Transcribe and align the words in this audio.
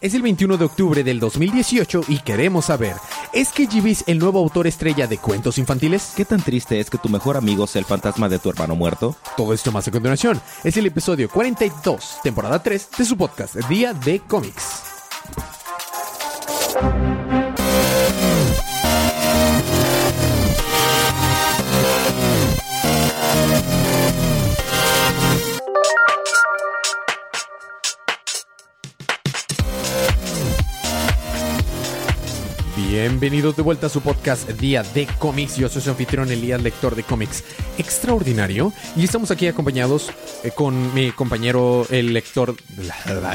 Es 0.00 0.12
el 0.12 0.20
21 0.22 0.58
de 0.58 0.64
octubre 0.66 1.02
del 1.02 1.18
2018 1.18 2.02
y 2.08 2.18
queremos 2.18 2.66
saber, 2.66 2.96
¿es 3.32 3.50
que 3.50 3.62
es 3.64 4.04
el 4.06 4.18
nuevo 4.18 4.38
autor 4.38 4.66
estrella 4.66 5.06
de 5.06 5.16
cuentos 5.16 5.56
infantiles? 5.56 6.12
¿Qué 6.14 6.26
tan 6.26 6.42
triste 6.42 6.78
es 6.78 6.90
que 6.90 6.98
tu 6.98 7.08
mejor 7.08 7.36
amigo 7.36 7.66
sea 7.66 7.80
el 7.80 7.86
fantasma 7.86 8.28
de 8.28 8.38
tu 8.38 8.50
hermano 8.50 8.76
muerto? 8.76 9.16
Todo 9.36 9.54
esto 9.54 9.72
más 9.72 9.88
a 9.88 9.90
continuación. 9.90 10.40
Es 10.64 10.76
el 10.76 10.86
episodio 10.86 11.30
42, 11.30 12.18
temporada 12.22 12.62
3 12.62 12.88
de 12.98 13.04
su 13.06 13.16
podcast 13.16 13.56
Día 13.68 13.94
de 13.94 14.20
Cómics. 14.20 14.82
Bienvenidos 32.98 33.54
de 33.54 33.60
vuelta 33.62 33.88
a 33.88 33.90
su 33.90 34.00
podcast 34.00 34.48
Día 34.52 34.82
de 34.82 35.06
Cómics. 35.18 35.58
Yo 35.58 35.68
soy 35.68 35.82
su 35.82 35.90
anfitrión 35.90 36.30
Elías, 36.30 36.62
lector 36.62 36.96
de 36.96 37.02
cómics 37.02 37.44
extraordinario. 37.76 38.72
Y 38.96 39.04
estamos 39.04 39.30
aquí 39.30 39.46
acompañados 39.46 40.10
eh, 40.42 40.50
con 40.50 40.94
mi 40.94 41.10
compañero, 41.10 41.86
el 41.90 42.14
lector. 42.14 42.56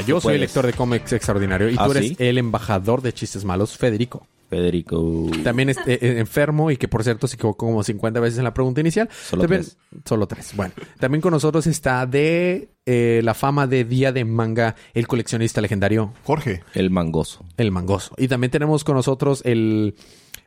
Yo 0.07 0.19
soy 0.19 0.33
el 0.33 0.41
lector 0.41 0.65
de 0.65 0.73
cómics 0.73 1.13
extraordinario 1.13 1.69
y 1.69 1.75
¿Ah, 1.77 1.85
tú 1.85 1.91
eres 1.91 2.07
sí? 2.07 2.15
el 2.17 2.39
embajador 2.39 3.03
de 3.03 3.13
chistes 3.13 3.45
malos, 3.45 3.77
Federico. 3.77 4.25
Federico. 4.51 5.29
También 5.45 5.69
es 5.69 5.77
eh, 5.87 5.97
eh, 6.01 6.19
enfermo 6.19 6.71
y 6.71 6.75
que 6.75 6.89
por 6.89 7.05
cierto 7.05 7.25
se 7.25 7.35
equivocó 7.37 7.65
como 7.67 7.83
50 7.83 8.19
veces 8.19 8.37
en 8.37 8.43
la 8.43 8.53
pregunta 8.53 8.81
inicial. 8.81 9.07
Solo 9.11 9.43
También- 9.43 9.61
tres. 9.61 9.77
Solo 10.03 10.27
tres. 10.27 10.51
Bueno, 10.57 10.73
también 10.99 11.21
con 11.21 11.31
nosotros 11.31 11.67
está 11.67 12.05
de 12.05 12.69
eh, 12.85 13.21
la 13.23 13.33
fama 13.33 13.65
de 13.65 13.85
Día 13.85 14.11
de 14.11 14.25
Manga, 14.25 14.75
el 14.93 15.07
coleccionista 15.07 15.61
legendario, 15.61 16.13
Jorge. 16.25 16.63
El 16.73 16.89
mangoso. 16.89 17.45
el 17.55 17.71
Mangoso. 17.71 18.13
Y 18.17 18.27
también 18.27 18.51
tenemos 18.51 18.83
con 18.83 18.95
nosotros 18.97 19.41
el... 19.45 19.95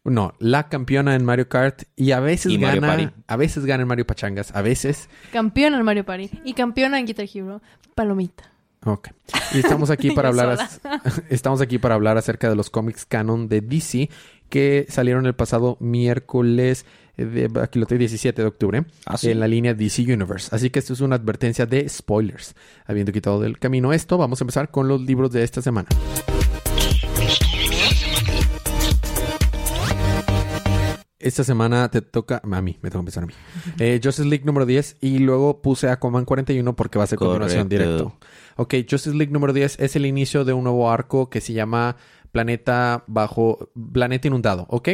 No, 0.05 0.35
la 0.39 0.69
campeona 0.69 1.15
en 1.15 1.25
Mario 1.25 1.49
Kart 1.49 1.85
y 1.97 2.11
a 2.11 2.21
veces 2.21 2.53
Y 2.53 2.59
Mario 2.59 2.83
gana... 2.83 2.93
Party. 3.05 3.11
A 3.27 3.37
veces 3.37 3.65
gana 3.65 3.83
en 3.85 3.89
Mario 3.89 4.07
Pachangas, 4.07 4.55
a 4.55 4.61
veces... 4.61 5.09
Campeona 5.33 5.79
en 5.79 5.85
Mario 5.85 6.05
Party. 6.05 6.29
Y 6.45 6.53
campeona 6.53 6.99
en 6.99 7.07
Guitar 7.07 7.27
Hero. 7.33 7.63
Palomita. 7.95 8.51
Ok. 8.85 9.09
Y 9.55 9.59
estamos 9.59 9.91
aquí 9.91 10.11
para 10.15 10.29
hablar 10.29 10.59
estamos 11.31 11.61
aquí 11.61 11.79
para 11.79 11.95
hablar 11.95 12.19
acerca 12.19 12.49
de 12.49 12.57
los 12.57 12.71
cómics 12.71 13.05
canon 13.07 13.49
de 13.49 13.61
DC 13.61 14.11
que 14.49 14.87
salieron 14.89 15.27
el 15.27 15.35
pasado 15.35 15.77
miércoles 15.81 16.85
de, 17.17 17.49
aquí 17.63 17.79
lo 17.79 17.87
tengo 17.87 18.01
17 18.01 18.43
de 18.43 18.49
octubre 18.49 18.85
Ah, 19.07 19.17
sí. 19.17 19.31
en 19.31 19.39
la 19.41 19.47
línea 19.47 19.73
DC 19.73 20.03
Universe. 20.03 20.49
Así 20.55 20.71
que 20.71 20.81
esto 20.81 20.93
es 20.93 21.01
una 21.01 21.15
advertencia 21.17 21.65
de 21.65 21.89
spoilers. 21.89 22.55
Habiendo 22.87 23.13
quitado 23.13 23.41
del 23.41 23.59
camino 23.59 23.93
esto, 23.93 24.19
vamos 24.19 24.41
a 24.41 24.45
empezar 24.45 24.71
con 24.71 24.89
los 24.89 25.01
libros 25.01 25.31
de 25.31 25.45
esta 25.45 25.63
semana. 25.63 25.89
Esta 31.25 31.43
semana 31.43 31.91
te 31.91 32.03
toca 32.03 32.43
a 32.45 32.61
mí, 32.61 32.79
me 32.83 32.91
toca 32.91 32.99
empezar 32.99 33.25
a 33.25 33.27
mí. 33.27 33.33
Eh, 33.79 33.99
Justice 34.03 34.29
League 34.29 34.45
número 34.45 34.67
10 34.67 34.99
y 35.01 35.21
luego 35.21 35.63
puse 35.63 35.89
Aquaman 35.89 36.27
41 36.27 36.77
porque 36.77 36.99
va 36.99 37.05
a 37.05 37.07
ser 37.07 37.19
continuación 37.19 37.67
Correcto. 37.67 37.87
directo. 37.87 38.19
Ok, 38.57 38.75
Justice 38.89 39.17
League 39.17 39.33
número 39.33 39.55
10 39.55 39.81
es 39.81 39.97
el 39.97 40.05
inicio 40.05 40.45
de 40.45 40.53
un 40.53 40.65
nuevo 40.65 40.91
arco 40.91 41.31
que 41.31 41.41
se 41.41 41.55
llama 41.55 41.97
Planeta 42.31 43.05
bajo 43.07 43.71
Planeta 43.93 44.29
inundado, 44.29 44.67
¿ok? 44.69 44.91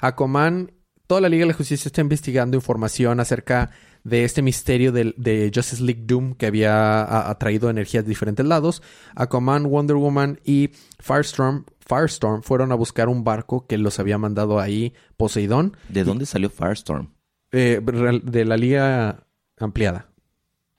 Aquaman, 0.00 0.70
toda 1.08 1.20
la 1.20 1.28
Liga 1.28 1.42
de 1.42 1.48
la 1.48 1.56
Justicia 1.56 1.88
está 1.88 2.00
investigando 2.00 2.56
información 2.56 3.18
acerca 3.18 3.70
de 4.04 4.24
este 4.24 4.42
misterio 4.42 4.92
del- 4.92 5.14
de, 5.16 5.50
Justice 5.54 5.82
League 5.82 6.02
Doom 6.06 6.34
que 6.34 6.46
había 6.46 7.28
atraído 7.30 7.70
energías 7.70 8.04
de 8.04 8.08
diferentes 8.08 8.44
lados. 8.46 8.82
Aquaman, 9.14 9.64
Wonder 9.70 9.96
Woman 9.96 10.40
y 10.44 10.70
Firestorm, 11.00 11.64
Firestorm 11.80 12.42
fueron 12.42 12.72
a 12.72 12.74
buscar 12.76 13.08
un 13.08 13.24
barco 13.24 13.66
que 13.66 13.78
los 13.78 13.98
había 13.98 14.18
mandado 14.18 14.60
ahí 14.60 14.92
Poseidón 15.16 15.76
¿De 15.88 16.04
dónde 16.04 16.26
salió 16.26 16.50
Firestorm? 16.50 17.12
eh, 17.52 17.80
de 18.24 18.44
la 18.44 18.56
Liga 18.56 19.26
ampliada. 19.58 20.11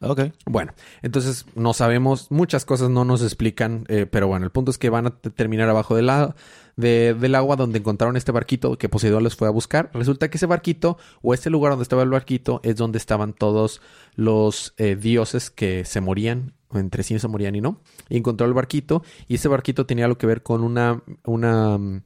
Ok. 0.05 0.21
Bueno, 0.45 0.73
entonces 1.01 1.45
no 1.55 1.73
sabemos, 1.73 2.29
muchas 2.29 2.65
cosas 2.65 2.89
no 2.89 3.05
nos 3.05 3.21
explican, 3.23 3.85
eh, 3.87 4.05
pero 4.05 4.27
bueno, 4.27 4.45
el 4.45 4.51
punto 4.51 4.71
es 4.71 4.77
que 4.77 4.89
van 4.89 5.07
a 5.07 5.11
terminar 5.11 5.69
abajo 5.69 5.95
del, 5.95 6.07
la- 6.07 6.35
de- 6.75 7.13
del 7.13 7.35
agua 7.35 7.55
donde 7.55 7.79
encontraron 7.79 8.17
este 8.17 8.31
barquito 8.31 8.77
que 8.77 8.89
Poseidón 8.89 9.23
les 9.23 9.35
fue 9.35 9.47
a 9.47 9.51
buscar. 9.51 9.89
Resulta 9.93 10.29
que 10.29 10.37
ese 10.37 10.45
barquito, 10.45 10.97
o 11.21 11.33
este 11.33 11.49
lugar 11.49 11.71
donde 11.71 11.83
estaba 11.83 12.03
el 12.03 12.09
barquito, 12.09 12.59
es 12.63 12.75
donde 12.75 12.97
estaban 12.97 13.33
todos 13.33 13.81
los 14.15 14.73
eh, 14.77 14.95
dioses 14.95 15.49
que 15.49 15.85
se 15.85 16.01
morían, 16.01 16.53
entre 16.73 17.03
sí 17.03 17.17
se 17.19 17.27
morían 17.27 17.55
y 17.55 17.61
no. 17.61 17.79
Y 18.09 18.17
encontró 18.17 18.45
el 18.47 18.53
barquito, 18.53 19.03
y 19.27 19.35
ese 19.35 19.47
barquito 19.47 19.85
tenía 19.85 20.05
algo 20.05 20.17
que 20.17 20.27
ver 20.27 20.43
con 20.43 20.63
una, 20.63 21.01
una 21.23 21.77
mm, 21.77 22.01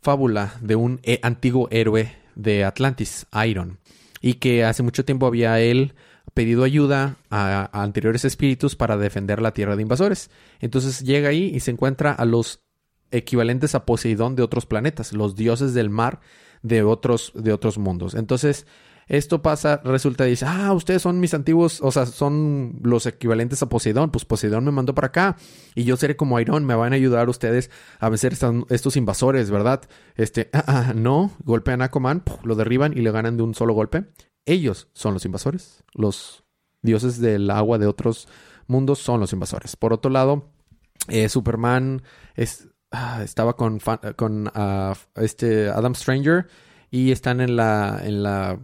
fábula 0.00 0.54
de 0.60 0.76
un 0.76 1.00
eh, 1.02 1.18
antiguo 1.22 1.68
héroe 1.70 2.12
de 2.34 2.64
Atlantis, 2.64 3.26
Iron, 3.46 3.78
y 4.20 4.34
que 4.34 4.64
hace 4.64 4.82
mucho 4.82 5.04
tiempo 5.04 5.26
había 5.26 5.60
él 5.60 5.94
pedido 6.34 6.64
ayuda 6.64 7.16
a, 7.30 7.70
anteriores 7.72 8.24
espíritus 8.24 8.76
para 8.76 8.96
defender 8.96 9.40
la 9.40 9.52
tierra 9.54 9.76
de 9.76 9.82
invasores. 9.82 10.30
Entonces 10.60 11.00
llega 11.00 11.30
ahí 11.30 11.50
y 11.54 11.60
se 11.60 11.70
encuentra 11.70 12.12
a 12.12 12.24
los 12.24 12.60
equivalentes 13.10 13.74
a 13.74 13.86
Poseidón 13.86 14.34
de 14.34 14.42
otros 14.42 14.66
planetas, 14.66 15.12
los 15.12 15.36
dioses 15.36 15.72
del 15.72 15.90
mar 15.90 16.20
de 16.62 16.82
otros, 16.82 17.32
de 17.34 17.52
otros 17.52 17.78
mundos. 17.78 18.14
Entonces, 18.14 18.66
esto 19.06 19.42
pasa, 19.42 19.80
resulta, 19.84 20.24
dice, 20.24 20.46
ah, 20.48 20.72
ustedes 20.72 21.02
son 21.02 21.20
mis 21.20 21.34
antiguos, 21.34 21.80
o 21.82 21.92
sea, 21.92 22.06
son 22.06 22.80
los 22.82 23.06
equivalentes 23.06 23.62
a 23.62 23.68
Poseidón, 23.68 24.10
pues 24.10 24.24
Poseidón 24.24 24.64
me 24.64 24.72
mandó 24.72 24.94
para 24.94 25.08
acá 25.08 25.36
y 25.74 25.84
yo 25.84 25.96
seré 25.96 26.16
como 26.16 26.40
Iron, 26.40 26.64
me 26.64 26.74
van 26.74 26.92
a 26.94 26.96
ayudar 26.96 27.28
ustedes 27.28 27.70
a 28.00 28.08
vencer 28.08 28.34
estos, 28.70 28.96
invasores, 28.96 29.50
¿verdad? 29.50 29.82
Este, 30.16 30.48
ah, 30.52 30.64
ah, 30.66 30.92
no, 30.94 31.32
golpean 31.44 31.82
a 31.82 31.90
¡puf! 31.90 32.44
lo 32.44 32.54
derriban 32.56 32.96
y 32.96 33.02
le 33.02 33.12
ganan 33.12 33.36
de 33.36 33.42
un 33.42 33.54
solo 33.54 33.74
golpe. 33.74 34.06
Ellos 34.46 34.88
son 34.92 35.14
los 35.14 35.24
invasores, 35.24 35.84
los 35.92 36.44
dioses 36.82 37.20
del 37.20 37.50
agua 37.50 37.78
de 37.78 37.86
otros 37.86 38.28
mundos 38.66 38.98
son 38.98 39.20
los 39.20 39.32
invasores. 39.32 39.76
Por 39.76 39.92
otro 39.92 40.10
lado, 40.10 40.50
eh, 41.08 41.28
Superman 41.28 42.02
ah, 42.90 43.22
estaba 43.22 43.56
con, 43.56 43.80
ah, 44.54 44.94
este 45.16 45.68
Adam 45.68 45.94
Stranger 45.94 46.46
y 46.90 47.10
están 47.10 47.40
en 47.40 47.56
la, 47.56 48.00
en 48.04 48.22
la 48.22 48.58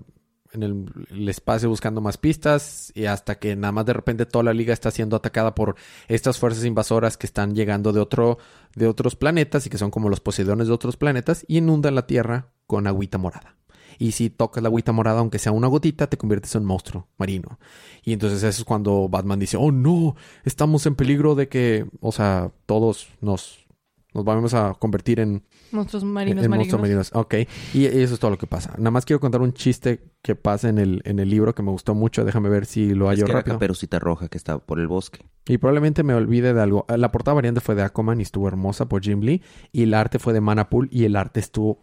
en 0.52 0.62
el, 0.62 1.28
espacio 1.28 1.68
buscando 1.68 2.00
más 2.00 2.16
pistas 2.16 2.92
y 2.94 3.06
hasta 3.06 3.38
que 3.38 3.54
nada 3.56 3.72
más 3.72 3.86
de 3.86 3.92
repente 3.92 4.26
toda 4.26 4.44
la 4.44 4.52
liga 4.52 4.72
está 4.72 4.90
siendo 4.90 5.16
atacada 5.16 5.54
por 5.54 5.76
estas 6.08 6.38
fuerzas 6.38 6.64
invasoras 6.64 7.16
que 7.16 7.26
están 7.26 7.54
llegando 7.54 7.92
de 7.92 8.00
otro 8.00 8.38
de 8.74 8.86
otros 8.86 9.16
planetas 9.16 9.66
y 9.66 9.70
que 9.70 9.78
son 9.78 9.90
como 9.90 10.08
los 10.08 10.20
poseidones 10.20 10.66
de 10.66 10.72
otros 10.72 10.96
planetas 10.96 11.44
y 11.46 11.58
inundan 11.58 11.94
la 11.94 12.06
Tierra 12.06 12.48
con 12.66 12.86
agüita 12.86 13.18
morada. 13.18 13.59
Y 14.00 14.12
si 14.12 14.30
tocas 14.30 14.62
la 14.62 14.70
agüita 14.70 14.92
morada, 14.92 15.20
aunque 15.20 15.38
sea 15.38 15.52
una 15.52 15.66
gotita, 15.66 16.06
te 16.06 16.16
conviertes 16.16 16.54
en 16.54 16.62
un 16.62 16.68
monstruo 16.68 17.06
marino. 17.18 17.58
Y 18.02 18.14
entonces 18.14 18.42
eso 18.42 18.62
es 18.62 18.64
cuando 18.64 19.10
Batman 19.10 19.38
dice, 19.38 19.58
oh 19.58 19.70
no, 19.70 20.16
estamos 20.42 20.86
en 20.86 20.94
peligro 20.94 21.34
de 21.34 21.48
que, 21.48 21.84
o 22.00 22.10
sea, 22.10 22.50
todos 22.64 23.08
nos, 23.20 23.66
nos 24.14 24.24
vamos 24.24 24.54
a 24.54 24.72
convertir 24.72 25.20
en, 25.20 25.42
Monstruos 25.70 26.02
marinos 26.02 26.42
en 26.42 26.50
marinos. 26.50 26.72
monstruos 26.72 26.80
marinos. 26.80 27.10
Ok, 27.12 27.34
y 27.74 27.84
eso 27.84 28.14
es 28.14 28.20
todo 28.20 28.30
lo 28.30 28.38
que 28.38 28.46
pasa. 28.46 28.70
Nada 28.78 28.90
más 28.90 29.04
quiero 29.04 29.20
contar 29.20 29.42
un 29.42 29.52
chiste 29.52 30.00
que 30.22 30.34
pasa 30.34 30.70
en 30.70 30.78
el, 30.78 31.02
en 31.04 31.18
el 31.18 31.28
libro 31.28 31.54
que 31.54 31.62
me 31.62 31.70
gustó 31.70 31.94
mucho. 31.94 32.24
Déjame 32.24 32.48
ver 32.48 32.64
si 32.64 32.94
lo 32.94 33.04
Es 33.04 33.10
hallo 33.10 33.26
que 33.26 33.32
era 33.32 33.40
rápido. 33.40 33.56
Caperucita 33.56 33.98
Roja 33.98 34.28
que 34.28 34.38
estaba 34.38 34.60
por 34.60 34.80
el 34.80 34.88
bosque. 34.88 35.26
Y 35.46 35.58
probablemente 35.58 36.02
me 36.02 36.14
olvide 36.14 36.54
de 36.54 36.60
algo. 36.62 36.86
La 36.88 37.12
portada 37.12 37.34
variante 37.34 37.60
fue 37.60 37.74
de 37.74 37.82
Aquaman 37.82 38.18
y 38.18 38.22
estuvo 38.22 38.48
hermosa 38.48 38.88
por 38.88 39.02
Jim 39.02 39.20
Lee. 39.20 39.42
Y 39.72 39.82
el 39.82 39.92
arte 39.94 40.18
fue 40.18 40.32
de 40.32 40.40
Manapool 40.40 40.88
y 40.90 41.04
el 41.04 41.16
arte 41.16 41.38
estuvo 41.40 41.78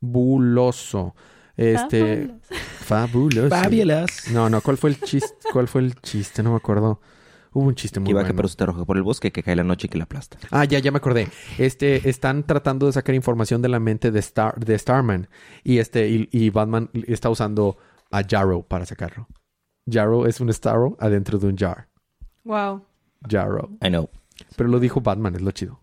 fabuloso. 0.00 1.14
Este. 1.56 2.30
Fabuloso. 2.50 3.48
Fabulous. 3.48 4.30
No, 4.30 4.50
no, 4.50 4.60
¿cuál 4.60 4.76
fue 4.76 4.90
el 4.90 5.00
chiste? 5.00 5.34
¿Cuál 5.52 5.68
fue 5.68 5.82
el 5.82 5.94
chiste? 6.00 6.42
No 6.42 6.50
me 6.50 6.56
acuerdo. 6.56 7.00
Hubo 7.52 7.68
un 7.68 7.74
chiste 7.76 8.00
muy 8.00 8.06
Que 8.06 8.10
iba 8.10 8.20
bueno. 8.22 8.34
Caperucita 8.34 8.66
Roja 8.66 8.84
por 8.84 8.96
el 8.96 9.04
bosque, 9.04 9.30
que 9.30 9.44
cae 9.44 9.54
la 9.54 9.62
noche 9.62 9.86
y 9.86 9.88
que 9.88 9.96
la 9.96 10.04
aplasta. 10.04 10.38
Ah, 10.50 10.64
ya, 10.64 10.80
ya 10.80 10.90
me 10.90 10.96
acordé. 10.96 11.28
Este, 11.56 12.08
están 12.08 12.44
tratando 12.44 12.86
de 12.86 12.92
sacar 12.92 13.14
información 13.14 13.62
de 13.62 13.68
la 13.68 13.78
mente 13.78 14.10
de 14.10 14.18
Star, 14.18 14.58
de 14.58 14.76
Starman. 14.76 15.28
Y 15.62 15.78
este, 15.78 16.08
y, 16.08 16.28
y 16.32 16.50
Batman 16.50 16.90
está 17.06 17.30
usando 17.30 17.76
a 18.10 18.22
Jarrow 18.28 18.66
para 18.66 18.84
sacarlo. 18.86 19.28
Jarrow 19.88 20.26
es 20.26 20.40
un 20.40 20.52
Starro 20.52 20.96
adentro 20.98 21.38
de 21.38 21.46
un 21.46 21.56
jar. 21.56 21.88
Wow. 22.42 22.84
Jarrow. 23.28 23.70
I 23.82 23.88
know. 23.88 24.08
Pero 24.56 24.68
lo 24.68 24.80
dijo 24.80 25.00
Batman, 25.00 25.36
es 25.36 25.42
lo 25.42 25.52
chido. 25.52 25.80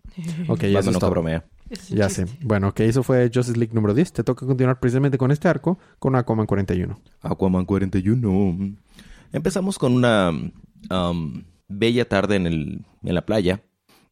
Ok, 0.48 0.64
ya 0.64 0.78
Batman 0.78 0.98
todo. 0.98 1.10
bromea. 1.10 1.44
Es 1.72 1.88
Ya 1.88 2.04
el 2.04 2.10
sé. 2.10 2.26
Bueno, 2.42 2.68
ok, 2.68 2.80
eso 2.80 3.02
fue 3.02 3.30
Justice 3.32 3.58
League 3.58 3.72
número 3.74 3.94
10. 3.94 4.12
Te 4.12 4.24
toca 4.24 4.46
continuar 4.46 4.78
precisamente 4.78 5.16
con 5.18 5.30
este 5.30 5.48
arco, 5.48 5.78
con 5.98 6.14
Aquaman 6.16 6.46
41. 6.46 7.00
Aquaman 7.22 7.64
41. 7.64 8.76
Empezamos 9.32 9.78
con 9.78 9.94
una 9.94 10.30
um, 10.90 11.42
bella 11.68 12.06
tarde 12.08 12.36
en, 12.36 12.46
el, 12.46 12.84
en 13.02 13.14
la 13.14 13.24
playa, 13.24 13.62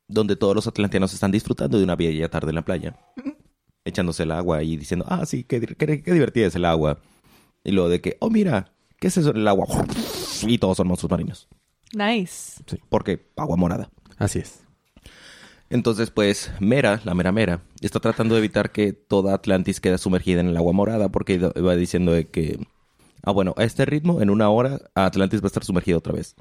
donde 0.09 0.37
todos 0.37 0.55
los 0.55 0.67
atlanteanos 0.67 1.13
están 1.13 1.31
disfrutando 1.31 1.77
de 1.79 1.85
una 1.85 1.97
bella 1.97 2.31
tarde 2.31 2.49
en 2.49 2.55
la 2.55 2.65
playa, 2.65 2.97
echándose 3.85 4.23
el 4.23 4.31
agua 4.33 4.63
y 4.63 4.77
diciendo, 4.79 5.05
ah, 5.09 5.27
sí, 5.27 5.45
qué, 5.45 5.61
qué, 5.61 6.03
qué 6.03 6.13
divertida 6.13 6.47
es 6.47 6.55
el 6.55 6.65
agua. 6.65 6.99
Y 7.63 7.73
luego 7.73 7.91
de 7.91 8.01
que, 8.01 8.17
oh, 8.21 8.31
mira, 8.31 8.73
¿qué 8.99 9.09
es 9.09 9.17
eso 9.19 9.33
del 9.33 9.47
agua? 9.47 9.67
Y 10.43 10.57
todos 10.57 10.79
son 10.79 10.89
monstruos 10.89 11.11
marinos, 11.11 11.49
Nice. 11.93 12.65
porque 12.89 13.29
agua 13.37 13.57
morada. 13.59 13.91
Así 14.17 14.39
es. 14.39 14.65
Entonces, 15.71 16.11
pues, 16.11 16.51
Mera, 16.59 17.01
la 17.05 17.15
Mera 17.15 17.31
Mera, 17.31 17.63
está 17.81 18.01
tratando 18.01 18.35
de 18.35 18.41
evitar 18.41 18.73
que 18.73 18.93
toda 18.93 19.35
Atlantis 19.35 19.81
quede 19.81 19.99
sumergida 19.99 20.41
en 20.41 20.49
el 20.49 20.57
agua 20.57 20.73
morada 20.73 21.09
porque 21.11 21.35
iba 21.35 21.77
diciendo 21.77 22.13
de 22.13 22.27
que, 22.27 22.67
ah, 23.23 23.31
bueno, 23.31 23.55
a 23.57 23.63
este 23.63 23.85
ritmo, 23.85 24.21
en 24.21 24.31
una 24.31 24.51
hora, 24.51 24.81
Atlantis 24.95 25.41
va 25.41 25.45
a 25.45 25.47
estar 25.47 25.65
sumergida 25.65 25.97
otra 25.97 26.13
vez. 26.13 26.35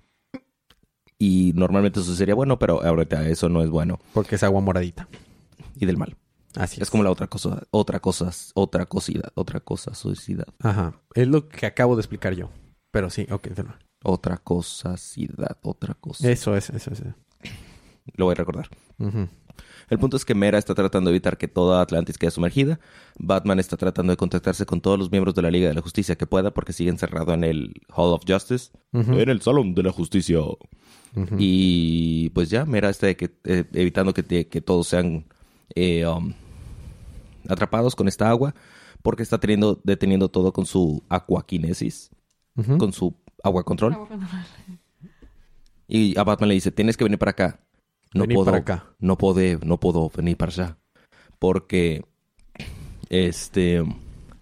Y 1.19 1.51
normalmente 1.53 1.99
eso 1.99 2.15
sería 2.15 2.33
bueno, 2.33 2.57
pero 2.57 2.83
ahorita 2.83 3.27
eso 3.27 3.49
no 3.49 3.61
es 3.61 3.69
bueno. 3.69 3.99
Porque 4.13 4.35
es 4.35 4.43
agua 4.43 4.61
moradita. 4.61 5.07
Y 5.75 5.85
del 5.85 5.97
mal. 5.97 6.17
Así 6.55 6.81
Es 6.81 6.89
como 6.89 7.03
la 7.03 7.11
otra 7.11 7.27
cosa, 7.27 7.61
otra 7.69 7.99
cosa, 7.99 8.31
otra 8.55 8.85
cosidad, 8.87 9.31
otra 9.35 9.59
cosa, 9.59 9.93
sociedad. 9.93 10.47
Ajá. 10.59 10.99
Es 11.13 11.27
lo 11.27 11.47
que 11.47 11.67
acabo 11.67 11.95
de 11.95 12.01
explicar 12.01 12.33
yo. 12.33 12.49
Pero 12.89 13.09
sí, 13.11 13.27
ok. 13.29 13.49
de 13.49 13.63
nuevo. 13.63 13.77
Otra 14.03 14.37
cosa, 14.37 14.97
ciudad, 14.97 15.57
otra 15.61 15.93
cosa. 15.93 16.31
Eso 16.31 16.55
es, 16.55 16.69
eso 16.71 16.91
es. 16.91 17.03
Lo 18.15 18.25
voy 18.25 18.31
a 18.31 18.35
recordar. 18.35 18.69
El 19.89 19.97
punto 19.97 20.17
es 20.17 20.23
que 20.25 20.35
Mera 20.35 20.57
está 20.59 20.75
tratando 20.75 21.09
de 21.09 21.15
evitar 21.15 21.37
que 21.37 21.47
toda 21.47 21.81
Atlantis 21.81 22.17
quede 22.17 22.29
sumergida. 22.31 22.79
Batman 23.17 23.59
está 23.59 23.75
tratando 23.75 24.11
de 24.13 24.17
contactarse 24.17 24.65
con 24.65 24.81
todos 24.81 24.99
los 24.99 25.09
miembros 25.11 25.33
de 25.35 25.41
la 25.41 25.49
Liga 25.51 25.67
de 25.67 25.73
la 25.73 25.81
Justicia 25.81 26.15
que 26.15 26.27
pueda 26.27 26.51
porque 26.51 26.73
sigue 26.73 26.89
encerrado 26.91 27.33
en 27.33 27.43
el 27.43 27.73
Hall 27.95 28.13
of 28.13 28.21
Justice. 28.27 28.71
En 28.93 29.29
el 29.29 29.41
Salón 29.41 29.73
de 29.73 29.83
la 29.83 29.91
Justicia. 29.91 30.39
Y 31.39 32.29
pues 32.29 32.49
ya, 32.51 32.65
Mera 32.65 32.89
está 32.89 33.07
de 33.07 33.17
que, 33.17 33.31
eh, 33.45 33.65
evitando 33.73 34.13
que, 34.13 34.21
te- 34.21 34.47
que 34.47 34.61
todos 34.61 34.87
sean 34.87 35.25
eh, 35.75 36.05
um, 36.05 36.33
atrapados 37.47 37.95
con 37.95 38.07
esta 38.07 38.29
agua 38.29 38.53
porque 39.01 39.23
está 39.23 39.39
teniendo, 39.39 39.79
deteniendo 39.83 40.29
todo 40.29 40.53
con 40.53 40.65
su 40.67 41.03
aquaquinesis, 41.09 42.11
Ujú. 42.55 42.77
con 42.77 42.93
su 42.93 43.15
agua 43.43 43.63
control. 43.63 43.95
Y 45.87 46.17
a 46.19 46.23
Batman 46.23 46.49
le 46.49 46.55
dice, 46.55 46.71
tienes 46.71 46.95
que 46.97 47.03
venir 47.05 47.17
para 47.17 47.31
acá. 47.31 47.59
No 48.13 48.21
Venir 48.21 48.35
puedo, 48.35 48.45
para 48.45 48.57
acá. 48.57 48.85
no 48.99 49.17
puedo, 49.17 49.59
no 49.65 49.79
puedo 49.79 50.09
venir 50.15 50.35
para 50.37 50.51
allá. 50.51 50.77
Porque, 51.37 52.03
este, 53.09 53.83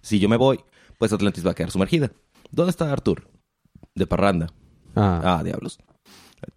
si 0.00 0.18
yo 0.18 0.28
me 0.28 0.36
voy, 0.36 0.60
pues 0.98 1.12
Atlantis 1.12 1.46
va 1.46 1.50
a 1.52 1.54
quedar 1.54 1.70
sumergida. 1.70 2.10
¿Dónde 2.50 2.70
está 2.70 2.90
Arthur? 2.92 3.28
De 3.94 4.06
parranda. 4.06 4.48
Ah, 4.96 5.20
Ah, 5.38 5.44
diablos. 5.44 5.78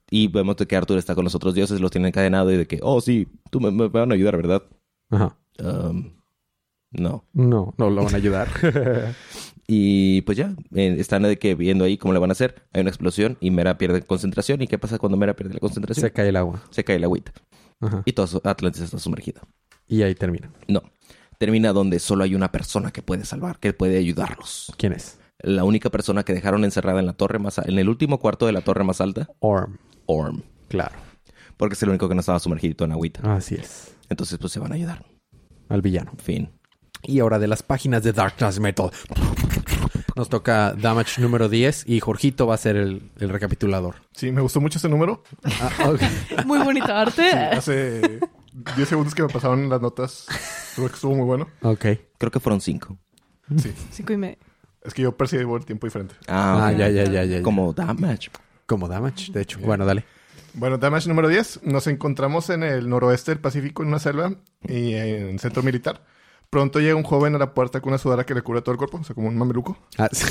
Y 0.09 0.27
vemos 0.27 0.57
de 0.57 0.67
que 0.67 0.75
Arthur 0.75 0.97
está 0.97 1.15
con 1.15 1.23
los 1.23 1.35
otros 1.35 1.53
dioses, 1.53 1.79
los 1.81 1.91
tiene 1.91 2.07
encadenado 2.09 2.51
y 2.51 2.57
de 2.57 2.67
que, 2.67 2.79
oh, 2.81 3.01
sí, 3.01 3.27
tú 3.49 3.59
me, 3.59 3.71
me 3.71 3.87
van 3.87 4.11
a 4.11 4.15
ayudar, 4.15 4.37
¿verdad? 4.37 4.63
Ajá. 5.09 5.37
Um, 5.59 6.11
no. 6.91 7.25
No, 7.33 7.73
no 7.77 7.89
lo 7.89 8.03
van 8.03 8.13
a 8.13 8.17
ayudar. 8.17 8.47
Y 9.73 10.21
pues 10.23 10.37
ya, 10.37 10.53
están 10.73 11.23
de 11.23 11.39
que 11.39 11.55
viendo 11.55 11.85
ahí 11.85 11.97
cómo 11.97 12.11
le 12.11 12.19
van 12.19 12.29
a 12.29 12.33
hacer. 12.33 12.67
Hay 12.73 12.81
una 12.81 12.89
explosión 12.89 13.37
y 13.39 13.51
Mera 13.51 13.77
pierde 13.77 14.01
concentración. 14.01 14.61
¿Y 14.61 14.67
qué 14.67 14.77
pasa 14.77 14.97
cuando 14.97 15.17
Mera 15.17 15.33
pierde 15.33 15.53
la 15.53 15.61
concentración? 15.61 16.01
Se 16.01 16.11
cae 16.11 16.27
el 16.27 16.35
agua. 16.35 16.61
Se 16.71 16.83
cae 16.83 16.99
la 16.99 17.05
agüita. 17.05 17.31
Ajá. 17.79 18.03
Y 18.03 18.11
todo 18.11 18.41
Atlantis 18.43 18.81
está 18.81 18.99
sumergida. 18.99 19.39
Y 19.87 20.01
ahí 20.01 20.13
termina. 20.13 20.51
No. 20.67 20.83
Termina 21.37 21.71
donde 21.71 21.99
solo 21.99 22.25
hay 22.25 22.35
una 22.35 22.51
persona 22.51 22.91
que 22.91 23.01
puede 23.01 23.23
salvar, 23.23 23.59
que 23.59 23.71
puede 23.71 23.97
ayudarlos. 23.97 24.73
¿Quién 24.75 24.91
es? 24.91 25.19
La 25.39 25.63
única 25.63 25.89
persona 25.89 26.23
que 26.23 26.33
dejaron 26.33 26.65
encerrada 26.65 26.99
en 26.99 27.05
la 27.05 27.13
torre 27.13 27.39
más 27.39 27.57
en 27.59 27.79
el 27.79 27.87
último 27.87 28.19
cuarto 28.19 28.47
de 28.47 28.51
la 28.51 28.59
torre 28.59 28.83
más 28.83 28.99
alta, 28.99 29.29
Orm. 29.39 29.77
Orm. 30.05 30.41
Claro. 30.67 30.97
Porque 31.55 31.75
es 31.75 31.83
el 31.83 31.87
único 31.87 32.09
que 32.09 32.15
no 32.15 32.19
estaba 32.19 32.39
sumergido 32.39 32.83
en 32.83 32.91
agüita. 32.91 33.21
Así 33.33 33.55
es. 33.55 33.95
Entonces, 34.09 34.37
pues 34.37 34.51
se 34.51 34.59
van 34.59 34.73
a 34.73 34.75
ayudar. 34.75 35.05
Al 35.69 35.81
villano. 35.81 36.11
Fin. 36.21 36.49
Y 37.03 37.19
ahora 37.19 37.39
de 37.39 37.47
las 37.47 37.63
páginas 37.63 38.03
de 38.03 38.13
Dark 38.13 38.35
Knight 38.37 38.59
Metal. 38.59 38.91
Nos 40.15 40.29
toca 40.29 40.73
Damage 40.73 41.21
número 41.21 41.49
10 41.49 41.85
y 41.87 41.99
Jorgito 41.99 42.47
va 42.47 42.55
a 42.55 42.57
ser 42.57 42.75
el, 42.75 43.11
el 43.19 43.29
recapitulador. 43.29 43.95
Sí, 44.13 44.31
me 44.31 44.41
gustó 44.41 44.59
mucho 44.61 44.77
ese 44.77 44.89
número. 44.89 45.23
Ah, 45.43 45.89
ok. 45.89 46.01
Muy 46.45 46.59
bonita 46.59 46.99
arte. 47.01 47.29
Hace 47.31 48.19
10 48.75 48.87
segundos 48.89 49.15
que 49.15 49.21
me 49.23 49.29
pasaron 49.29 49.69
las 49.69 49.81
notas. 49.81 50.25
Creo 50.75 50.87
que 50.89 50.95
estuvo 50.95 51.15
muy 51.15 51.25
bueno. 51.25 51.47
Ok. 51.61 51.85
Creo 52.17 52.31
que 52.31 52.39
fueron 52.39 52.61
cinco. 52.61 52.97
Sí. 53.57 53.73
Cinco 53.91 54.13
y 54.13 54.17
medio. 54.17 54.37
Es 54.83 54.93
que 54.93 55.01
yo 55.01 55.15
percibo 55.15 55.57
el 55.57 55.65
tiempo 55.65 55.87
diferente. 55.87 56.15
Ah, 56.27 56.67
Ah, 56.67 56.71
ya, 56.71 56.89
ya, 56.89 57.03
ya, 57.03 57.23
ya. 57.23 57.25
ya. 57.25 57.41
Como 57.43 57.71
damage. 57.73 58.29
Como 58.65 58.87
Damage, 58.87 59.31
de 59.33 59.41
hecho. 59.41 59.59
Bueno, 59.59 59.85
dale. 59.85 60.05
Bueno, 60.53 60.77
Damage 60.77 61.07
número 61.09 61.27
10. 61.27 61.63
Nos 61.63 61.87
encontramos 61.87 62.49
en 62.49 62.63
el 62.63 62.87
noroeste 62.89 63.31
del 63.31 63.39
Pacífico, 63.39 63.83
en 63.83 63.89
una 63.89 63.99
selva 63.99 64.33
y 64.67 64.93
en 64.93 65.39
centro 65.39 65.61
militar. 65.61 66.03
Pronto 66.51 66.81
llega 66.81 66.95
un 66.95 67.03
joven 67.03 67.33
a 67.33 67.37
la 67.37 67.53
puerta 67.53 67.79
con 67.79 67.93
una 67.93 67.97
sudadera 67.97 68.25
que 68.25 68.33
le 68.33 68.41
cubre 68.41 68.61
todo 68.61 68.73
el 68.73 68.77
cuerpo, 68.77 68.97
o 68.97 69.03
sea, 69.05 69.15
como 69.15 69.29
un 69.29 69.37
mameluco. 69.37 69.77
Ah, 69.97 70.09
sí. 70.11 70.25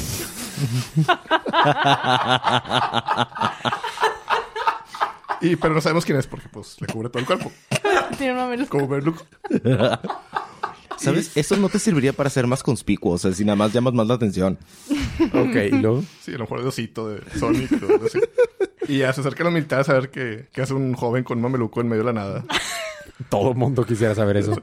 Y, 5.40 5.56
pero 5.56 5.72
no 5.72 5.80
sabemos 5.80 6.04
quién 6.04 6.18
es 6.18 6.26
porque, 6.26 6.50
pues, 6.50 6.76
le 6.78 6.88
cubre 6.88 7.08
todo 7.08 7.20
el 7.20 7.26
cuerpo. 7.26 7.50
Tiene 8.18 8.34
una 8.34 8.46
melena. 8.48 8.68
Como 8.68 8.86
mameluco. 8.86 9.24
¿Sabes? 10.98 11.34
Eso 11.38 11.56
no 11.56 11.70
te 11.70 11.78
serviría 11.78 12.12
para 12.12 12.28
ser 12.28 12.46
más 12.46 12.62
conspicuo. 12.62 13.12
O 13.12 13.18
sea, 13.18 13.32
si 13.32 13.42
nada 13.46 13.56
más 13.56 13.72
llamas 13.72 13.94
más 13.94 14.06
la 14.06 14.12
atención. 14.12 14.58
ok, 15.32 15.56
y 15.72 15.78
luego. 15.78 16.04
Sí, 16.20 16.32
a 16.32 16.34
lo 16.34 16.40
mejor 16.40 16.60
de 16.60 16.68
osito, 16.68 17.08
de 17.08 17.22
Sonic, 17.38 17.72
o 17.82 17.92
algo 17.92 18.04
así. 18.04 18.20
Y 18.88 18.98
ya 18.98 19.10
se 19.14 19.22
acerca 19.22 19.42
a 19.42 19.44
los 19.44 19.54
militares 19.54 19.88
a 19.88 19.94
ver 19.94 20.10
qué, 20.10 20.48
qué 20.52 20.60
hace 20.60 20.74
un 20.74 20.92
joven 20.92 21.24
con 21.24 21.38
un 21.38 21.44
mameluco 21.44 21.80
en 21.80 21.88
medio 21.88 22.04
de 22.04 22.12
la 22.12 22.20
nada. 22.20 22.44
Todo 23.30 23.52
el 23.52 23.56
mundo 23.56 23.86
quisiera 23.86 24.14
saber 24.14 24.36
eso. 24.36 24.62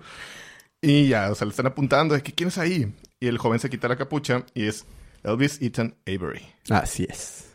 Y 0.89 1.07
ya, 1.09 1.29
o 1.31 1.35
sea, 1.35 1.45
le 1.45 1.51
están 1.51 1.67
apuntando 1.67 2.15
de 2.15 2.21
que 2.23 2.31
quién 2.33 2.47
es 2.49 2.57
ahí. 2.57 2.93
Y 3.19 3.27
el 3.27 3.37
joven 3.37 3.59
se 3.59 3.69
quita 3.69 3.87
la 3.87 3.95
capucha 3.97 4.43
y 4.53 4.67
es 4.67 4.85
Elvis 5.23 5.61
Ethan 5.61 5.95
Avery. 6.05 6.41
Así 6.69 7.05
es. 7.09 7.51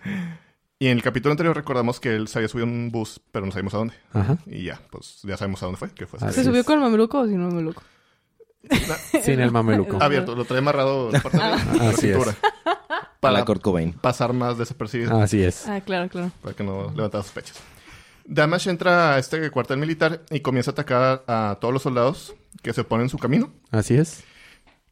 Y 0.79 0.89
en 0.89 0.99
el 0.99 1.03
capítulo 1.03 1.31
anterior 1.33 1.55
recordamos 1.57 1.99
que 2.01 2.15
él 2.15 2.29
se 2.29 2.39
había 2.39 2.49
subido 2.49 2.67
a 2.67 2.71
un 2.71 2.91
bus, 2.91 3.21
pero 3.31 3.47
no 3.47 3.53
sabemos 3.53 3.73
a 3.75 3.79
dónde. 3.79 3.95
Ajá. 4.13 4.37
Y 4.47 4.65
ya, 4.65 4.81
pues 4.91 5.21
ya 5.23 5.37
sabemos 5.37 5.63
a 5.63 5.67
dónde 5.67 5.79
fue. 5.79 5.91
Que 5.93 6.07
fue 6.07 6.19
¿Se 6.19 6.41
es. 6.41 6.47
subió 6.47 6.65
con 6.65 6.75
el 6.75 6.81
mameluco 6.81 7.21
o 7.21 7.27
sin 7.27 7.39
mameluco? 7.41 7.83
Sin 9.25 9.41
el 9.41 9.51
mameluco. 9.51 10.01
abierto, 10.01 10.37
lo 10.37 10.45
trae 10.45 10.59
amarrado 10.61 11.11
parte 11.23 11.37
de 11.37 11.39
la 11.39 11.55
Así 11.55 11.79
es. 11.89 11.97
cintura. 12.01 12.37
Para 12.65 13.09
Para 13.21 13.39
la 13.39 13.45
Kurt 13.45 13.61
Cobain. 13.63 13.93
pasar 13.93 14.33
más 14.33 14.59
desapercibido, 14.59 15.17
Así 15.21 15.43
es. 15.43 15.67
Ah, 15.69 15.81
claro, 15.81 16.09
claro. 16.09 16.31
para 16.43 16.55
que 16.55 16.63
no 16.65 16.93
levantara 16.95 17.23
sospechas. 17.25 17.61
Damage 18.25 18.71
entra 18.71 19.15
a 19.15 19.19
este 19.19 19.51
cuartel 19.51 19.79
militar 19.79 20.23
y 20.31 20.41
comienza 20.41 20.71
a 20.71 20.73
atacar 20.73 21.25
a 21.27 21.59
todos 21.61 21.75
los 21.75 21.83
soldados 21.83 22.35
que 22.63 22.73
se 22.73 22.83
oponen 22.83 23.05
en 23.05 23.11
su 23.11 23.19
camino. 23.19 23.53
Así 23.71 23.95
es. 23.95 24.25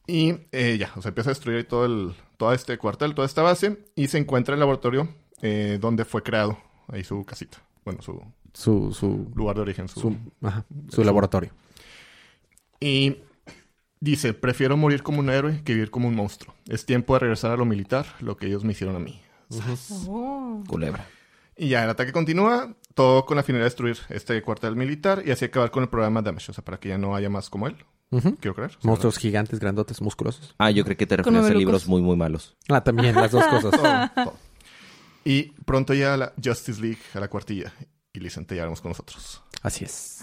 Y 0.07 0.35
eh, 0.51 0.77
ya, 0.77 0.91
o 0.95 1.01
sea, 1.01 1.09
empieza 1.09 1.29
a 1.29 1.33
destruir 1.33 1.67
todo, 1.67 1.85
el, 1.85 2.13
todo 2.37 2.53
este 2.53 2.77
cuartel, 2.77 3.15
toda 3.15 3.25
esta 3.25 3.41
base. 3.41 3.85
Y 3.95 4.07
se 4.07 4.17
encuentra 4.17 4.53
el 4.53 4.59
laboratorio 4.59 5.09
eh, 5.41 5.77
donde 5.79 6.05
fue 6.05 6.23
creado 6.23 6.57
ahí 6.87 7.03
su 7.03 7.23
casita. 7.23 7.59
Bueno, 7.85 8.01
su 8.01 8.21
Su, 8.53 8.93
su, 8.93 9.31
lugar 9.35 9.55
de 9.55 9.61
origen. 9.61 9.87
Su, 9.87 9.99
su, 10.01 10.17
ajá, 10.41 10.65
su 10.89 11.03
laboratorio. 11.03 11.51
Y 12.79 13.17
dice, 13.99 14.33
prefiero 14.33 14.75
morir 14.75 15.03
como 15.03 15.19
un 15.19 15.29
héroe 15.29 15.61
que 15.63 15.73
vivir 15.73 15.91
como 15.91 16.07
un 16.07 16.15
monstruo. 16.15 16.53
Es 16.67 16.85
tiempo 16.85 17.13
de 17.13 17.19
regresar 17.19 17.51
a 17.51 17.57
lo 17.57 17.65
militar, 17.65 18.05
lo 18.19 18.35
que 18.35 18.47
ellos 18.47 18.63
me 18.63 18.73
hicieron 18.73 18.95
a 18.95 18.99
mí. 18.99 19.21
Oh. 20.07 20.63
Culebra. 20.67 21.07
Y 21.55 21.69
ya, 21.69 21.83
el 21.83 21.89
ataque 21.89 22.11
continúa, 22.11 22.75
todo 22.93 23.25
con 23.25 23.37
la 23.37 23.43
finalidad 23.43 23.65
de 23.65 23.69
destruir 23.69 23.97
este 24.09 24.41
cuartel 24.41 24.75
militar 24.75 25.23
y 25.25 25.31
así 25.31 25.45
acabar 25.45 25.71
con 25.71 25.83
el 25.83 25.89
programa 25.89 26.21
Damage, 26.21 26.51
o 26.51 26.53
sea, 26.53 26.63
para 26.63 26.79
que 26.79 26.89
ya 26.89 26.97
no 26.97 27.15
haya 27.15 27.29
más 27.29 27.49
como 27.49 27.67
él, 27.67 27.75
quiero 28.39 28.55
creer. 28.55 28.71
O 28.71 28.73
sea, 28.73 28.79
Monstruos 28.83 29.17
gigantes, 29.17 29.59
grandotes, 29.59 30.01
musculosos. 30.01 30.55
Ah, 30.57 30.71
yo 30.71 30.83
creo 30.83 30.97
que 30.97 31.07
te 31.07 31.17
refieres 31.17 31.45
a 31.45 31.53
libros 31.53 31.87
muy, 31.87 32.01
muy 32.01 32.15
malos. 32.15 32.55
Ah, 32.69 32.83
también, 32.83 33.15
las 33.15 33.31
dos 33.31 33.45
cosas. 33.49 33.71
todo, 33.71 34.09
todo. 34.15 34.37
Y 35.23 35.51
pronto 35.65 35.93
llega 35.93 36.17
la 36.17 36.33
Justice 36.43 36.81
League 36.81 36.99
a 37.13 37.19
la 37.19 37.29
cuartilla 37.29 37.71
y 38.13 38.19
Listen, 38.19 38.45
te 38.45 38.55
llevaremos 38.55 38.81
con 38.81 38.89
nosotros. 38.89 39.41
Así 39.61 39.85
es. 39.85 40.19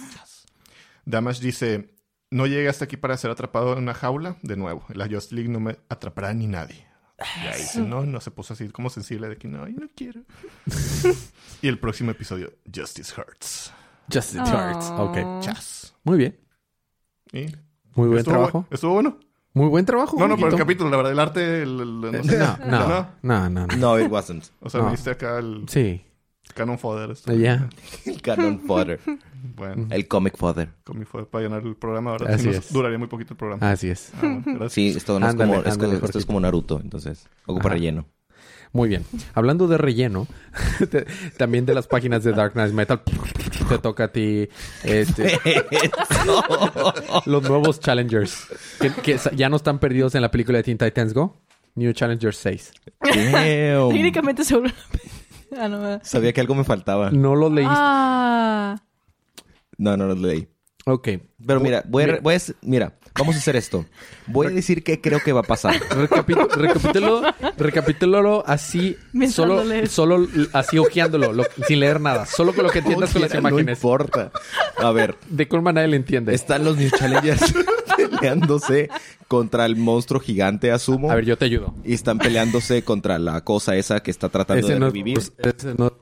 Damage 1.04 1.40
dice, 1.42 1.94
no 2.30 2.46
llegué 2.46 2.68
hasta 2.68 2.84
aquí 2.84 2.96
para 2.96 3.16
ser 3.16 3.30
atrapado 3.30 3.72
en 3.72 3.78
una 3.78 3.94
jaula 3.94 4.36
de 4.42 4.56
nuevo. 4.56 4.84
La 4.92 5.06
Justice 5.06 5.34
League 5.34 5.48
no 5.48 5.60
me 5.60 5.78
atrapará 5.88 6.34
ni 6.34 6.46
nadie. 6.46 6.87
Y 7.18 7.46
ahí 7.48 7.60
dice, 7.62 7.80
no, 7.80 8.04
no 8.06 8.20
se 8.20 8.30
puso 8.30 8.52
así 8.54 8.68
como 8.68 8.90
sensible 8.90 9.28
de 9.28 9.36
que 9.36 9.48
no, 9.48 9.66
yo 9.66 9.80
no 9.80 9.88
quiero. 9.96 10.20
y 11.62 11.68
el 11.68 11.78
próximo 11.78 12.10
episodio, 12.12 12.52
Justice 12.72 13.12
Hurts. 13.16 13.72
Just 14.12 14.32
the 14.32 14.40
Oh. 14.40 14.46
Hearts. 14.46 14.90
Ok. 14.96 15.18
Chas. 15.42 15.94
Muy 16.04 16.16
bien. 16.18 16.38
Y 17.32 17.46
Muy 17.94 18.08
buen 18.08 18.18
estuvo 18.20 18.34
trabajo. 18.34 18.66
bu- 18.70 18.74
¿Estuvo 18.74 18.92
bueno? 18.94 19.18
Muy 19.52 19.68
buen 19.68 19.84
trabajo. 19.84 20.16
No, 20.18 20.28
no, 20.28 20.36
pero 20.36 20.48
el 20.48 20.56
capítulo, 20.56 20.88
la 20.90 20.96
verdad, 20.96 21.12
el 21.12 21.18
arte, 21.18 21.62
el- 21.62 21.80
el- 21.80 22.00
no 22.00 22.24
sé. 22.24 22.38
No, 22.38 22.56
no, 22.66 23.08
no, 23.22 23.50
no. 23.50 23.66
no. 23.66 23.76
No, 23.76 23.98
it 23.98 24.10
wasn't. 24.10 24.44
O 24.60 24.70
sea, 24.70 24.82
No. 24.82 24.90
diste 24.92 25.10
acá 25.10 25.38
el 25.38 25.64
Sí. 25.68 26.04
Canon 26.58 26.78
fodder. 26.78 27.10
esto. 27.10 27.32
Ya. 27.32 27.68
El 28.04 28.20
canon 28.20 28.60
fodder. 28.60 29.00
Bueno, 29.56 29.86
El 29.90 30.06
comic 30.08 30.36
fodder. 30.36 30.68
mi 30.94 31.04
fue 31.04 31.24
para 31.26 31.44
llenar 31.44 31.62
el 31.64 31.76
programa, 31.76 32.12
¿verdad? 32.12 32.32
Así 32.34 32.44
Si 32.50 32.56
es. 32.58 32.72
duraría 32.72 32.98
muy 32.98 33.08
poquito 33.08 33.32
el 33.34 33.38
programa. 33.38 33.70
Así 33.70 33.88
es. 33.88 34.12
Ah, 34.16 34.40
bueno. 34.44 34.68
Sí, 34.68 34.88
esto, 34.96 35.18
no 35.18 35.26
es, 35.26 35.32
Ándale, 35.32 35.52
como, 35.52 35.64
es, 35.64 35.72
ándale, 35.72 35.94
esto 35.94 36.06
es 36.06 36.12
Jorgito. 36.12 36.26
como 36.26 36.40
Naruto, 36.40 36.80
entonces 36.82 37.26
ocupa 37.46 37.68
Ajá. 37.68 37.74
relleno. 37.74 38.06
Muy 38.70 38.88
bien. 38.90 39.02
Hablando 39.32 39.66
de 39.66 39.78
relleno, 39.78 40.26
te- 40.90 41.06
también 41.38 41.64
de 41.64 41.72
las 41.74 41.86
páginas 41.86 42.22
de 42.22 42.32
Dark 42.32 42.52
Knight 42.52 42.74
Metal, 42.74 43.00
te 43.68 43.78
toca 43.78 44.04
a 44.04 44.08
ti 44.12 44.46
este, 44.84 45.38
los 47.26 47.42
nuevos 47.48 47.80
Challengers. 47.80 48.46
Que, 49.02 49.18
ya 49.34 49.48
no 49.48 49.56
están 49.56 49.78
perdidos 49.78 50.14
en 50.14 50.22
la 50.22 50.30
película 50.30 50.58
de 50.58 50.64
Teen 50.64 50.78
Titans 50.78 51.14
Go. 51.14 51.36
New 51.74 51.92
Challengers 51.92 52.36
6. 52.38 52.72
Damn. 53.00 53.88
Técnicamente 53.90 54.44
seguro. 54.44 54.70
Ah. 55.56 56.00
Sabía 56.02 56.32
que 56.32 56.40
algo 56.40 56.54
me 56.54 56.64
faltaba. 56.64 57.10
No 57.10 57.34
lo 57.36 57.48
leíste. 57.50 57.74
Ah. 57.76 58.76
No, 59.76 59.96
no 59.96 60.06
lo 60.08 60.14
leí. 60.14 60.48
Ok. 60.86 61.08
Pero 61.46 61.60
mira, 61.60 61.84
voy 61.86 62.02
a, 62.04 62.06
Mira. 62.06 62.18
voy 62.20 62.34
a- 62.34 62.38
mira, 62.62 62.98
vamos 63.18 63.34
a 63.34 63.38
hacer 63.38 63.56
esto. 63.56 63.84
Voy 64.26 64.46
a 64.46 64.50
decir 64.50 64.82
qué 64.82 65.00
creo 65.00 65.20
que 65.20 65.32
va 65.32 65.40
a 65.40 65.44
pasar. 65.44 65.74
Recapitu- 65.80 67.34
recapitúlalo, 67.56 68.44
así, 68.46 68.96
Mientras 69.12 69.34
solo, 69.34 69.62
solo 69.88 70.28
así 70.52 70.78
ojeándolo, 70.78 71.32
lo- 71.32 71.44
sin 71.66 71.80
leer 71.80 72.00
nada. 72.00 72.26
Solo 72.26 72.54
con 72.54 72.64
lo 72.64 72.70
que 72.70 72.78
entiendas 72.80 73.12
con 73.12 73.22
las 73.22 73.32
No 73.34 73.40
imágenes. 73.40 73.78
importa. 73.78 74.30
A 74.78 74.90
ver, 74.92 75.16
De 75.28 75.48
Colman 75.48 75.74
nadie 75.74 75.88
le 75.88 75.96
entiende. 75.96 76.34
están 76.34 76.64
los 76.64 76.76
New 76.76 76.90
Challengers 76.90 77.54
peleándose 77.96 78.88
contra 79.26 79.66
el 79.66 79.76
monstruo 79.76 80.20
gigante, 80.20 80.70
asumo. 80.70 81.10
A 81.10 81.14
ver, 81.16 81.24
yo 81.24 81.36
te 81.36 81.44
ayudo. 81.46 81.74
Y 81.84 81.94
están 81.94 82.18
peleándose 82.18 82.82
contra 82.82 83.18
la 83.18 83.42
cosa 83.44 83.76
esa 83.76 84.00
que 84.00 84.10
está 84.10 84.28
tratando 84.28 84.64
Ese 84.66 84.74
de 84.74 84.80
no 84.80 84.86
es, 84.86 84.92
revivir. 84.92 85.18
ese 85.18 85.74
no 85.76 85.86
es. 85.88 85.96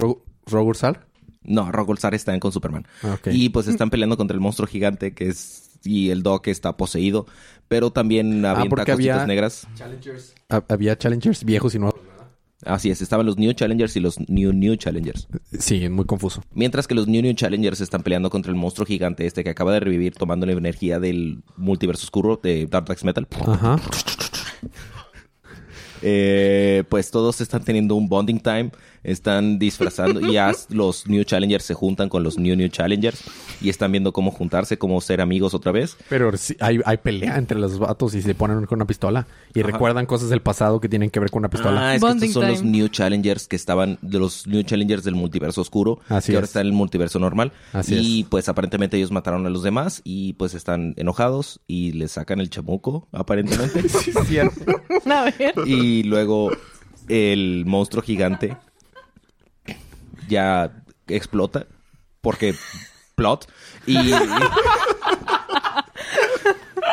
No, 1.45 1.71
está 2.15 2.35
en 2.35 2.41
con 2.41 2.53
Superman. 2.53 2.87
Ah. 3.03 3.19
Y 3.27 3.49
pues 3.51 3.67
están 3.69 3.91
peleando 3.91 4.17
contra 4.17 4.35
el 4.35 4.41
monstruo 4.41 4.67
gigante 4.69 5.15
que 5.15 5.29
es... 5.29 5.66
Y 5.87 6.11
el 6.11 6.23
Doc 6.23 6.49
está 6.49 6.77
poseído. 6.77 7.27
Pero 7.69 7.91
también 7.91 8.45
Ah, 8.45 8.55
cositas 8.69 8.89
había- 8.91 9.27
negras. 9.27 9.67
Ha- 10.49 10.65
Había 10.69 10.97
challengers 10.99 11.45
viejos 11.45 11.75
y 11.75 11.79
nuevos. 11.79 12.01
Así 12.65 12.91
es, 12.91 13.03
estaban 13.03 13.27
los 13.27 13.37
New 13.37 13.53
Challengers 13.53 13.95
y 13.97 14.01
los 14.01 14.19
New 14.29 14.53
New 14.53 14.77
Challengers. 14.77 15.29
Sí, 15.59 15.89
muy 15.89 16.05
confuso. 16.07 16.43
Mientras 16.55 16.87
que 16.89 16.95
los 16.95 17.07
New 17.07 17.23
New 17.23 17.35
Challengers 17.35 17.81
están 17.81 18.03
peleando 18.03 18.31
contra 18.31 18.51
el 18.51 18.57
monstruo 18.57 18.87
gigante 18.87 19.27
este 19.27 19.45
que 19.45 19.51
acaba 19.51 19.73
de 19.73 19.81
revivir 19.81 20.15
tomando 20.15 20.47
la 20.47 20.53
energía 20.53 20.99
del 20.99 21.43
multiverso 21.57 22.05
oscuro 22.05 22.41
de 22.43 22.67
Dark 22.67 22.87
Dark 22.87 23.05
Metal. 23.05 23.29
Ajá. 23.47 23.77
Eh, 26.03 26.85
pues 26.89 27.11
todos 27.11 27.41
están 27.41 27.65
teniendo 27.65 27.95
un 27.95 28.09
bonding 28.09 28.39
time, 28.41 28.71
están 29.07 29.59
disfrazando 29.59 30.21
y 30.21 30.33
ya 30.33 30.53
los 30.71 31.07
New 31.07 31.25
Challengers 31.25 31.65
se 31.65 31.75
juntan 31.75 32.09
con 32.09 32.23
los 32.23 32.39
New 32.39 32.57
New 32.57 32.69
Challengers 32.69 33.23
y 33.61 33.69
están 33.71 33.93
viendo 33.93 34.13
cómo 34.13 34.33
juntarse, 34.33 34.79
cómo 34.79 35.01
ser 35.01 35.21
amigos 35.21 35.55
otra 35.55 35.73
vez. 35.73 35.97
Pero 36.09 36.37
sí, 36.37 36.57
hay, 36.61 36.81
hay 36.85 36.97
pelea 36.99 37.39
entre 37.39 37.59
los 37.59 37.79
vatos 37.79 38.15
y 38.15 38.23
se 38.23 38.35
ponen 38.35 38.67
con 38.67 38.79
una 38.79 38.87
pistola. 38.87 39.27
Y 39.55 39.63
recuerdan 39.63 40.07
cosas 40.07 40.29
del 40.29 40.43
pasado 40.43 40.81
que 40.81 40.89
tienen 40.89 41.11
que 41.11 41.21
ver 41.21 41.31
con 41.31 41.41
una 41.41 41.49
pistola. 41.49 41.91
Ah, 41.91 41.95
es 41.95 42.03
que 42.03 42.11
estos 42.11 42.33
son 42.33 42.49
los. 42.49 42.63
New 42.63 42.89
Challengers 42.89 43.47
que 43.47 43.57
estaban, 43.57 43.99
de 44.03 44.19
los 44.19 44.47
New 44.47 44.63
Challengers 44.65 45.05
del 45.05 45.15
multiverso 45.15 45.61
oscuro, 45.61 46.01
Así 46.09 46.33
que 46.33 46.37
ahora 46.37 46.45
es. 46.45 46.51
están 46.51 46.63
en 46.63 46.69
el 46.69 46.73
multiverso 46.73 47.19
normal. 47.19 47.53
Así 47.73 47.95
y 47.95 48.21
es. 48.23 48.29
pues 48.29 48.49
aparentemente 48.49 48.97
ellos 48.97 49.13
mataron 49.13 49.47
a 49.47 49.51
los 49.51 49.63
demás 49.63 50.03
y 50.05 50.33
pues 50.35 50.55
están 50.55 50.95
enojados 50.97 51.61
y 51.69 51.93
les 51.93 52.13
sacan 52.13 52.41
el 52.41 52.51
chamuco, 52.51 53.09
aparentemente. 53.13 53.85
A 55.07 55.33
ver. 55.39 55.55
y 55.67 56.03
luego 56.03 56.51
el 57.09 57.65
monstruo 57.67 58.03
gigante 58.03 58.57
ya 60.29 60.83
explota 61.09 61.67
porque 62.21 62.55
plot 63.15 63.47
y 63.87 63.97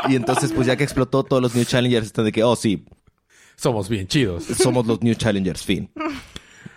y 0.09 0.15
entonces 0.15 0.51
pues 0.51 0.67
ya 0.67 0.75
que 0.75 0.83
explotó 0.83 1.23
todos 1.23 1.41
los 1.41 1.55
New 1.55 1.65
Challengers 1.65 2.05
están 2.07 2.25
de 2.25 2.31
que 2.31 2.43
oh 2.43 2.55
sí 2.55 2.85
Somos 3.55 3.89
bien 3.89 4.07
chidos. 4.07 4.43
somos 4.45 4.85
los 4.85 5.01
New 5.01 5.15
Challengers 5.15 5.63
fin 5.63 5.91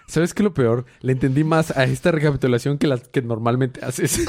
¿Sabes 0.08 0.34
qué 0.34 0.44
lo 0.44 0.54
peor? 0.54 0.86
Le 1.00 1.10
entendí 1.12 1.42
más 1.42 1.76
a 1.76 1.82
esta 1.82 2.12
recapitulación 2.12 2.78
que 2.78 2.86
las 2.86 3.08
que 3.08 3.22
normalmente 3.22 3.84
haces. 3.84 4.20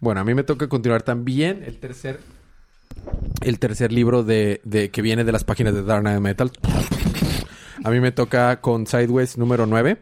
bueno, 0.00 0.22
a 0.22 0.24
mí 0.24 0.32
me 0.32 0.44
toca 0.44 0.66
continuar 0.66 1.02
también 1.02 1.62
el 1.66 1.78
tercer... 1.78 2.20
El 3.42 3.58
tercer 3.58 3.92
libro 3.92 4.22
de, 4.24 4.62
de- 4.64 4.90
que 4.90 5.02
viene 5.02 5.24
de 5.24 5.32
las 5.32 5.44
páginas 5.44 5.74
de 5.74 5.82
Dark 5.82 6.00
Knight 6.00 6.20
Metal. 6.22 6.50
A 7.84 7.90
mí 7.90 8.00
me 8.00 8.12
toca 8.12 8.62
con 8.62 8.86
Sideways 8.86 9.36
número 9.36 9.66
9. 9.66 10.00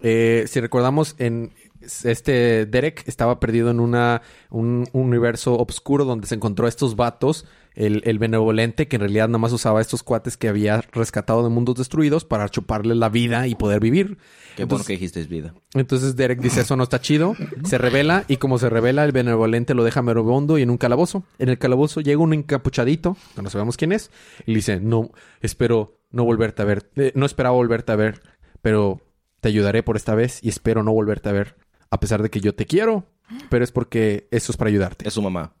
Eh, 0.00 0.44
si 0.48 0.60
recordamos, 0.60 1.14
en 1.18 1.52
este 2.04 2.66
Derek 2.66 3.04
estaba 3.06 3.38
perdido 3.38 3.70
en 3.70 3.80
una, 3.80 4.22
un 4.50 4.86
universo 4.92 5.56
oscuro 5.56 6.04
donde 6.04 6.26
se 6.26 6.34
encontró 6.34 6.66
a 6.66 6.68
estos 6.68 6.96
vatos, 6.96 7.46
el, 7.74 8.02
el 8.06 8.18
benevolente, 8.18 8.88
que 8.88 8.96
en 8.96 9.00
realidad 9.00 9.28
nada 9.28 9.38
más 9.38 9.52
usaba 9.52 9.78
a 9.80 9.82
estos 9.82 10.02
cuates 10.02 10.36
que 10.38 10.48
había 10.48 10.80
rescatado 10.92 11.42
de 11.42 11.50
mundos 11.50 11.74
destruidos 11.76 12.24
para 12.24 12.48
chuparle 12.48 12.94
la 12.94 13.10
vida 13.10 13.46
y 13.46 13.54
poder 13.54 13.80
vivir. 13.80 14.16
qué 14.56 14.64
bueno 14.64 14.76
Entonces- 14.82 14.86
que 14.86 14.92
dijiste 14.94 15.20
es 15.20 15.28
vida 15.28 15.54
entonces 15.74 16.16
Derek 16.16 16.40
dice, 16.40 16.62
eso 16.62 16.74
no 16.76 16.84
está 16.84 17.00
chido. 17.02 17.34
Se 17.64 17.76
revela 17.76 18.24
y 18.28 18.38
como 18.38 18.58
se 18.58 18.70
revela, 18.70 19.04
el 19.04 19.12
benevolente 19.12 19.74
lo 19.74 19.84
deja 19.84 20.00
morobondo 20.00 20.56
y 20.58 20.62
en 20.62 20.70
un 20.70 20.78
calabozo. 20.78 21.24
En 21.38 21.50
el 21.50 21.58
calabozo 21.58 22.00
llega 22.00 22.18
un 22.22 22.32
encapuchadito, 22.32 23.16
que 23.34 23.42
no 23.42 23.50
sabemos 23.50 23.76
quién 23.76 23.92
es, 23.92 24.10
y 24.46 24.52
le 24.52 24.56
dice, 24.56 24.80
no, 24.80 25.10
espero 25.42 25.98
no 26.10 26.24
volverte 26.24 26.62
a 26.62 26.64
ver. 26.64 26.90
Eh, 26.96 27.12
no 27.14 27.26
esperaba 27.26 27.54
volverte 27.56 27.92
a 27.92 27.96
ver, 27.96 28.22
pero 28.62 29.02
te 29.46 29.50
ayudaré 29.50 29.84
por 29.84 29.94
esta 29.94 30.16
vez 30.16 30.40
y 30.42 30.48
espero 30.48 30.82
no 30.82 30.92
volverte 30.92 31.28
a 31.28 31.32
ver. 31.32 31.54
A 31.88 32.00
pesar 32.00 32.20
de 32.20 32.30
que 32.30 32.40
yo 32.40 32.52
te 32.52 32.66
quiero, 32.66 33.04
pero 33.48 33.62
es 33.62 33.70
porque 33.70 34.26
eso 34.32 34.50
es 34.50 34.56
para 34.58 34.70
ayudarte. 34.70 35.06
es 35.06 35.14
su 35.14 35.22
mamá 35.22 35.52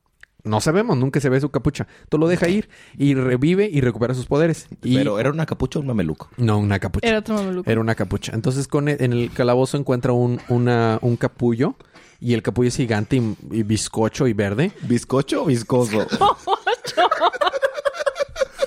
No 0.42 0.60
sabemos, 0.60 0.96
nunca 0.98 1.20
se 1.20 1.28
ve 1.28 1.40
su 1.40 1.50
capucha. 1.50 1.86
Tú 2.08 2.18
lo 2.18 2.26
deja 2.26 2.48
ir 2.48 2.68
y 2.98 3.14
revive 3.14 3.70
y 3.72 3.80
recupera 3.80 4.12
sus 4.12 4.26
poderes. 4.26 4.66
Y... 4.82 4.96
pero 4.96 5.20
era 5.20 5.30
una 5.30 5.46
capucha 5.46 5.78
o 5.78 5.82
un 5.82 5.86
mameluco 5.86 6.28
No, 6.36 6.58
una 6.58 6.80
capucha. 6.80 7.06
Era 7.08 7.20
otro 7.20 7.36
mameluco. 7.36 7.70
Era 7.70 7.80
una 7.80 7.94
capucha. 7.94 8.32
Entonces 8.34 8.66
con 8.66 8.88
el- 8.88 9.00
en 9.00 9.12
el 9.12 9.30
calabozo 9.32 9.76
encuentra 9.76 10.10
un, 10.12 10.40
una- 10.48 10.98
un 11.00 11.16
capullo. 11.16 11.76
Y 12.18 12.34
el 12.34 12.42
capullo 12.42 12.66
es 12.68 12.76
gigante 12.76 13.16
y, 13.16 13.36
y 13.52 13.62
bizcocho 13.62 14.26
y 14.26 14.32
verde. 14.32 14.72
bizcocho 14.82 15.44
o 15.44 15.46
viscoso 15.46 16.04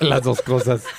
Las 0.00 0.22
dos 0.22 0.40
cosas. 0.40 0.82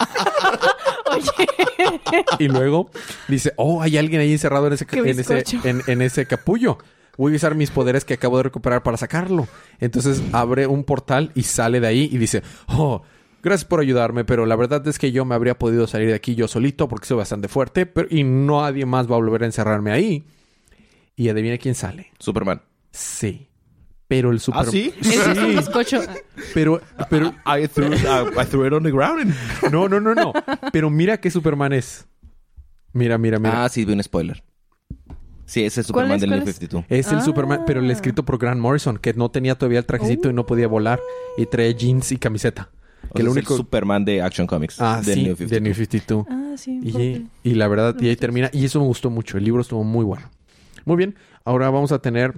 Y 2.40 2.48
luego 2.48 2.90
dice, 3.28 3.54
oh, 3.58 3.82
hay 3.82 3.98
alguien 3.98 4.22
ahí 4.22 4.32
encerrado 4.32 4.68
en 4.68 4.74
ese, 4.74 4.86
en 4.92 5.20
ese, 5.20 5.44
en 5.64 6.02
ese 6.02 6.26
capullo. 6.26 6.78
Voy 7.18 7.34
a 7.34 7.36
usar 7.36 7.56
mis 7.56 7.72
poderes 7.72 8.06
que 8.06 8.16
acabo 8.16 8.38
de 8.38 8.44
recuperar 8.44 8.84
para 8.84 8.98
sacarlo. 8.98 9.48
Entonces 9.80 10.24
abre 10.32 10.68
un 10.68 10.84
portal 10.84 11.32
y 11.36 11.44
sale 11.44 11.80
de 11.80 11.88
ahí 11.88 12.10
y 12.12 12.18
dice, 12.18 12.42
oh, 12.68 13.04
gracias 13.44 13.66
por 13.66 13.80
ayudarme, 13.80 14.26
pero 14.26 14.46
la 14.46 14.56
verdad 14.56 14.88
es 14.88 14.98
que 14.98 15.12
yo 15.12 15.26
me 15.26 15.36
habría 15.36 15.58
podido 15.60 15.88
salir 15.88 16.08
de 16.08 16.16
aquí 16.16 16.36
yo 16.36 16.48
solito 16.48 16.88
porque 16.88 17.08
soy 17.08 17.18
bastante 17.18 17.48
fuerte, 17.48 17.86
pero 17.86 18.08
y 18.10 18.24
nadie 18.24 18.86
más 18.86 19.08
va 19.08 19.16
a 19.16 19.20
volver 19.20 19.44
a 19.44 19.48
encerrarme 19.48 19.92
ahí. 19.92 20.24
Y 21.16 21.30
adivina 21.30 21.58
quién 21.58 21.76
sale. 21.76 22.12
Superman 22.20 22.62
Sí. 22.92 23.48
Pero 24.12 24.32
el 24.32 24.42
super... 24.42 24.64
¿Ah, 24.64 24.66
sí? 24.70 24.94
Ese 25.00 25.32
es 25.32 25.38
un 25.38 25.56
bizcocho. 25.56 26.02
Pero, 26.54 26.82
pero, 27.10 27.34
I 27.46 27.66
threw, 27.70 27.94
I 27.94 28.46
threw 28.46 28.68
it 28.68 28.74
on 28.74 28.84
the 28.84 28.92
ground 28.92 29.22
and- 29.22 29.72
no, 29.72 29.88
no, 29.88 30.02
no, 30.02 30.14
no. 30.14 30.34
Pero 30.74 30.90
mira 30.90 31.16
qué 31.22 31.32
Superman 31.32 31.72
es. 31.72 32.06
Mira, 32.92 33.18
mira, 33.18 33.40
mira. 33.40 33.64
ah 33.64 33.70
sí 33.70 33.86
vi 33.86 33.94
un 33.94 34.04
spoiler 34.04 34.44
sí 35.46 35.64
ese 35.64 35.80
es 35.80 35.88
¿Cuál 35.88 36.08
Superman 36.08 36.16
es? 36.16 36.22
del 36.22 36.30
¿Cuál 36.32 36.40
New 36.42 36.50
es? 36.50 36.56
52 36.58 36.86
Es 36.90 37.12
el 37.14 37.20
Ah. 37.20 37.22
Superman, 37.22 37.62
pero 37.66 37.80
el 37.80 37.90
escrito 37.90 38.26
por 38.26 38.38
Grant 38.38 38.60
Morrison, 38.60 38.98
que 38.98 39.14
no 39.14 39.32
tenía 39.32 39.56
todavía 39.58 39.80
el 39.80 39.86
trajecito 39.86 40.30
y 40.30 40.34
no 40.34 40.46
podía 40.46 40.68
volar. 40.68 41.00
Y 41.38 41.46
trae 41.46 41.74
jeans 41.74 42.12
y 42.12 42.18
camiseta. 42.18 42.70
O 43.10 43.14
Que 43.14 43.20
sea, 43.22 43.26
lo 43.26 43.32
es 43.32 43.38
único... 43.38 43.54
el 43.54 43.58
Superman 43.60 44.04
de 44.04 44.22
Action 44.22 44.46
Comics 44.46 44.82
Ah, 44.82 45.02
del 45.06 45.16
sí, 45.16 45.24
New 45.24 45.36
de 45.38 45.62
New 45.62 45.74
52. 45.74 46.26
Ah, 46.30 46.54
sí. 46.58 46.82
Y, 46.84 47.50
y 47.50 47.54
la 47.56 47.70
verdad, 47.70 47.96
y 48.02 48.10
ahí 48.10 48.18
termina. 48.18 48.50
Y 48.52 48.66
eso 48.66 48.82
me 48.82 48.86
gustó 48.88 49.10
mucho. 49.10 49.38
El 49.38 49.46
libro 49.46 49.62
estuvo 49.62 49.86
muy 49.86 50.04
bueno. 50.04 50.30
Muy 50.84 50.98
bien. 50.98 51.16
Ahora 51.46 51.70
vamos 51.70 51.94
a 51.94 52.00
tener... 52.00 52.34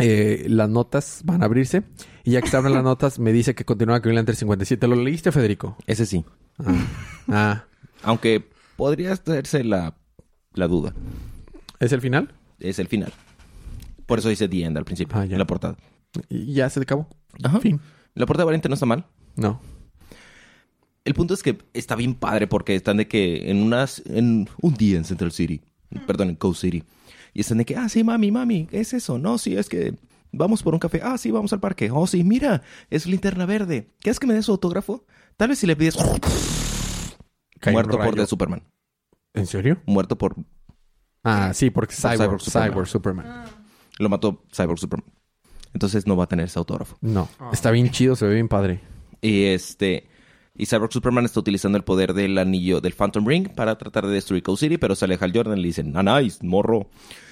eh, 0.00 0.46
las 0.48 0.68
notas 0.68 1.22
van 1.24 1.42
a 1.42 1.46
abrirse. 1.46 1.82
Y 2.24 2.32
ya 2.32 2.42
que 2.42 2.48
se 2.48 2.56
abren 2.56 2.74
las 2.74 2.84
notas, 2.84 3.18
me 3.18 3.32
dice 3.32 3.54
que 3.54 3.64
continúa 3.64 3.98
Green 4.00 4.16
Lantern 4.16 4.36
57. 4.36 4.86
¿Lo 4.86 4.96
leíste, 4.96 5.32
Federico? 5.32 5.76
ese 5.86 6.06
sí 6.06 6.24
Ah. 6.58 6.74
ah. 7.28 7.64
Aunque 8.02 8.48
podría 8.76 9.12
hacerse 9.12 9.64
la, 9.64 9.96
la 10.54 10.66
duda. 10.68 10.94
¿Es 11.78 11.92
el 11.92 12.00
final? 12.00 12.34
Es 12.58 12.78
el 12.78 12.88
final. 12.88 13.12
Por 14.06 14.18
eso 14.18 14.28
dice 14.28 14.48
The 14.48 14.64
End 14.64 14.76
al 14.76 14.84
principio, 14.84 15.16
Ah, 15.18 15.24
ya. 15.24 15.32
en 15.34 15.38
la 15.38 15.46
portada. 15.46 15.76
Y 16.28 16.54
ya 16.54 16.68
se 16.68 16.80
acabó. 16.80 17.08
Ajá. 17.42 17.60
Fin. 17.60 17.80
La 18.14 18.26
portada 18.26 18.44
variante 18.44 18.68
no 18.68 18.74
está 18.74 18.86
mal. 18.86 19.06
No. 19.36 19.60
El 21.04 21.14
punto 21.14 21.32
es 21.34 21.42
que 21.42 21.58
está 21.72 21.94
bien 21.96 22.14
padre 22.14 22.46
porque 22.46 22.74
están 22.74 22.98
de 22.98 23.08
que 23.08 23.50
en 23.50 23.62
unas... 23.62 24.02
En 24.06 24.48
un 24.60 24.74
día 24.74 24.96
en 24.98 25.04
Central 25.04 25.32
City. 25.32 25.60
Perdón, 26.06 26.30
en 26.30 26.36
Coast 26.36 26.60
City. 26.60 26.82
Y 27.32 27.40
están 27.40 27.58
de 27.58 27.64
que, 27.64 27.76
ah, 27.76 27.88
sí, 27.88 28.04
mami, 28.04 28.30
mami, 28.30 28.66
¿qué 28.66 28.80
es 28.80 28.92
eso? 28.92 29.18
No, 29.18 29.38
sí, 29.38 29.56
es 29.56 29.68
que 29.68 29.94
vamos 30.32 30.62
por 30.62 30.74
un 30.74 30.80
café. 30.80 31.00
Ah, 31.02 31.18
sí, 31.18 31.30
vamos 31.30 31.52
al 31.52 31.60
parque. 31.60 31.90
Oh, 31.92 32.06
sí, 32.06 32.24
mira, 32.24 32.62
es 32.90 33.06
linterna 33.06 33.46
verde. 33.46 33.90
¿Quieres 34.00 34.18
que 34.18 34.26
me 34.26 34.34
dé 34.34 34.42
su 34.42 34.52
autógrafo? 34.52 35.04
Tal 35.36 35.48
vez 35.48 35.58
si 35.58 35.66
le 35.66 35.76
pides... 35.76 35.96
Un 35.96 36.20
Muerto 37.72 37.98
por. 37.98 38.14
The 38.14 38.26
Superman. 38.26 38.62
¿En 39.34 39.46
serio? 39.46 39.80
Muerto 39.86 40.16
por... 40.16 40.36
Ah, 41.22 41.52
sí, 41.52 41.70
porque 41.70 41.94
Por 41.94 42.12
Cyborg, 42.12 42.40
Cyborg 42.40 42.40
Superman. 42.40 42.70
Cyborg 42.70 42.88
Superman. 42.88 43.44
Lo 43.98 44.08
mató 44.08 44.42
Cyborg 44.50 44.78
Superman. 44.78 45.12
Entonces 45.74 46.06
no 46.06 46.16
va 46.16 46.24
a 46.24 46.26
tener 46.26 46.46
ese 46.46 46.58
autógrafo. 46.58 46.96
No. 47.00 47.28
Está 47.52 47.70
bien 47.70 47.90
chido, 47.90 48.16
se 48.16 48.26
ve 48.26 48.34
bien 48.34 48.48
padre. 48.48 48.80
Y 49.20 49.44
este. 49.44 50.08
Y 50.60 50.66
Cyborg 50.66 50.92
Superman 50.92 51.24
está 51.24 51.40
utilizando 51.40 51.78
el 51.78 51.84
poder 51.84 52.12
del 52.12 52.36
anillo 52.36 52.80
del 52.82 52.92
Phantom 52.92 53.26
Ring 53.26 53.48
para 53.48 53.78
tratar 53.78 54.06
de 54.06 54.12
destruir 54.12 54.42
Cold 54.42 54.58
City, 54.58 54.76
pero 54.76 54.94
sale 54.94 55.16
Hal 55.18 55.32
Jordan 55.34 55.56
y 55.56 55.62
le 55.62 55.66
dicen, 55.68 55.92
ah, 55.96 56.02
nice, 56.02 56.44
morro. 56.46 56.90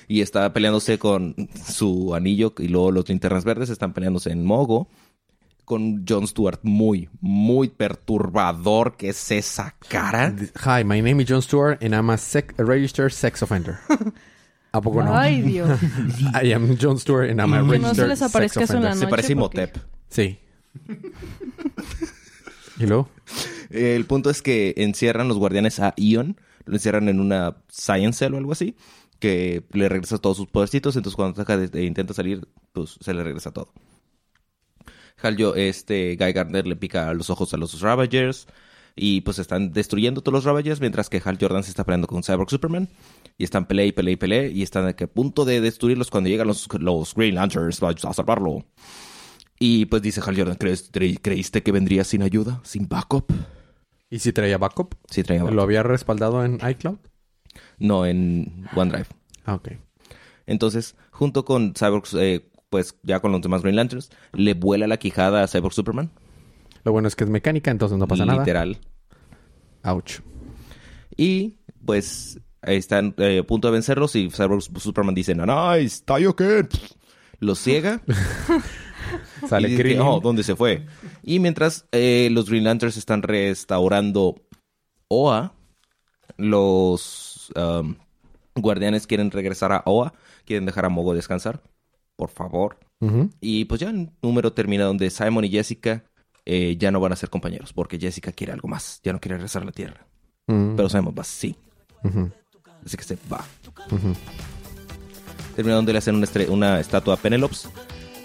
Y 0.09 0.23
está 0.23 0.51
peleándose 0.55 0.99
con 0.99 1.35
su 1.63 2.15
anillo 2.15 2.55
y 2.59 2.69
luego 2.69 2.91
los 2.91 3.07
linternas 3.09 3.45
verdes 3.45 3.69
están 3.69 3.93
peleándose 3.93 4.31
en 4.31 4.47
Mogo 4.47 4.89
con 5.67 6.07
Jon 6.09 6.27
Stewart 6.27 6.61
muy, 6.63 7.11
muy 7.21 7.69
perturbador 7.69 8.97
que 8.97 9.11
es 9.11 9.31
esa 9.31 9.75
cara. 9.91 10.35
Hi, 10.65 10.83
my 10.83 11.03
name 11.03 11.23
is 11.23 11.29
John 11.29 11.43
Stewart 11.43 11.83
and 11.85 11.93
I'm 11.95 12.09
a, 12.09 12.17
sec- 12.17 12.59
a 12.59 12.65
registered 12.65 13.11
sex 13.13 13.43
offender. 13.43 13.77
¿A 14.73 14.81
poco 14.81 15.03
no? 15.03 15.15
Ay, 15.15 15.43
Dios. 15.43 15.79
I 16.43 16.53
am 16.55 16.79
John 16.81 16.99
Stewart 16.99 17.29
and 17.31 17.41
I'm 17.43 17.53
a 17.53 17.71
Que 17.71 17.79
no 17.79 17.95
se 17.95 18.07
registered 18.07 18.09
les 18.09 18.19
sex 18.21 18.31
aparezca 18.31 18.63
eso 18.65 18.73
en 18.79 18.83
la 18.85 18.89
offender. 18.93 18.99
Se 18.99 19.05
noche 19.05 19.11
parece 19.11 19.37
porque- 19.37 19.59
Imhotep. 19.61 19.79
Sí. 20.09 20.39
¿Y 22.79 22.87
luego? 22.87 23.09
Eh, 23.71 23.97
El 23.97 24.07
punto 24.07 24.31
es 24.31 24.43
que 24.43 24.75
encierran 24.77 25.29
los 25.29 25.39
guardianes 25.39 25.81
a 25.81 25.95
Ion, 25.97 26.41
lo 26.65 26.75
encierran 26.75 27.09
en 27.09 27.21
una 27.21 27.57
Science 27.69 28.19
Cell 28.19 28.35
o 28.35 28.39
algo 28.39 28.53
así, 28.53 28.77
que 29.19 29.65
le 29.73 29.89
regresa 29.89 30.19
todos 30.19 30.37
sus 30.37 30.47
podercitos, 30.47 30.97
entonces 30.97 31.17
cuando 31.17 31.41
ataca 31.41 31.63
e 31.73 31.85
intenta 31.85 32.15
salir, 32.15 32.47
pues 32.73 32.99
se 33.01 33.15
le 33.15 33.25
regresa 33.25 33.53
todo. 33.53 33.73
Hal, 35.21 35.37
yo, 35.37 35.55
este, 35.57 36.17
Guy 36.17 36.33
Gardner 36.33 36.67
le 36.67 36.77
pica 36.77 37.13
los 37.13 37.29
ojos 37.31 37.53
a 37.53 37.57
los 37.57 37.81
Ravagers 37.81 38.47
y 38.95 39.21
pues 39.23 39.39
están 39.39 39.73
destruyendo 39.73 40.23
todos 40.23 40.35
los 40.35 40.45
Ravagers 40.45 40.81
mientras 40.81 41.09
que 41.09 41.21
Hal 41.25 41.39
Jordan 41.41 41.65
se 41.65 41.71
está 41.71 41.85
peleando 41.85 42.07
con 42.07 42.23
Cyborg 42.23 42.51
Superman 42.51 42.89
y 43.37 43.45
están 43.45 43.67
pelea 43.67 43.87
y 43.87 43.93
pelea 43.93 44.13
y 44.13 44.17
pelea 44.17 44.47
y 44.49 44.63
están 44.63 44.87
a 44.89 44.95
punto 45.07 45.45
de 45.45 45.61
destruirlos 45.61 46.11
cuando 46.11 46.31
llegan 46.31 46.47
los, 46.47 46.69
los 46.79 47.15
Green 47.15 47.35
Lanterns 47.35 47.83
a 47.83 48.13
salvarlo. 48.13 48.65
Y 49.59 49.87
pues 49.87 50.03
dice 50.03 50.21
Hal 50.25 50.37
Jordan, 50.37 50.57
"¿Crees- 50.57 50.93
cre- 50.93 51.19
¿creíste 51.21 51.63
que 51.63 51.73
vendría 51.73 52.05
sin 52.05 52.23
ayuda, 52.23 52.61
sin 52.65 52.89
backup? 52.89 53.33
¿Y 54.11 54.21
si 54.21 54.33
traía 54.33 54.57
backup? 54.59 54.95
Sí, 55.11 55.23
traía 55.23 55.43
backup. 55.43 55.57
¿Lo 55.57 55.63
había 55.63 55.83
respaldado 55.83 56.45
en 56.45 56.59
iCloud? 56.67 56.99
No, 57.79 58.07
en 58.07 58.67
OneDrive. 58.75 59.07
Ah, 59.45 59.55
ok. 59.55 59.71
Entonces, 60.47 60.97
junto 61.11 61.45
con 61.45 61.75
Cyborg, 61.75 62.05
eh, 62.15 62.49
pues 62.71 62.97
ya 63.03 63.21
con 63.21 63.33
los 63.33 63.41
demás 63.43 63.63
Green 63.63 63.77
Lanterns, 63.77 64.11
le 64.33 64.55
vuela 64.55 64.87
la 64.87 64.97
quijada 64.99 65.43
a 65.43 65.49
Cyborg 65.49 65.75
Superman. 65.75 66.11
Lo 66.85 66.93
bueno 66.93 67.09
es 67.09 67.17
que 67.17 67.25
es 67.25 67.31
mecánica, 67.31 67.71
entonces 67.71 67.99
no 67.99 68.07
pasa 68.07 68.25
nada. 68.25 68.39
Literal. 68.41 68.79
Ouch. 69.83 70.21
Y 71.17 71.57
pues 71.85 72.41
están 72.63 73.15
eh, 73.19 73.41
a 73.41 73.43
punto 73.47 73.69
de 73.69 73.73
vencerlos 73.73 74.15
y 74.17 74.31
Cyborg 74.31 74.63
Superman 74.63 75.15
dice, 75.15 75.35
nice, 75.35 76.03
Taioken. 76.05 76.69
Los 77.41 77.59
ciega. 77.59 78.01
Sale 79.47 79.69
y 79.69 79.77
dice, 79.77 80.01
oh, 80.01 80.21
¿dónde 80.21 80.43
se 80.43 80.57
fue? 80.57 80.87
Y 81.23 81.39
mientras 81.39 81.87
eh, 81.93 82.29
los 82.33 82.49
Green 82.49 82.65
Lanterns 82.65 82.97
están 82.97 83.23
restaurando 83.23 84.37
Oa, 85.09 85.55
los 86.37 87.53
um, 87.57 87.97
guardianes 88.55 89.07
quieren 89.07 89.31
regresar 89.31 89.73
a 89.73 89.83
Oa, 89.87 90.13
quieren 90.45 90.67
dejar 90.67 90.85
a 90.85 90.89
Mogo 90.89 91.15
descansar, 91.15 91.63
por 92.17 92.31
favor. 92.31 92.79
Y 93.41 93.65
pues 93.67 93.81
ya 93.81 93.91
el 93.91 94.11
número 94.23 94.53
termina 94.53 94.85
donde 94.85 95.09
Simon 95.11 95.45
y 95.45 95.51
Jessica 95.51 96.03
eh, 96.45 96.77
ya 96.77 96.91
no 96.91 96.99
van 96.99 97.13
a 97.13 97.17
ser 97.17 97.31
compañeros, 97.31 97.73
porque 97.73 97.99
Jessica 97.99 98.33
quiere 98.33 98.53
algo 98.53 98.67
más, 98.67 99.01
ya 99.05 99.13
no 99.13 99.21
quiere 99.21 99.37
regresar 99.37 99.63
a 99.63 99.67
la 99.67 99.73
Tierra. 99.73 100.07
Mm. 100.49 100.75
Pero 100.75 100.89
Simon 100.89 101.15
va, 101.17 101.23
sí. 101.23 101.55
Ujú. 102.03 102.31
Así 102.85 102.97
que 102.97 103.05
se 103.05 103.19
va. 103.31 103.45
Termina 105.55 105.77
donde 105.77 105.93
le 105.93 105.99
hacen 105.99 106.15
una, 106.15 106.27
una 106.49 106.81
estatua 106.81 107.15
a 107.15 107.17
Penelops, 107.17 107.69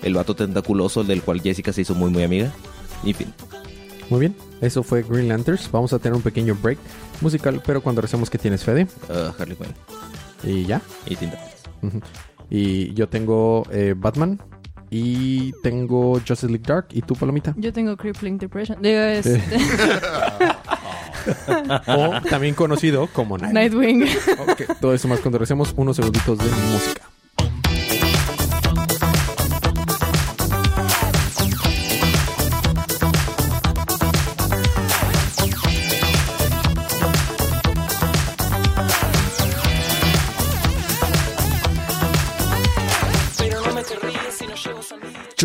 el 0.03 0.13
vato 0.13 0.35
tentaculoso 0.35 1.03
del 1.03 1.21
cual 1.21 1.41
Jessica 1.41 1.73
se 1.73 1.81
hizo 1.81 1.95
muy 1.95 2.09
muy 2.11 2.23
amiga. 2.23 2.51
Y 3.03 3.13
fin. 3.13 3.33
Muy 4.09 4.19
bien. 4.21 4.35
Eso 4.61 4.83
fue 4.83 5.03
Green 5.03 5.27
Lanterns. 5.29 5.69
Vamos 5.71 5.93
a 5.93 5.99
tener 5.99 6.15
un 6.15 6.21
pequeño 6.21 6.55
break 6.61 6.77
musical, 7.21 7.61
pero 7.65 7.81
cuando 7.81 8.01
recemos 8.01 8.29
que 8.29 8.37
tienes, 8.37 8.63
Fede. 8.63 8.87
uh, 9.09 9.41
Harley 9.41 9.57
Quinn 9.57 9.73
Y 10.43 10.65
ya. 10.65 10.81
y 11.05 11.15
Tinta. 11.15 11.39
Y 12.49 12.93
yo 12.93 13.07
tengo 13.09 13.63
eh, 13.71 13.93
Batman. 13.97 14.39
Y 14.89 15.53
tengo 15.63 16.13
Justice 16.19 16.47
League 16.47 16.63
Dark. 16.67 16.85
¿Y 16.91 17.01
tú, 17.01 17.15
Palomita? 17.15 17.55
Yo 17.57 17.73
tengo 17.73 17.97
Crippling 17.97 18.37
Depression. 18.37 18.79
Digo, 18.79 18.99
este, 18.99 19.41
o 21.87 22.21
también 22.29 22.53
conocido 22.53 23.07
como 23.07 23.37
Night. 23.37 23.53
Nightwing. 23.53 24.03
Ok, 24.03 24.77
Todo 24.79 24.93
eso 24.93 25.07
más 25.07 25.19
cuando 25.19 25.39
recemos 25.39 25.73
unos 25.77 25.95
segunditos 25.95 26.37
de 26.37 26.45
música. 26.45 27.01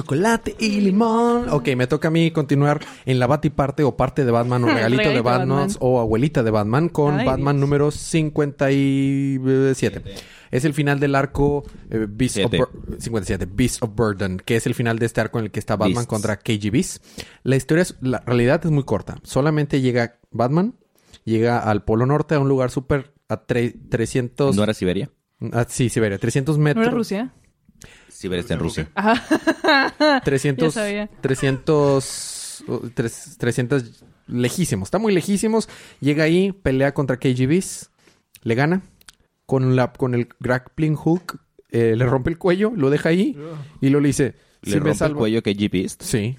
Chocolate 0.08 0.56
y 0.58 0.80
limón. 0.80 1.50
Ok, 1.50 1.68
me 1.76 1.86
toca 1.86 2.08
a 2.08 2.10
mí 2.10 2.30
continuar 2.30 2.80
en 3.04 3.18
la 3.18 3.26
Batiparte 3.26 3.82
o 3.84 3.94
parte 3.94 4.24
de 4.24 4.30
Batman 4.30 4.64
o 4.64 4.66
regalito, 4.68 5.02
de 5.02 5.08
Regalito 5.08 5.14
de 5.14 5.20
Batman, 5.20 5.58
Batman. 5.58 5.76
o 5.80 6.00
abuelita 6.00 6.42
de 6.42 6.50
Batman 6.50 6.88
con 6.88 7.18
Ay, 7.18 7.26
Batman 7.26 7.56
Dios. 7.56 7.60
número 7.60 7.90
57. 7.90 10.02
Es 10.50 10.64
el 10.64 10.72
final 10.72 10.98
del 10.98 11.14
arco 11.14 11.62
eh, 11.90 12.06
Beast 12.08 12.38
of 12.38 12.50
Siete. 12.50 12.58
Bur- 12.58 12.96
57, 12.98 13.46
Beast 13.52 13.82
of 13.82 13.90
Burden, 13.94 14.38
que 14.42 14.56
es 14.56 14.66
el 14.66 14.74
final 14.74 14.98
de 14.98 15.04
este 15.04 15.20
arco 15.20 15.40
en 15.40 15.44
el 15.46 15.50
que 15.50 15.60
está 15.60 15.76
Batman 15.76 16.06
Beasts. 16.06 16.08
contra 16.08 16.38
KGBs. 16.38 17.02
La 17.42 17.56
historia, 17.56 17.82
es, 17.82 17.96
la 18.00 18.20
realidad 18.20 18.64
es 18.64 18.70
muy 18.70 18.84
corta. 18.84 19.16
Solamente 19.24 19.82
llega 19.82 20.20
Batman, 20.30 20.74
llega 21.24 21.58
al 21.58 21.84
Polo 21.84 22.06
Norte, 22.06 22.34
a 22.34 22.40
un 22.40 22.48
lugar 22.48 22.70
súper 22.70 23.12
a 23.28 23.46
tre- 23.46 23.74
300... 23.90 24.56
¿No 24.56 24.62
era 24.62 24.72
Siberia? 24.72 25.10
ah, 25.52 25.66
sí, 25.68 25.90
Siberia, 25.90 26.16
300 26.18 26.56
¿No 26.56 26.64
metros. 26.64 26.86
era 26.86 26.96
Rusia? 26.96 27.34
Siberia 28.18 28.40
está 28.40 28.54
en 28.54 28.61
Rusia. 28.61 28.90
300, 30.24 30.74
sabía. 30.74 31.09
300, 31.20 32.64
uh, 32.66 32.88
tres- 32.94 33.37
300 33.38 34.04
lejísimos. 34.26 34.88
Está 34.88 34.98
muy 34.98 35.12
lejísimos. 35.14 35.68
Llega 36.00 36.24
ahí, 36.24 36.52
pelea 36.52 36.92
contra 36.94 37.18
KGBs, 37.18 37.90
le 38.42 38.54
gana 38.54 38.83
con 39.46 39.76
la 39.76 39.92
con 39.92 40.14
el 40.14 40.28
grappling 40.40 40.94
hook, 40.96 41.40
eh, 41.70 41.94
le 41.96 42.07
rompe 42.07 42.31
el 42.31 42.38
cuello, 42.38 42.72
lo 42.74 42.90
deja 42.90 43.09
ahí 43.11 43.37
y 43.81 43.88
luego 43.88 44.02
le 44.02 44.09
dice, 44.09 44.35
Le 44.62 44.72
si 44.72 44.81
me 44.81 44.90
rompe 44.90 45.04
el 45.07 45.14
cuello 45.14 45.40
Beast. 45.70 46.02
sí. 46.02 46.37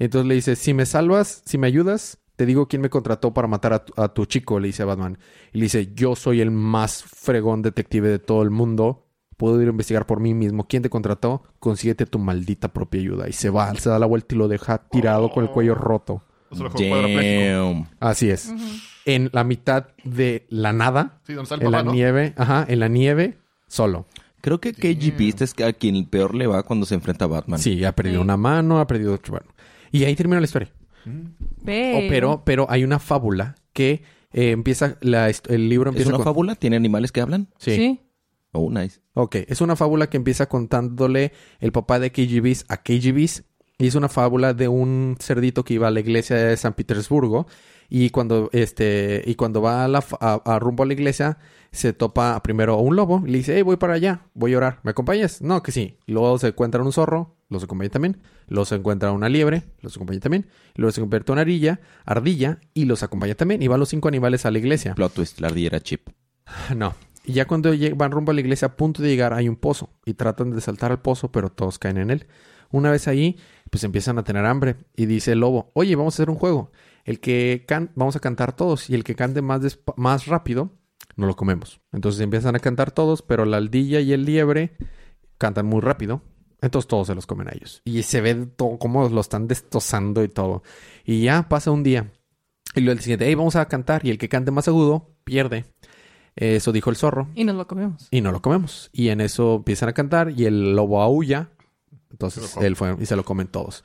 Entonces 0.00 0.28
le 0.28 0.34
dice, 0.36 0.54
si 0.54 0.74
me 0.74 0.86
salvas, 0.86 1.42
si 1.44 1.58
me 1.58 1.66
ayudas, 1.66 2.18
te 2.36 2.46
digo 2.46 2.68
quién 2.68 2.82
me 2.82 2.88
contrató 2.90 3.34
para 3.34 3.48
matar 3.48 3.72
a 3.72 3.84
tu, 3.84 4.00
a 4.00 4.08
tu 4.14 4.26
chico, 4.26 4.60
le 4.60 4.68
dice 4.68 4.82
a 4.84 4.86
Batman. 4.86 5.18
Y 5.52 5.58
le 5.58 5.64
dice, 5.64 5.92
yo 5.92 6.14
soy 6.14 6.40
el 6.40 6.52
más 6.52 7.02
fregón 7.02 7.62
detective 7.62 8.08
de 8.08 8.18
todo 8.20 8.42
el 8.42 8.50
mundo. 8.50 9.07
Puedo 9.38 9.62
ir 9.62 9.68
a 9.68 9.70
investigar 9.70 10.04
por 10.04 10.20
mí 10.20 10.34
mismo. 10.34 10.66
¿Quién 10.66 10.82
te 10.82 10.90
contrató? 10.90 11.42
Consíguete 11.60 12.04
tu 12.04 12.18
maldita 12.18 12.68
propia 12.68 13.00
ayuda. 13.00 13.28
Y 13.28 13.32
se 13.32 13.48
va, 13.48 13.74
se 13.76 13.88
da 13.88 13.98
la 13.98 14.04
vuelta 14.06 14.34
y 14.34 14.38
lo 14.38 14.48
deja 14.48 14.78
tirado 14.90 15.30
con 15.30 15.44
el 15.44 15.50
cuello 15.50 15.74
roto. 15.74 16.22
Damn. 16.50 17.86
Así 18.00 18.30
es. 18.30 18.52
En 19.04 19.30
la 19.32 19.44
mitad 19.44 19.86
de 20.04 20.46
la 20.50 20.72
nada, 20.72 21.20
Sí, 21.26 21.32
donde 21.34 21.44
está 21.44 21.54
el 21.56 21.62
en 21.62 21.70
la 21.72 21.82
nieve, 21.82 22.34
ajá, 22.36 22.66
en 22.68 22.80
la 22.80 22.88
nieve, 22.88 23.38
solo. 23.66 24.06
Creo 24.40 24.60
que 24.60 24.72
KG 24.72 25.16
Beast 25.16 25.42
es 25.42 25.54
a 25.64 25.72
quien 25.72 26.06
peor 26.06 26.34
le 26.34 26.46
va 26.46 26.62
cuando 26.62 26.86
se 26.86 26.94
enfrenta 26.94 27.24
a 27.24 27.28
Batman. 27.28 27.58
Sí, 27.58 27.84
ha 27.84 27.92
perdido 27.92 28.18
Sí. 28.20 28.22
una 28.24 28.36
mano, 28.36 28.78
ha 28.80 28.86
perdido 28.86 29.14
otro. 29.14 29.32
Bueno. 29.32 29.46
Y 29.90 30.04
ahí 30.04 30.14
termina 30.14 30.40
la 30.40 30.44
historia. 30.44 30.70
Pero... 31.64 31.98
Oh, 31.98 32.02
pero, 32.08 32.42
pero 32.44 32.66
hay 32.70 32.84
una 32.84 32.98
fábula 32.98 33.54
que 33.72 34.02
eh, 34.32 34.50
empieza, 34.50 34.96
la, 35.00 35.28
el 35.30 35.68
libro 35.68 35.90
¿Es 35.90 35.94
empieza 35.94 36.10
una 36.10 36.18
con- 36.18 36.24
fábula? 36.24 36.54
¿Tiene 36.54 36.76
animales 36.76 37.12
que 37.12 37.20
hablan? 37.20 37.48
Sí. 37.58 37.74
Sí. 37.76 38.00
Oh, 38.52 38.70
nice. 38.70 39.00
Ok, 39.14 39.36
es 39.46 39.60
una 39.60 39.76
fábula 39.76 40.08
que 40.08 40.16
empieza 40.16 40.48
contándole 40.48 41.32
el 41.60 41.72
papá 41.72 41.98
de 41.98 42.10
KGBs 42.12 42.64
a 42.68 42.78
KGBs. 42.82 43.44
Y 43.80 43.86
es 43.86 43.94
una 43.94 44.08
fábula 44.08 44.54
de 44.54 44.66
un 44.66 45.16
cerdito 45.20 45.64
que 45.64 45.74
iba 45.74 45.86
a 45.86 45.92
la 45.92 46.00
iglesia 46.00 46.36
de 46.36 46.56
San 46.56 46.74
Petersburgo. 46.74 47.46
Y 47.88 48.10
cuando, 48.10 48.50
este, 48.52 49.22
y 49.24 49.36
cuando 49.36 49.62
va 49.62 49.84
a, 49.84 49.88
la, 49.88 50.04
a, 50.20 50.34
a 50.44 50.58
rumbo 50.58 50.82
a 50.82 50.86
la 50.86 50.92
iglesia, 50.94 51.38
se 51.70 51.92
topa 51.92 52.42
primero 52.42 52.74
a 52.74 52.80
un 52.80 52.96
lobo. 52.96 53.22
Y 53.24 53.30
le 53.30 53.38
dice, 53.38 53.54
hey, 53.54 53.62
voy 53.62 53.76
para 53.76 53.94
allá, 53.94 54.26
voy 54.34 54.54
a 54.54 54.58
orar. 54.58 54.80
¿Me 54.82 54.90
acompañas? 54.90 55.42
No, 55.42 55.62
que 55.62 55.72
sí. 55.72 55.96
Luego 56.06 56.38
se 56.38 56.48
encuentra 56.48 56.82
un 56.82 56.92
zorro, 56.92 57.36
los 57.48 57.62
acompaña 57.62 57.90
también. 57.90 58.20
Luego 58.48 58.64
se 58.64 58.74
encuentra 58.74 59.12
una 59.12 59.28
liebre, 59.28 59.62
los 59.80 59.96
acompaña 59.96 60.20
también. 60.20 60.46
Luego 60.74 60.92
se 60.92 61.00
encuentra 61.00 61.32
una 61.32 61.42
ardilla, 61.42 61.80
ardilla, 62.04 62.60
y 62.74 62.84
los 62.84 63.02
acompaña 63.02 63.36
también. 63.36 63.62
Y 63.62 63.68
van 63.68 63.80
los 63.80 63.90
cinco 63.90 64.08
animales 64.08 64.44
a 64.44 64.50
la 64.50 64.58
iglesia. 64.58 64.94
Plot 64.94 65.14
twist, 65.14 65.40
la 65.40 65.48
ardilla 65.48 65.68
era 65.68 65.80
chip. 65.80 66.08
No. 66.76 66.94
Y 67.28 67.34
ya 67.34 67.46
cuando 67.46 67.70
van 67.94 68.10
rumbo 68.10 68.30
a 68.30 68.34
la 68.34 68.40
iglesia, 68.40 68.68
a 68.68 68.76
punto 68.76 69.02
de 69.02 69.10
llegar, 69.10 69.34
hay 69.34 69.50
un 69.50 69.56
pozo. 69.56 69.90
Y 70.06 70.14
tratan 70.14 70.50
de 70.50 70.62
saltar 70.62 70.92
al 70.92 71.02
pozo, 71.02 71.30
pero 71.30 71.50
todos 71.50 71.78
caen 71.78 71.98
en 71.98 72.10
él. 72.10 72.26
Una 72.70 72.90
vez 72.90 73.06
ahí, 73.06 73.36
pues 73.70 73.84
empiezan 73.84 74.18
a 74.18 74.24
tener 74.24 74.46
hambre. 74.46 74.76
Y 74.96 75.04
dice 75.04 75.32
el 75.32 75.40
lobo, 75.40 75.70
oye, 75.74 75.94
vamos 75.94 76.14
a 76.14 76.16
hacer 76.16 76.30
un 76.30 76.36
juego. 76.36 76.72
El 77.04 77.20
que 77.20 77.66
can 77.68 77.92
vamos 77.96 78.16
a 78.16 78.20
cantar 78.20 78.56
todos. 78.56 78.88
Y 78.88 78.94
el 78.94 79.04
que 79.04 79.14
cante 79.14 79.42
más, 79.42 79.78
más 79.96 80.26
rápido, 80.26 80.72
no 81.16 81.26
lo 81.26 81.36
comemos. 81.36 81.82
Entonces 81.92 82.22
empiezan 82.22 82.56
a 82.56 82.60
cantar 82.60 82.92
todos, 82.92 83.20
pero 83.20 83.44
la 83.44 83.58
aldilla 83.58 84.00
y 84.00 84.14
el 84.14 84.24
liebre 84.24 84.78
cantan 85.36 85.66
muy 85.66 85.82
rápido. 85.82 86.22
Entonces 86.62 86.88
todos 86.88 87.08
se 87.08 87.14
los 87.14 87.26
comen 87.26 87.48
a 87.48 87.52
ellos. 87.52 87.82
Y 87.84 88.04
se 88.04 88.22
ve 88.22 88.36
todo 88.56 88.78
cómo 88.78 89.06
lo 89.06 89.20
están 89.20 89.48
destrozando 89.48 90.24
y 90.24 90.28
todo. 90.28 90.62
Y 91.04 91.24
ya 91.24 91.46
pasa 91.50 91.72
un 91.72 91.82
día. 91.82 92.10
Y 92.74 92.80
luego 92.80 92.96
el 92.96 93.02
siguiente, 93.02 93.26
hey, 93.26 93.34
vamos 93.34 93.56
a 93.56 93.66
cantar. 93.66 94.06
Y 94.06 94.08
el 94.08 94.16
que 94.16 94.30
cante 94.30 94.50
más 94.50 94.66
agudo, 94.66 95.14
pierde. 95.24 95.66
Eso 96.38 96.70
dijo 96.70 96.88
el 96.88 96.96
zorro. 96.96 97.28
Y 97.34 97.42
nos 97.42 97.56
lo 97.56 97.66
comemos. 97.66 98.06
Y 98.12 98.20
no 98.20 98.30
lo 98.30 98.40
comemos. 98.40 98.90
Y 98.92 99.08
en 99.08 99.20
eso 99.20 99.56
empiezan 99.56 99.88
a 99.88 99.92
cantar 99.92 100.32
y 100.36 100.44
el 100.44 100.76
lobo 100.76 101.02
aúlla. 101.02 101.50
Entonces 102.12 102.56
él 102.60 102.76
fue 102.76 102.96
y 103.00 103.06
se 103.06 103.16
lo 103.16 103.24
comen 103.24 103.48
todos. 103.48 103.84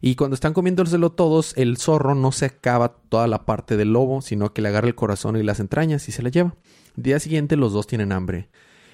Y 0.00 0.14
cuando 0.14 0.34
están 0.34 0.54
comiéndoselo 0.54 1.12
todos, 1.12 1.52
el 1.58 1.76
zorro 1.76 2.14
no 2.14 2.32
se 2.32 2.46
acaba 2.46 2.94
toda 3.10 3.26
la 3.26 3.44
parte 3.44 3.76
del 3.76 3.92
lobo, 3.92 4.22
sino 4.22 4.54
que 4.54 4.62
le 4.62 4.68
agarra 4.68 4.86
el 4.86 4.94
corazón 4.94 5.36
y 5.36 5.42
las 5.42 5.60
entrañas 5.60 6.08
y 6.08 6.12
se 6.12 6.22
la 6.22 6.30
lleva. 6.30 6.54
El 6.96 7.02
día 7.02 7.20
siguiente 7.20 7.56
los 7.56 7.74
dos 7.74 7.86
tienen 7.86 8.12
hambre. 8.12 8.48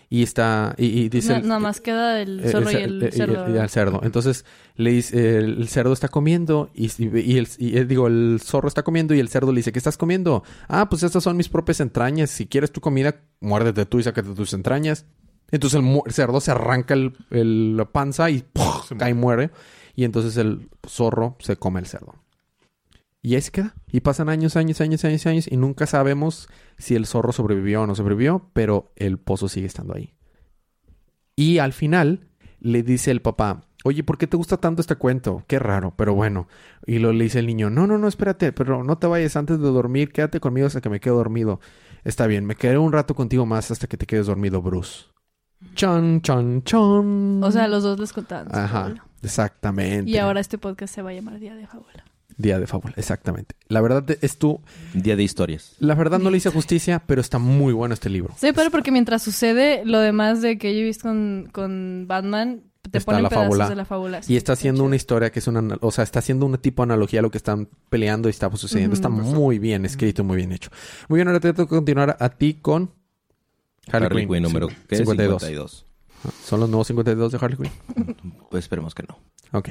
Y 0.09 0.23
está 0.23 0.75
y, 0.79 0.87
y 0.87 1.09
dice 1.09 1.37
el- 1.37 1.49
nada 1.49 1.59
más 1.59 1.81
queda 1.81 2.21
el 2.23 2.41
eh, 2.41 2.49
zorro 2.51 2.71
y 2.71 2.75
cer- 2.75 2.83
el 2.85 3.03
eh, 3.03 3.11
cerdo. 3.13 3.55
y 3.55 3.59
el 3.59 3.69
cerdo. 3.69 4.01
Entonces 4.05 4.45
le 4.77 4.91
dice, 4.93 5.39
el, 5.39 5.69
cerdo 5.69 5.93
está 5.93 6.09
comiendo 6.09 6.71
y, 6.75 6.91
y 6.99 7.39
el, 7.39 7.49
y, 7.59 7.77
eh, 7.79 7.85
digo, 7.85 8.07
el 8.07 8.41
zorro 8.43 8.69
está 8.69 8.83
comiendo 8.83 9.15
y 9.15 9.21
el 9.21 9.29
cerdo 9.29 9.53
le 9.53 9.59
dice, 9.59 9.73
¿qué 9.73 9.79
estás 9.79 9.97
comiendo? 9.97 10.45
Ah, 10.69 10.89
pues 10.89 11.03
estas 11.03 11.25
son 11.25 11.37
mis 11.37 11.49
propias 11.49 11.81
entrañas. 11.81 12.31
Si 12.31 12.47
quieres 12.47 12.71
tu 12.73 12.81
comida, 12.81 13.17
muérdete 13.41 13.85
tú 13.87 13.99
y 13.99 14.03
sácate 14.05 14.31
tus 14.35 14.53
entrañas. 14.53 15.07
Entonces 15.51 15.81
el, 15.81 16.13
cerdo 16.13 16.41
se 16.41 16.51
arranca 16.51 16.95
el, 16.95 17.13
el- 17.31 17.77
la 17.77 17.85
panza 17.87 18.31
y 18.31 18.45
cae 18.99 19.11
y 19.11 19.15
muere. 19.15 19.51
Y 19.95 20.05
entonces 20.05 20.37
el 20.37 20.69
zorro 20.87 21.37
se 21.41 21.57
come 21.57 21.81
el 21.81 21.87
cerdo. 21.87 22.15
Y 23.27 23.35
ahí 23.35 23.43
se 23.43 23.51
queda. 23.51 23.75
Y 23.91 24.03
pasan 24.03 24.29
años, 24.29 24.55
años, 24.55 24.81
años, 24.81 25.05
años, 25.05 25.27
años. 25.27 25.49
Y 25.51 25.57
nunca 25.57 25.87
sabemos 25.87 26.49
si 26.79 26.95
el 26.95 27.07
zorro 27.07 27.33
sobrevivió 27.33 27.83
o 27.83 27.87
no 27.89 27.97
sobrevivió. 27.97 28.49
Pero 28.53 28.93
el 28.95 29.19
pozo 29.19 29.49
sigue 29.49 29.67
estando 29.67 29.97
ahí. 29.97 30.15
Y 31.35 31.59
al 31.59 31.73
final 31.73 32.29
le 32.61 32.85
dice 32.85 33.11
el 33.11 33.23
papá, 33.23 33.65
oye, 33.83 34.05
¿por 34.05 34.17
qué 34.17 34.29
te 34.29 34.37
gusta 34.37 34.59
tanto 34.59 34.81
este 34.81 34.95
cuento? 34.95 35.43
Qué 35.49 35.59
raro, 35.59 35.93
pero 35.97 36.15
bueno. 36.15 36.47
Y 36.87 37.01
lo 37.01 37.13
le 37.13 37.25
dice 37.25 37.41
el 37.41 37.49
niño, 37.49 37.69
no, 37.69 37.89
no, 37.89 37.99
no, 37.99 38.07
espérate, 38.07 38.53
pero 38.53 38.85
no 38.85 38.97
te 38.97 39.09
vayas 39.09 39.35
antes 39.35 39.59
de 39.59 39.67
dormir, 39.67 40.13
quédate 40.13 40.39
conmigo 40.39 40.69
hasta 40.69 40.81
que 40.81 40.89
me 40.89 41.01
quedo 41.01 41.17
dormido. 41.17 41.59
Está 42.05 42.29
bien, 42.29 42.45
me 42.45 42.55
quedaré 42.55 42.79
un 42.79 42.93
rato 42.93 43.17
contigo 43.17 43.45
más 43.45 43.73
hasta 43.73 43.89
que 43.89 43.97
te 43.97 44.07
quedes 44.07 44.29
dormido, 44.29 44.63
Bruce. 44.63 45.07
Chan, 45.75 46.21
chan, 46.23 46.63
chan. 46.63 47.43
O 47.43 47.51
sea, 47.51 47.67
los 47.67 47.83
dos 47.83 47.99
les 47.99 48.13
contaban. 48.13 48.55
Ajá, 48.55 48.95
exactamente. 49.21 50.09
Y 50.09 50.17
ahora 50.17 50.39
este 50.39 50.59
podcast 50.59 50.95
se 50.95 51.03
va 51.03 51.11
a 51.11 51.15
llamar 51.15 51.41
Día 51.41 51.57
de 51.57 51.67
Fábula. 51.67 52.05
Día 52.39 52.59
de 52.61 52.67
fábula, 52.67 52.93
exactamente. 52.97 53.55
La 53.69 53.81
verdad 53.81 54.05
es 54.21 54.37
tú, 54.39 54.61
Día 54.93 55.17
de 55.17 55.23
historias. 55.23 55.75
la 55.79 55.95
verdad 55.95 56.19
no 56.19 56.31
le 56.31 56.37
hice 56.37 56.51
justicia, 56.51 57.03
pero 57.07 57.21
está 57.23 57.39
muy 57.39 57.73
bueno 57.73 57.95
este 57.95 58.11
libro. 58.11 58.35
Sí, 58.39 58.49
pero 58.55 58.71
porque 58.71 58.91
mientras 58.93 59.23
sucede 59.23 59.85
lo 59.87 59.99
demás 60.01 60.43
de 60.43 60.59
que 60.59 60.75
yo 60.75 60.81
he 60.81 60.85
visto 60.85 61.09
con, 61.09 61.49
con 61.53 62.05
Batman, 62.07 62.63
te 62.91 62.99
Está 62.99 63.07
ponen 63.07 63.23
la 63.25 63.29
pedazos 63.31 63.47
fábula. 63.49 63.69
de 63.71 63.75
la 63.77 63.85
fábula. 63.85 64.21
Y 64.29 64.37
está 64.37 64.53
haciendo 64.53 64.83
una 64.83 64.89
una 64.89 64.97
historia 64.97 65.31
que 65.33 65.39
es 65.41 65.47
una... 65.49 65.77
O 65.81 65.91
sea, 65.91 66.05
está 66.05 66.19
haciendo 66.21 66.47
un 66.47 66.57
tipo 66.59 66.83
de 66.83 66.93
analogía 66.93 67.19
a 67.19 67.23
lo 67.23 67.31
que 67.31 67.39
están 67.39 67.69
peleando 67.89 68.29
y 68.29 68.31
está 68.31 68.55
sucediendo. 68.55 68.95
Está 68.95 69.09
muy 69.09 69.59
bien 69.59 69.85
escrito, 69.85 70.23
muy 70.23 70.37
bien 70.37 70.53
hecho. 70.53 70.71
Muy 71.09 71.17
bien, 71.19 71.27
ahora 71.29 71.41
te 71.41 71.53
tengo 71.53 71.69
que 71.69 71.75
continuar 71.75 72.17
a 72.21 72.29
ti 72.29 72.55
con... 72.55 72.91
Harley, 73.91 74.27
Quinn 74.29 74.43
número 74.43 74.69
Sí, 74.69 74.77
¿qué? 74.89 74.97
52. 74.99 75.43
52. 75.43 75.87
¿Son 76.45 76.61
los 76.61 76.69
nuevos 76.69 76.87
52 76.89 77.33
de 77.33 77.39
Harley 77.41 77.57
Quinn? 77.59 78.15
Pues 78.51 78.65
esperemos 78.65 78.95
que 78.95 79.03
no. 79.05 79.19
Ok. 79.53 79.71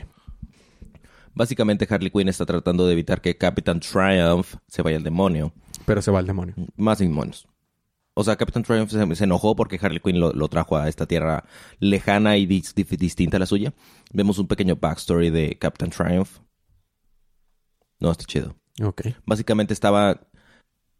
Básicamente 1.35 1.87
Harley 1.89 2.09
Quinn 2.09 2.29
está 2.29 2.45
tratando 2.45 2.87
de 2.87 2.93
evitar 2.93 3.21
que 3.21 3.37
Captain 3.37 3.79
Triumph 3.79 4.55
se 4.67 4.81
vaya 4.81 4.97
al 4.97 5.03
demonio. 5.03 5.53
Pero 5.85 6.01
se 6.01 6.09
va 6.11 6.19
al 6.19 6.25
demonio. 6.27 6.55
Más 6.77 6.99
demonios. 6.99 7.47
O 8.13 8.23
sea, 8.23 8.37
Captain 8.37 8.63
Triumph 8.63 8.89
se, 8.89 9.15
se 9.15 9.23
enojó 9.25 9.55
porque 9.57 9.77
Harley 9.81 9.99
Quinn 9.99 10.19
lo, 10.21 10.31
lo 10.31 10.47
trajo 10.47 10.77
a 10.77 10.87
esta 10.87 11.05
tierra 11.05 11.43
lejana 11.79 12.37
y 12.37 12.47
dis- 12.47 12.73
distinta 12.97 13.35
a 13.35 13.41
la 13.41 13.45
suya. 13.45 13.73
Vemos 14.13 14.39
un 14.39 14.47
pequeño 14.47 14.77
backstory 14.77 15.29
de 15.29 15.57
Captain 15.59 15.91
Triumph. 15.91 16.39
No, 17.99 18.11
está 18.11 18.23
chido. 18.25 18.55
Ok. 18.81 19.07
Básicamente 19.25 19.73
estaba... 19.73 20.21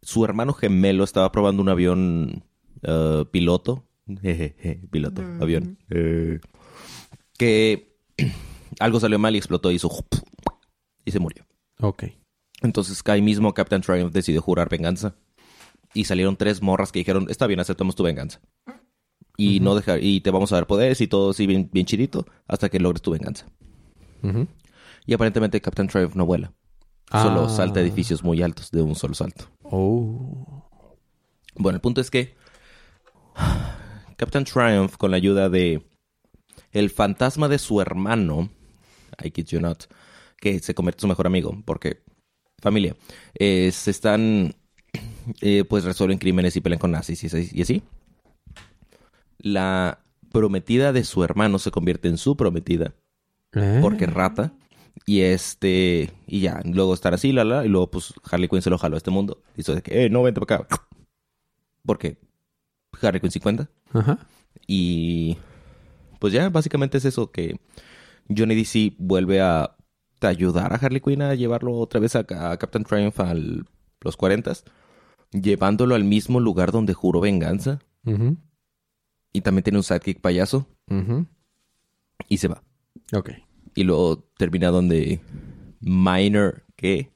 Su 0.02 0.24
hermano 0.26 0.54
gemelo 0.54 1.04
estaba 1.04 1.32
probando 1.32 1.62
un 1.62 1.70
avión 1.70 2.44
eh, 2.84 3.26
piloto. 3.32 3.86
Jejeje, 4.22 4.82
piloto, 4.92 5.22
avión. 5.42 5.78
Eh, 5.90 6.40
que 7.38 7.98
algo 8.80 9.00
salió 9.00 9.20
mal 9.20 9.36
y 9.36 9.38
explotó 9.38 9.72
y 9.72 9.76
hizo... 9.76 9.90
Y 11.04 11.12
se 11.12 11.20
murió. 11.20 11.46
Ok. 11.80 12.06
Entonces 12.62 13.02
ahí 13.06 13.22
mismo 13.22 13.54
Captain 13.54 13.82
Triumph 13.82 14.12
decidió 14.12 14.42
jurar 14.42 14.70
venganza. 14.70 15.16
Y 15.94 16.06
salieron 16.06 16.36
tres 16.36 16.62
morras 16.62 16.92
que 16.92 17.00
dijeron, 17.00 17.28
está 17.30 17.48
bien, 17.48 17.60
aceptamos 17.60 17.96
tu 17.96 18.04
venganza. 18.04 18.42
Y 19.38 19.60
no 19.60 19.76
dejar, 19.76 20.02
y 20.04 20.22
te 20.22 20.32
vamos 20.32 20.52
a 20.52 20.56
dar 20.56 20.68
poderes 20.68 21.02
y 21.02 21.08
todo 21.08 21.32
así 21.32 21.46
bien, 21.46 21.70
bien 21.72 21.86
chidito 21.86 22.26
hasta 22.48 22.70
que 22.70 22.80
logres 22.80 23.02
tu 23.02 23.12
venganza. 23.12 23.46
Y 25.06 25.14
aparentemente 25.14 25.62
Captain 25.62 25.88
Triumph 25.88 26.16
no 26.16 26.26
vuela. 26.26 26.54
Solo 27.12 27.46
Ah. 27.46 27.50
salta 27.50 27.82
edificios 27.82 28.24
muy 28.24 28.42
altos 28.42 28.72
de 28.72 28.82
un 28.82 28.96
solo 28.96 29.14
salto. 29.14 29.46
Oh. 29.64 30.68
Bueno, 31.56 31.76
el 31.76 31.82
punto 31.82 32.02
es 32.02 32.10
que 32.10 32.36
Captain 34.18 34.46
Triumph, 34.46 34.96
con 34.98 35.12
la 35.12 35.18
ayuda 35.18 35.50
de 35.50 35.86
el 36.72 36.90
fantasma 36.90 37.48
de 37.48 37.60
su 37.60 37.80
hermano, 37.82 38.50
I 39.24 39.32
kid 39.32 39.46
you 39.48 39.60
not, 39.60 39.84
que 40.38 40.60
se 40.60 40.74
convierte 40.74 40.98
en 41.00 41.02
su 41.02 41.08
mejor 41.08 41.28
amigo, 41.28 41.56
porque 41.66 42.02
familia, 42.62 42.96
eh, 43.36 43.72
se 43.72 43.92
están, 43.92 44.56
eh, 45.42 45.64
pues 45.68 45.84
resuelven 45.84 46.18
crímenes 46.18 46.56
y 46.56 46.62
pelean 46.62 46.80
con 46.80 46.92
nazis 46.92 47.24
y 47.24 47.28
así- 47.28 47.50
y 47.54 47.62
así. 47.62 47.84
La 49.40 50.00
prometida 50.32 50.92
de 50.94 51.04
su 51.04 51.24
hermano 51.24 51.60
se 51.60 51.72
convierte 51.72 52.08
en 52.08 52.18
su 52.18 52.36
prometida, 52.36 52.94
¿Eh? 53.54 53.80
porque 53.82 54.06
es 54.06 54.14
rata. 54.14 54.54
Y 55.06 55.22
este, 55.22 56.12
y 56.26 56.40
ya, 56.40 56.62
luego 56.64 56.94
estar 56.94 57.14
así, 57.14 57.32
la, 57.34 57.44
la, 57.44 57.66
y 57.66 57.70
luego 57.70 57.92
pues 57.92 58.14
Harley 58.32 58.48
Quinn 58.48 58.62
se 58.62 58.70
lo 58.70 58.78
jaló 58.78 58.96
a 58.96 58.98
este 58.98 59.12
mundo. 59.12 59.42
Hizo 59.58 59.76
de 59.76 59.82
que, 59.82 60.06
eh, 60.06 60.10
no, 60.10 60.24
vente 60.24 60.40
para 60.42 60.62
acá. 60.64 60.88
Porque 61.86 62.18
Harley 63.02 63.20
Quinn 63.20 63.32
50. 63.32 63.70
Ajá. 63.94 64.20
Y 64.68 65.38
pues 66.20 66.34
ya, 66.34 66.50
básicamente 66.50 66.98
es 66.98 67.06
eso, 67.06 67.30
que 67.30 67.60
Johnny 68.30 68.56
DC 68.56 68.96
vuelve 68.98 69.42
a 69.42 69.76
ayudar 70.22 70.74
a 70.74 70.78
Harley 70.78 71.02
Quinn 71.02 71.22
a 71.22 71.36
llevarlo 71.36 71.74
otra 71.74 72.00
vez 72.00 72.16
a, 72.16 72.20
a 72.20 72.58
Captain 72.58 72.84
Triumph 72.84 73.20
a 73.20 73.34
los 73.34 74.18
40 74.18 74.54
llevándolo 75.42 75.96
al 75.96 76.04
mismo 76.04 76.40
lugar 76.40 76.72
donde 76.72 76.94
juró 76.94 77.22
venganza. 77.22 77.80
Y 79.34 79.42
también 79.42 79.64
tiene 79.64 79.80
un 79.80 79.84
sidekick 79.84 80.22
payaso 80.22 80.68
y 82.30 82.38
se 82.38 82.48
va. 82.48 82.64
Ok. 83.14 83.32
Y 83.74 83.84
luego 83.84 84.30
termina 84.38 84.70
donde 84.70 85.20
Minor, 85.82 86.64
¿qué? 86.76 87.12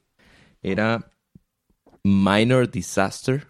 Era 0.62 1.10
Minor 2.02 2.70
Disaster. 2.70 3.46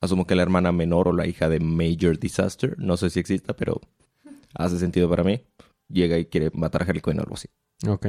Asumo 0.00 0.26
que 0.26 0.34
la 0.34 0.42
hermana 0.42 0.70
menor 0.70 1.08
o 1.08 1.12
la 1.12 1.26
hija 1.26 1.48
de 1.48 1.60
Major 1.60 2.18
Disaster. 2.18 2.78
No 2.78 2.96
sé 2.96 3.10
si 3.10 3.18
exista, 3.18 3.56
pero 3.56 3.80
hace 4.54 4.78
sentido 4.78 5.08
para 5.08 5.24
mí. 5.24 5.40
Llega 5.88 6.18
y 6.18 6.26
quiere 6.26 6.50
matar 6.54 6.82
a 6.82 6.86
Harley 6.86 7.02
Quinn 7.02 7.18
o 7.18 7.22
algo 7.22 7.34
así. 7.34 7.48
Ok. 7.86 8.06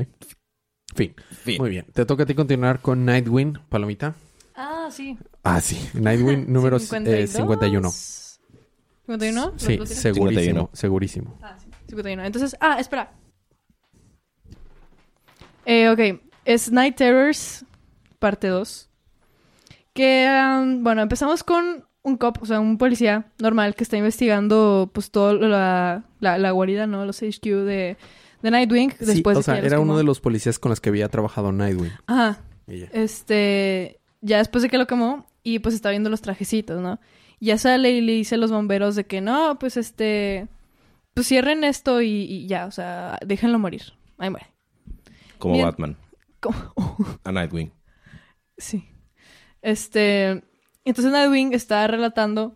Fin. 0.94 1.14
Fin. 1.44 1.58
Muy 1.60 1.70
bien. 1.70 1.86
Te 1.94 2.06
toca 2.06 2.24
a 2.24 2.26
ti 2.26 2.36
continuar 2.36 2.80
con 2.80 3.06
Nightwing, 3.06 3.60
Palomita. 3.70 4.16
Ah, 4.56 4.88
sí. 4.92 5.18
Ah, 5.44 5.60
sí. 5.60 5.90
Nightwing 5.94 6.46
número 6.52 6.78
eh, 6.78 6.80
52. 6.80 7.30
51. 7.30 7.90
¿51? 9.08 9.54
Sí, 9.58 9.94
segurísimo. 9.94 10.70
51. 10.70 10.70
Segurísimo. 10.74 11.38
Ah, 11.42 11.58
sí. 11.60 11.68
51. 11.88 12.24
Entonces, 12.24 12.56
ah, 12.60 12.80
espera. 12.80 13.12
Eh, 15.66 15.90
ok. 15.90 16.22
Es 16.46 16.72
Night 16.72 16.96
Terrors, 16.96 17.66
parte 18.20 18.48
2. 18.48 18.90
Que, 19.94 20.28
um, 20.28 20.84
bueno, 20.84 21.02
empezamos 21.02 21.44
con 21.44 21.86
un 22.06 22.18
cop, 22.18 22.38
o 22.42 22.46
sea, 22.46 22.60
un 22.60 22.78
policía 22.78 23.26
normal 23.40 23.76
que 23.76 23.84
está 23.84 23.98
investigando, 23.98 24.90
pues, 24.94 25.12
toda 25.12 25.34
la, 25.34 26.04
la, 26.20 26.38
la 26.38 26.52
guarida, 26.52 26.88
¿no? 26.88 27.06
Los 27.06 27.22
HQ 27.22 27.42
de, 27.44 27.98
de 28.42 28.52
Nightwing. 28.52 28.92
Sí, 28.92 29.06
Después 29.06 29.36
o 29.38 29.40
de 29.40 29.42
que 29.42 29.44
sea, 29.44 29.56
los 29.56 29.66
era 29.66 29.80
uno 29.80 29.94
quemó. 29.94 29.98
de 29.98 30.04
los 30.06 30.20
policías 30.22 30.60
con 30.60 30.70
los 30.70 30.80
que 30.80 30.90
había 30.90 31.10
trabajado 31.10 31.52
Nightwing. 31.52 31.92
Ajá. 32.08 32.40
Y 32.68 32.80
ya. 32.80 32.86
Este, 32.94 34.00
ya 34.22 34.38
después 34.38 34.62
de 34.62 34.70
que 34.70 34.78
lo 34.78 34.88
quemó 34.88 35.26
y 35.44 35.60
pues 35.60 35.76
está 35.76 35.90
viendo 35.90 36.10
los 36.10 36.22
trajecitos, 36.22 36.82
¿no? 36.82 37.00
Ya 37.40 37.58
sale 37.58 37.92
y 37.92 38.02
le 38.02 38.14
dice 38.14 38.36
a 38.36 38.38
los 38.38 38.52
bomberos 38.52 38.96
de 38.96 39.06
que 39.06 39.20
no, 39.22 39.60
pues 39.60 39.76
este, 39.78 40.48
pues 41.14 41.28
cierren 41.28 41.64
esto 41.64 42.02
y, 42.02 42.08
y 42.24 42.48
ya, 42.48 42.66
o 42.66 42.72
sea, 42.72 43.18
déjenlo 43.26 43.60
morir. 43.60 43.82
Ahí 44.18 44.30
muere. 44.30 44.48
Como 45.38 45.56
Bien. 45.56 45.66
Batman. 45.66 45.98
Como- 46.40 46.74
A 47.24 47.32
Nightwing. 47.32 47.72
sí. 48.58 48.86
Este, 49.62 50.44
entonces 50.90 51.12
Nightwing 51.12 51.54
está 51.54 51.86
relatando 51.88 52.56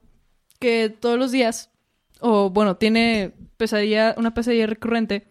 que 0.60 0.90
todos 0.90 1.18
los 1.18 1.32
días, 1.32 1.72
o 2.20 2.50
bueno, 2.50 2.78
tiene 2.78 3.34
pesadilla, 3.58 4.14
una 4.18 4.34
pesadilla 4.34 4.68
recurrente 4.68 5.28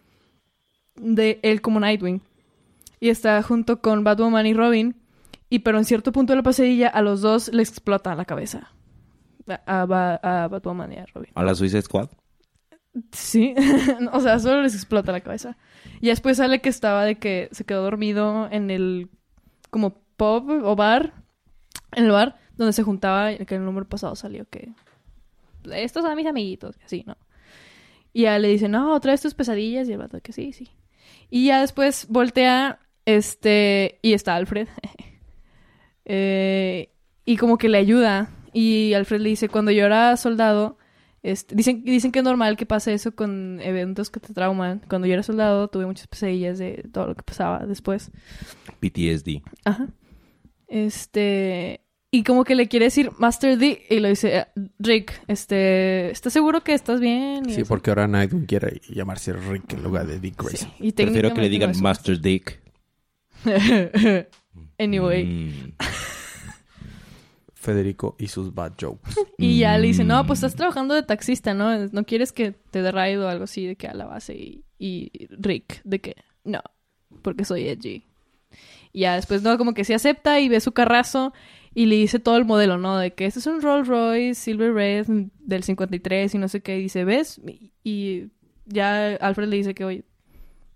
de 0.95 1.39
él 1.43 1.61
como 1.61 1.79
Nightwing. 1.79 2.21
Y 2.99 3.09
está 3.09 3.41
junto 3.41 3.81
con 3.81 4.03
Batwoman 4.03 4.45
y 4.45 4.53
Robin. 4.53 4.95
Y 5.49 5.59
pero 5.59 5.77
en 5.77 5.85
cierto 5.85 6.11
punto 6.11 6.33
de 6.33 6.37
la 6.37 6.43
pesadilla 6.43 6.89
a 6.89 7.01
los 7.01 7.21
dos 7.21 7.51
les 7.53 7.69
explota 7.69 8.15
la 8.15 8.25
cabeza. 8.25 8.71
A, 9.47 9.81
a 9.81 10.43
a 10.43 10.47
Batwoman 10.47 10.91
y 10.91 10.97
a 10.97 11.05
Robin. 11.13 11.31
A 11.33 11.43
la 11.43 11.55
Suicide 11.55 11.81
Squad. 11.81 12.09
Sí. 13.11 13.55
o 14.11 14.19
sea, 14.19 14.39
solo 14.39 14.61
les 14.61 14.75
explota 14.75 15.11
la 15.11 15.21
cabeza. 15.21 15.57
Y 16.01 16.07
después 16.07 16.37
sale 16.37 16.61
que 16.61 16.69
estaba 16.69 17.05
de 17.05 17.17
que 17.17 17.49
se 17.51 17.65
quedó 17.65 17.83
dormido 17.83 18.47
en 18.51 18.69
el 18.69 19.09
como 19.69 20.01
pub 20.17 20.49
o 20.63 20.75
bar. 20.75 21.13
En 21.93 22.05
el 22.05 22.11
bar 22.11 22.37
donde 22.59 22.73
se 22.73 22.83
juntaba, 22.83 23.33
que 23.35 23.55
en 23.55 23.61
el 23.61 23.65
número 23.65 23.87
pasado 23.87 24.15
salió 24.15 24.47
que 24.47 24.71
estos 25.71 26.03
son 26.03 26.15
mis 26.15 26.27
amiguitos, 26.27 26.77
y 26.79 26.83
así, 26.83 27.03
¿no? 27.07 27.17
Y 28.13 28.23
ya 28.23 28.39
le 28.39 28.47
dice, 28.47 28.67
no, 28.69 28.93
otra 28.93 29.11
vez 29.11 29.21
tus 29.21 29.33
pesadillas. 29.33 29.87
Y 29.89 29.93
el 29.93 29.97
vato 29.99 30.19
que 30.21 30.33
sí, 30.33 30.53
sí. 30.53 30.69
Y 31.29 31.47
ya 31.47 31.61
después 31.61 32.07
voltea, 32.09 32.79
este, 33.05 33.99
y 34.01 34.13
está 34.13 34.35
Alfred. 34.35 34.67
Eh, 36.11 36.89
y 37.23 37.37
como 37.37 37.59
que 37.59 37.69
le 37.69 37.77
ayuda. 37.77 38.31
Y 38.51 38.93
Alfred 38.95 39.21
le 39.21 39.29
dice, 39.29 39.47
cuando 39.47 39.69
yo 39.69 39.85
era 39.85 40.17
soldado, 40.17 40.79
Este, 41.21 41.53
dicen, 41.53 41.83
dicen 41.83 42.11
que 42.11 42.19
es 42.19 42.25
normal 42.25 42.55
que 42.57 42.65
pase 42.65 42.93
eso 42.93 43.13
con 43.13 43.59
eventos 43.61 44.09
que 44.09 44.19
te 44.19 44.33
trauman. 44.33 44.81
Cuando 44.89 45.05
yo 45.05 45.13
era 45.13 45.21
soldado 45.21 45.67
tuve 45.67 45.85
muchas 45.85 46.07
pesadillas 46.07 46.57
de 46.57 46.83
todo 46.91 47.07
lo 47.07 47.15
que 47.15 47.23
pasaba 47.23 47.65
después. 47.67 48.09
PTSD. 48.79 49.43
Ajá. 49.65 49.89
Este. 50.67 51.81
Y 52.11 52.23
como 52.23 52.43
que 52.43 52.55
le 52.55 52.67
quiere 52.67 52.85
decir 52.85 53.11
Master 53.19 53.57
D. 53.57 53.85
Y 53.89 53.99
lo 53.99 54.07
dice, 54.07 54.37
"Eh, 54.39 54.45
Rick, 54.79 55.21
este. 55.27 56.09
¿Estás 56.09 56.33
seguro 56.33 56.63
que 56.63 56.73
estás 56.73 56.99
bien? 56.99 57.43
Y 57.47 57.53
Sí, 57.53 57.61
así. 57.61 57.67
porque 57.69 57.91
ahora 57.91 58.07
Nightwing 58.07 58.45
quiere 58.45 58.81
llamarse 58.89 59.31
Rick 59.33 59.73
en 59.73 59.83
lugar 59.83 60.07
de 60.07 60.19
Dick 60.19 60.41
Grayson. 60.41 60.71
Y 60.79 60.91
Prefiero 60.91 61.33
que 61.33 61.41
le 61.41 61.49
digan 61.49 61.71
no 61.71 61.79
Master 61.79 62.19
Dick. 62.19 62.59
anyway. 64.79 65.25
Mm. 65.25 65.73
Federico 67.53 68.15
y 68.17 68.27
sus 68.27 68.53
bad 68.53 68.73
jokes. 68.79 69.11
Y 69.37 69.59
ya 69.59 69.77
le 69.77 69.87
dice, 69.87 70.03
no, 70.03 70.23
Mm. 70.23 70.27
pues 70.27 70.39
estás 70.39 70.55
trabajando 70.55 70.93
de 70.95 71.03
taxista, 71.03 71.53
¿no? 71.53 71.87
No 71.89 72.03
quieres 72.05 72.31
que 72.31 72.53
te 72.71 72.81
dé 72.81 72.91
ride 72.91 73.17
o 73.17 73.27
algo 73.27 73.43
así 73.43 73.65
de 73.67 73.75
que 73.75 73.87
a 73.87 73.93
la 73.93 74.05
base. 74.05 74.33
Y, 74.35 74.63
y 74.79 75.27
Rick, 75.37 75.81
de 75.83 75.99
que 75.99 76.15
no, 76.43 76.61
porque 77.21 77.43
soy 77.45 77.67
edgy. 77.67 78.05
Y 78.93 79.01
ya 79.01 79.15
después, 79.15 79.43
no, 79.43 79.57
como 79.57 79.73
que 79.73 79.83
se 79.83 79.93
acepta 79.93 80.39
y 80.39 80.49
ve 80.49 80.59
su 80.61 80.71
carrazo 80.71 81.33
y 81.79 81.85
le 81.85 81.95
dice 81.95 82.19
todo 82.19 82.35
el 82.35 82.43
modelo, 82.43 82.77
¿no? 82.77 82.97
De 82.97 83.13
que 83.13 83.25
este 83.25 83.39
es 83.39 83.47
un 83.47 83.61
Rolls 83.61 83.87
Royce 83.87 84.33
Silver 84.35 84.73
Red 84.73 85.07
del 85.39 85.63
53 85.63 86.35
y 86.35 86.37
no 86.37 86.49
sé 86.49 86.61
qué. 86.61 86.77
Y 86.77 86.81
dice, 86.83 87.05
¿ves? 87.05 87.39
Y, 87.47 87.71
y 87.83 88.27
ya 88.65 89.15
Alfred 89.15 89.47
le 89.47 89.55
dice 89.55 89.73
que, 89.73 89.85
oye, 89.85 90.03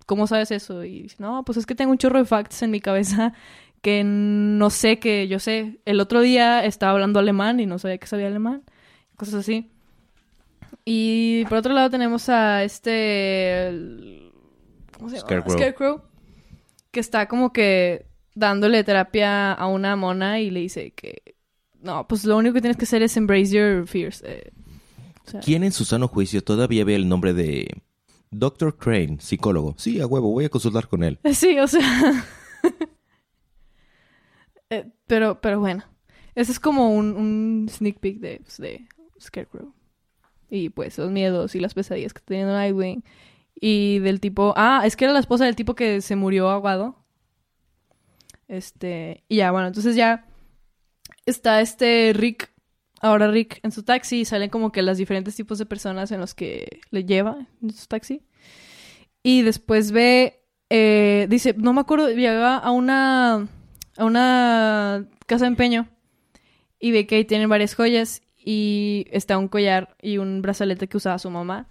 ¿cómo 0.05 0.27
sabes 0.27 0.51
eso? 0.51 0.83
Y 0.85 1.01
dice, 1.03 1.17
no, 1.19 1.43
pues 1.43 1.57
es 1.57 1.65
que 1.65 1.75
tengo 1.75 1.91
un 1.91 1.97
chorro 1.97 2.19
de 2.19 2.25
facts 2.25 2.61
en 2.61 2.71
mi 2.71 2.79
cabeza 2.79 3.33
que 3.81 4.03
no 4.05 4.69
sé 4.69 4.99
que 4.99 5.27
yo 5.27 5.39
sé. 5.39 5.79
El 5.83 5.99
otro 5.99 6.21
día 6.21 6.63
estaba 6.63 6.93
hablando 6.93 7.19
alemán 7.19 7.59
y 7.59 7.65
no 7.65 7.79
sabía 7.79 7.97
que 7.97 8.07
sabía 8.07 8.27
alemán. 8.27 8.63
Cosas 9.17 9.33
así. 9.35 9.69
Y 10.85 11.43
por 11.49 11.57
otro 11.57 11.73
lado 11.73 11.89
tenemos 11.89 12.29
a 12.29 12.63
este... 12.63 13.67
el- 13.67 14.31
¿Cómo 14.97 15.09
se 15.09 15.15
llama? 15.17 15.27
Scarecrow. 15.27 15.57
Scarecrow. 15.57 16.01
Que 16.91 16.99
está 17.01 17.27
como 17.27 17.51
que 17.51 18.05
dándole 18.35 18.83
terapia 18.83 19.53
a 19.53 19.67
una 19.67 19.95
mona 19.95 20.39
y 20.39 20.49
le 20.51 20.61
dice 20.61 20.91
que... 20.91 21.35
No, 21.81 22.07
pues 22.07 22.23
lo 22.23 22.37
único 22.37 22.53
que 22.53 22.61
tienes 22.61 22.77
que 22.77 22.85
hacer 22.85 23.01
es 23.03 23.17
embrace 23.17 23.47
your 23.51 23.85
fears. 23.87 24.23
eh. 24.25 24.51
O 25.25 25.29
sea, 25.31 25.39
¿Quién 25.41 25.63
en 25.63 25.71
su 25.71 25.85
sano 25.85 26.07
juicio 26.07 26.43
todavía 26.43 26.83
ve 26.85 26.95
el 26.95 27.07
nombre 27.09 27.33
de 27.33 27.67
Dr. 28.31 28.77
Crane, 28.77 29.17
psicólogo? 29.19 29.75
Sí, 29.77 29.99
a 30.01 30.07
huevo, 30.07 30.31
voy 30.31 30.45
a 30.45 30.49
consultar 30.49 30.87
con 30.87 31.03
él. 31.03 31.19
Sí, 31.33 31.57
o 31.59 31.67
sea. 31.67 32.25
Eh, 34.69 34.85
pero, 35.07 35.39
pero 35.41 35.59
bueno. 35.59 35.83
Ese 36.35 36.51
es 36.51 36.59
como 36.59 36.89
un, 36.95 37.15
un 37.15 37.67
sneak 37.69 37.99
peek 37.99 38.19
de, 38.19 38.39
pues, 38.43 38.57
de 38.57 38.87
Scarecrow. 39.21 39.71
Y 40.49 40.69
pues 40.69 40.97
los 40.97 41.11
miedos 41.11 41.53
y 41.55 41.59
las 41.59 41.73
pesadillas 41.73 42.13
que 42.13 42.19
está 42.19 42.29
teniendo 42.29 42.53
Nightwing. 42.53 43.03
Y 43.55 43.99
del 43.99 44.19
tipo. 44.19 44.53
Ah, 44.57 44.81
es 44.85 44.95
que 44.95 45.05
era 45.05 45.13
la 45.13 45.19
esposa 45.19 45.45
del 45.45 45.55
tipo 45.55 45.75
que 45.75 46.01
se 46.01 46.15
murió 46.15 46.49
ahogado. 46.49 47.02
Este. 48.53 49.23
Y 49.27 49.37
ya, 49.37 49.51
bueno, 49.51 49.67
entonces 49.67 49.95
ya. 49.95 50.25
Está 51.25 51.61
este 51.61 52.13
Rick. 52.15 52.51
Ahora 53.01 53.29
Rick 53.29 53.59
en 53.63 53.71
su 53.71 53.83
taxi. 53.83 54.21
Y 54.21 54.25
salen 54.25 54.49
como 54.49 54.71
que 54.71 54.81
los 54.81 54.97
diferentes 54.97 55.35
tipos 55.35 55.57
de 55.57 55.65
personas 55.65 56.11
en 56.11 56.19
los 56.19 56.33
que 56.33 56.81
le 56.91 57.05
lleva 57.05 57.47
en 57.61 57.71
su 57.71 57.87
taxi. 57.87 58.21
Y 59.23 59.41
después 59.41 59.91
ve 59.91 60.43
eh, 60.75 61.27
dice, 61.29 61.53
no 61.55 61.71
me 61.71 61.81
acuerdo, 61.81 62.09
llega 62.09 62.57
a 62.57 62.71
una, 62.71 63.47
a 63.95 64.05
una 64.05 65.05
casa 65.27 65.45
de 65.45 65.49
empeño 65.49 65.87
y 66.79 66.91
ve 66.91 67.05
que 67.05 67.17
ahí 67.17 67.25
tienen 67.25 67.47
varias 67.47 67.75
joyas 67.75 68.23
y 68.35 69.05
está 69.11 69.37
un 69.37 69.49
collar 69.49 69.95
y 70.01 70.17
un 70.17 70.41
brazalete 70.41 70.87
que 70.87 70.97
usaba 70.97 71.19
su 71.19 71.29
mamá. 71.29 71.67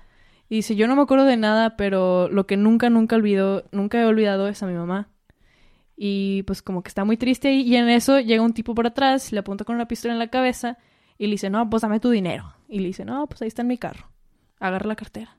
Y 0.49 0.57
dice, 0.57 0.77
yo 0.77 0.87
no 0.87 0.95
me 0.95 1.03
acuerdo 1.03 1.25
de 1.25 1.37
nada, 1.37 1.77
pero 1.77 2.29
lo 2.29 2.47
que 2.47 2.57
nunca, 2.57 2.91
nunca 2.91 3.17
olvido, 3.17 3.65
nunca 3.73 4.01
he 4.01 4.05
olvidado 4.05 4.47
es 4.47 4.63
a 4.63 4.69
mi 4.69 4.75
mamá. 4.75 5.09
Y 5.97 6.43
pues 6.45 6.63
como 6.63 6.83
que 6.83 6.89
está 6.89 7.05
muy 7.05 7.17
triste 7.17 7.49
ahí 7.49 7.61
y 7.63 7.77
en 7.77 7.89
eso 7.89 8.19
llega 8.21 8.43
un 8.43 8.55
tipo 8.55 8.75
por 8.75 8.87
atrás, 8.87 9.31
le 9.33 9.39
apunta 9.41 9.65
con 9.65 9.77
una 9.77 9.87
pistola 9.87 10.15
en 10.15 10.19
la 10.19 10.29
cabeza 10.29 10.79
y 11.19 11.27
le 11.27 11.33
dice, 11.33 11.51
no, 11.51 11.69
pues 11.69 11.83
dame 11.83 12.01
tu 12.01 12.11
dinero. 12.11 12.55
Y 12.69 12.81
le 12.81 12.87
dice, 12.87 13.05
no, 13.05 13.27
pues 13.27 13.43
ahí 13.43 13.49
está 13.49 13.63
en 13.63 13.69
mi 13.69 13.79
carro. 13.79 14.11
Agarra 14.59 14.87
la 14.87 14.97
cartera. 14.97 15.39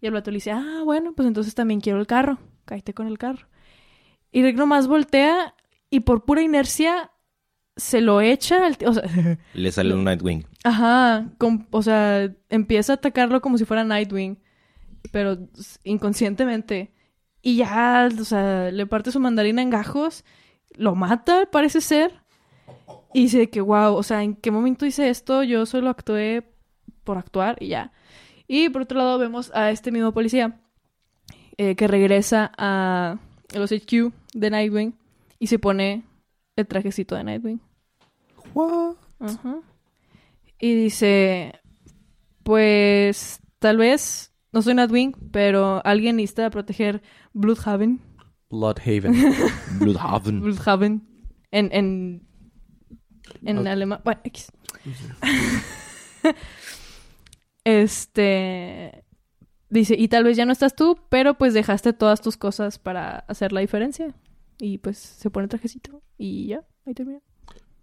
Y 0.00 0.06
el 0.06 0.12
vato 0.12 0.30
le 0.30 0.36
dice, 0.36 0.50
ah, 0.52 0.82
bueno, 0.84 1.12
pues 1.14 1.28
entonces 1.28 1.54
también 1.54 1.80
quiero 1.80 2.00
el 2.00 2.06
carro. 2.06 2.38
Cállate 2.64 2.94
con 2.94 3.06
el 3.06 3.18
carro. 3.18 3.46
Y 4.32 4.42
Rick 4.42 4.56
nomás 4.56 4.86
voltea 4.88 5.54
y 5.90 6.00
por 6.00 6.24
pura 6.24 6.42
inercia 6.42 7.10
se 7.76 8.00
lo 8.00 8.20
echa. 8.20 8.66
al 8.66 8.76
o 8.86 8.94
sea, 8.94 9.38
Le 9.54 9.72
sale 9.72 9.94
un 9.94 10.04
Nightwing. 10.04 10.46
ajá. 10.64 11.30
o 11.70 11.82
sea, 11.82 12.32
empieza 12.48 12.94
a 12.94 12.96
atacarlo 12.96 13.40
como 13.40 13.58
si 13.58 13.64
fuera 13.64 13.84
Nightwing. 13.84 14.38
Pero 15.12 15.38
inconscientemente. 15.84 16.92
Y 17.42 17.56
ya, 17.56 18.08
o 18.18 18.24
sea, 18.24 18.70
le 18.70 18.86
parte 18.86 19.12
su 19.12 19.20
mandarina 19.20 19.62
en 19.62 19.70
gajos. 19.70 20.24
Lo 20.76 20.94
mata, 20.94 21.48
parece 21.50 21.80
ser. 21.80 22.20
Y 23.12 23.22
dice 23.22 23.50
que, 23.50 23.60
wow, 23.60 23.94
o 23.94 24.02
sea, 24.02 24.22
¿en 24.22 24.36
qué 24.36 24.50
momento 24.50 24.86
hice 24.86 25.08
esto? 25.08 25.42
Yo 25.42 25.66
solo 25.66 25.90
actué 25.90 26.44
por 27.04 27.18
actuar 27.18 27.56
y 27.60 27.68
ya. 27.68 27.92
Y 28.46 28.68
por 28.68 28.82
otro 28.82 28.98
lado 28.98 29.18
vemos 29.18 29.50
a 29.54 29.70
este 29.70 29.90
mismo 29.90 30.12
policía 30.12 30.60
eh, 31.56 31.76
que 31.76 31.88
regresa 31.88 32.52
a 32.56 33.18
los 33.54 33.72
HQ 33.72 34.12
de 34.34 34.50
Nightwing 34.50 34.94
y 35.38 35.46
se 35.46 35.58
pone 35.58 36.04
el 36.56 36.66
trajecito 36.66 37.14
de 37.14 37.24
Nightwing. 37.24 37.60
Ajá. 39.18 39.58
Y 40.58 40.74
dice, 40.74 41.60
pues 42.42 43.40
tal 43.58 43.78
vez 43.78 44.29
no 44.52 44.62
soy 44.62 44.74
Nightwing, 44.74 45.12
pero 45.30 45.80
alguien 45.84 46.16
necesita 46.16 46.50
proteger 46.50 47.02
Bloodhaven. 47.32 48.00
Bloodhaven. 48.50 49.14
Bloodhaven. 49.78 50.40
Bloodhaven. 50.40 51.08
En, 51.52 51.70
en, 51.72 52.26
en 53.42 53.66
alemán. 53.66 54.00
Bueno, 54.04 54.20
X. 54.24 54.52
este. 57.64 59.04
Dice, 59.68 59.94
y 59.96 60.08
tal 60.08 60.24
vez 60.24 60.36
ya 60.36 60.46
no 60.46 60.52
estás 60.52 60.74
tú, 60.74 60.98
pero 61.08 61.34
pues 61.38 61.54
dejaste 61.54 61.92
todas 61.92 62.20
tus 62.20 62.36
cosas 62.36 62.80
para 62.80 63.20
hacer 63.28 63.52
la 63.52 63.60
diferencia. 63.60 64.14
Y 64.58 64.78
pues 64.78 64.98
se 64.98 65.30
pone 65.30 65.44
el 65.44 65.48
trajecito 65.48 66.02
y 66.18 66.48
ya, 66.48 66.64
ahí 66.84 66.92
termina. 66.92 67.20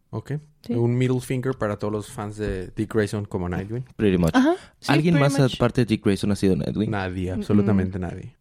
Ok. 0.09 0.33
Sí. 0.61 0.73
Un 0.73 0.97
middle 0.97 1.19
finger 1.21 1.55
para 1.55 1.77
todos 1.77 1.91
los 1.93 2.11
fans 2.11 2.37
de 2.37 2.67
Dick 2.75 2.93
Grayson 2.93 3.25
como 3.25 3.47
Nightwing. 3.49 3.85
Pretty 3.95 4.17
much. 4.17 4.31
Ajá. 4.33 4.55
sí, 4.79 4.91
¿Alguien 4.91 5.15
pretty 5.15 5.23
más 5.33 5.39
much. 5.39 5.55
aparte 5.55 5.81
de 5.81 5.85
Dick 5.85 6.03
Grayson 6.03 6.31
ha 6.31 6.35
sido 6.35 6.55
Nightwing? 6.55 6.89
Nadie, 6.91 7.31
absolutamente 7.31 7.99
nadie. 7.99 8.35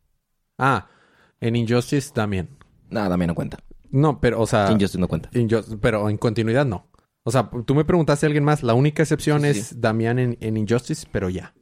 Ah, 0.59 0.88
en 1.40 1.57
Injustice 1.57 2.12
también. 2.12 2.48
Nada, 2.90 3.11
también 3.11 3.29
no 3.29 3.35
cuenta. 3.35 3.59
No, 3.90 4.20
pero, 4.20 4.40
o 4.40 4.46
sea... 4.46 4.70
Injustice 4.72 4.98
no 4.98 5.09
cuenta. 5.09 5.31
Injust- 5.33 5.79
pero 5.81 6.09
en 6.11 6.18
continuidad 6.18 6.66
no. 6.66 6.88
O 7.22 7.31
sea, 7.31 7.50
tú 7.64 7.74
me 7.74 7.85
preguntaste 7.85 8.26
a 8.26 8.29
alguien 8.29 8.44
más. 8.44 8.62
La 8.62 8.74
única 8.74 9.02
excepción 9.02 9.42
Sí, 9.42 9.55
sí, 9.55 9.61
es 9.61 9.81
Damián 9.81 10.18
en, 10.18 10.37
en 10.40 10.57
Injustice, 10.57 11.07
pero 11.11 11.29
ya. 11.29 11.55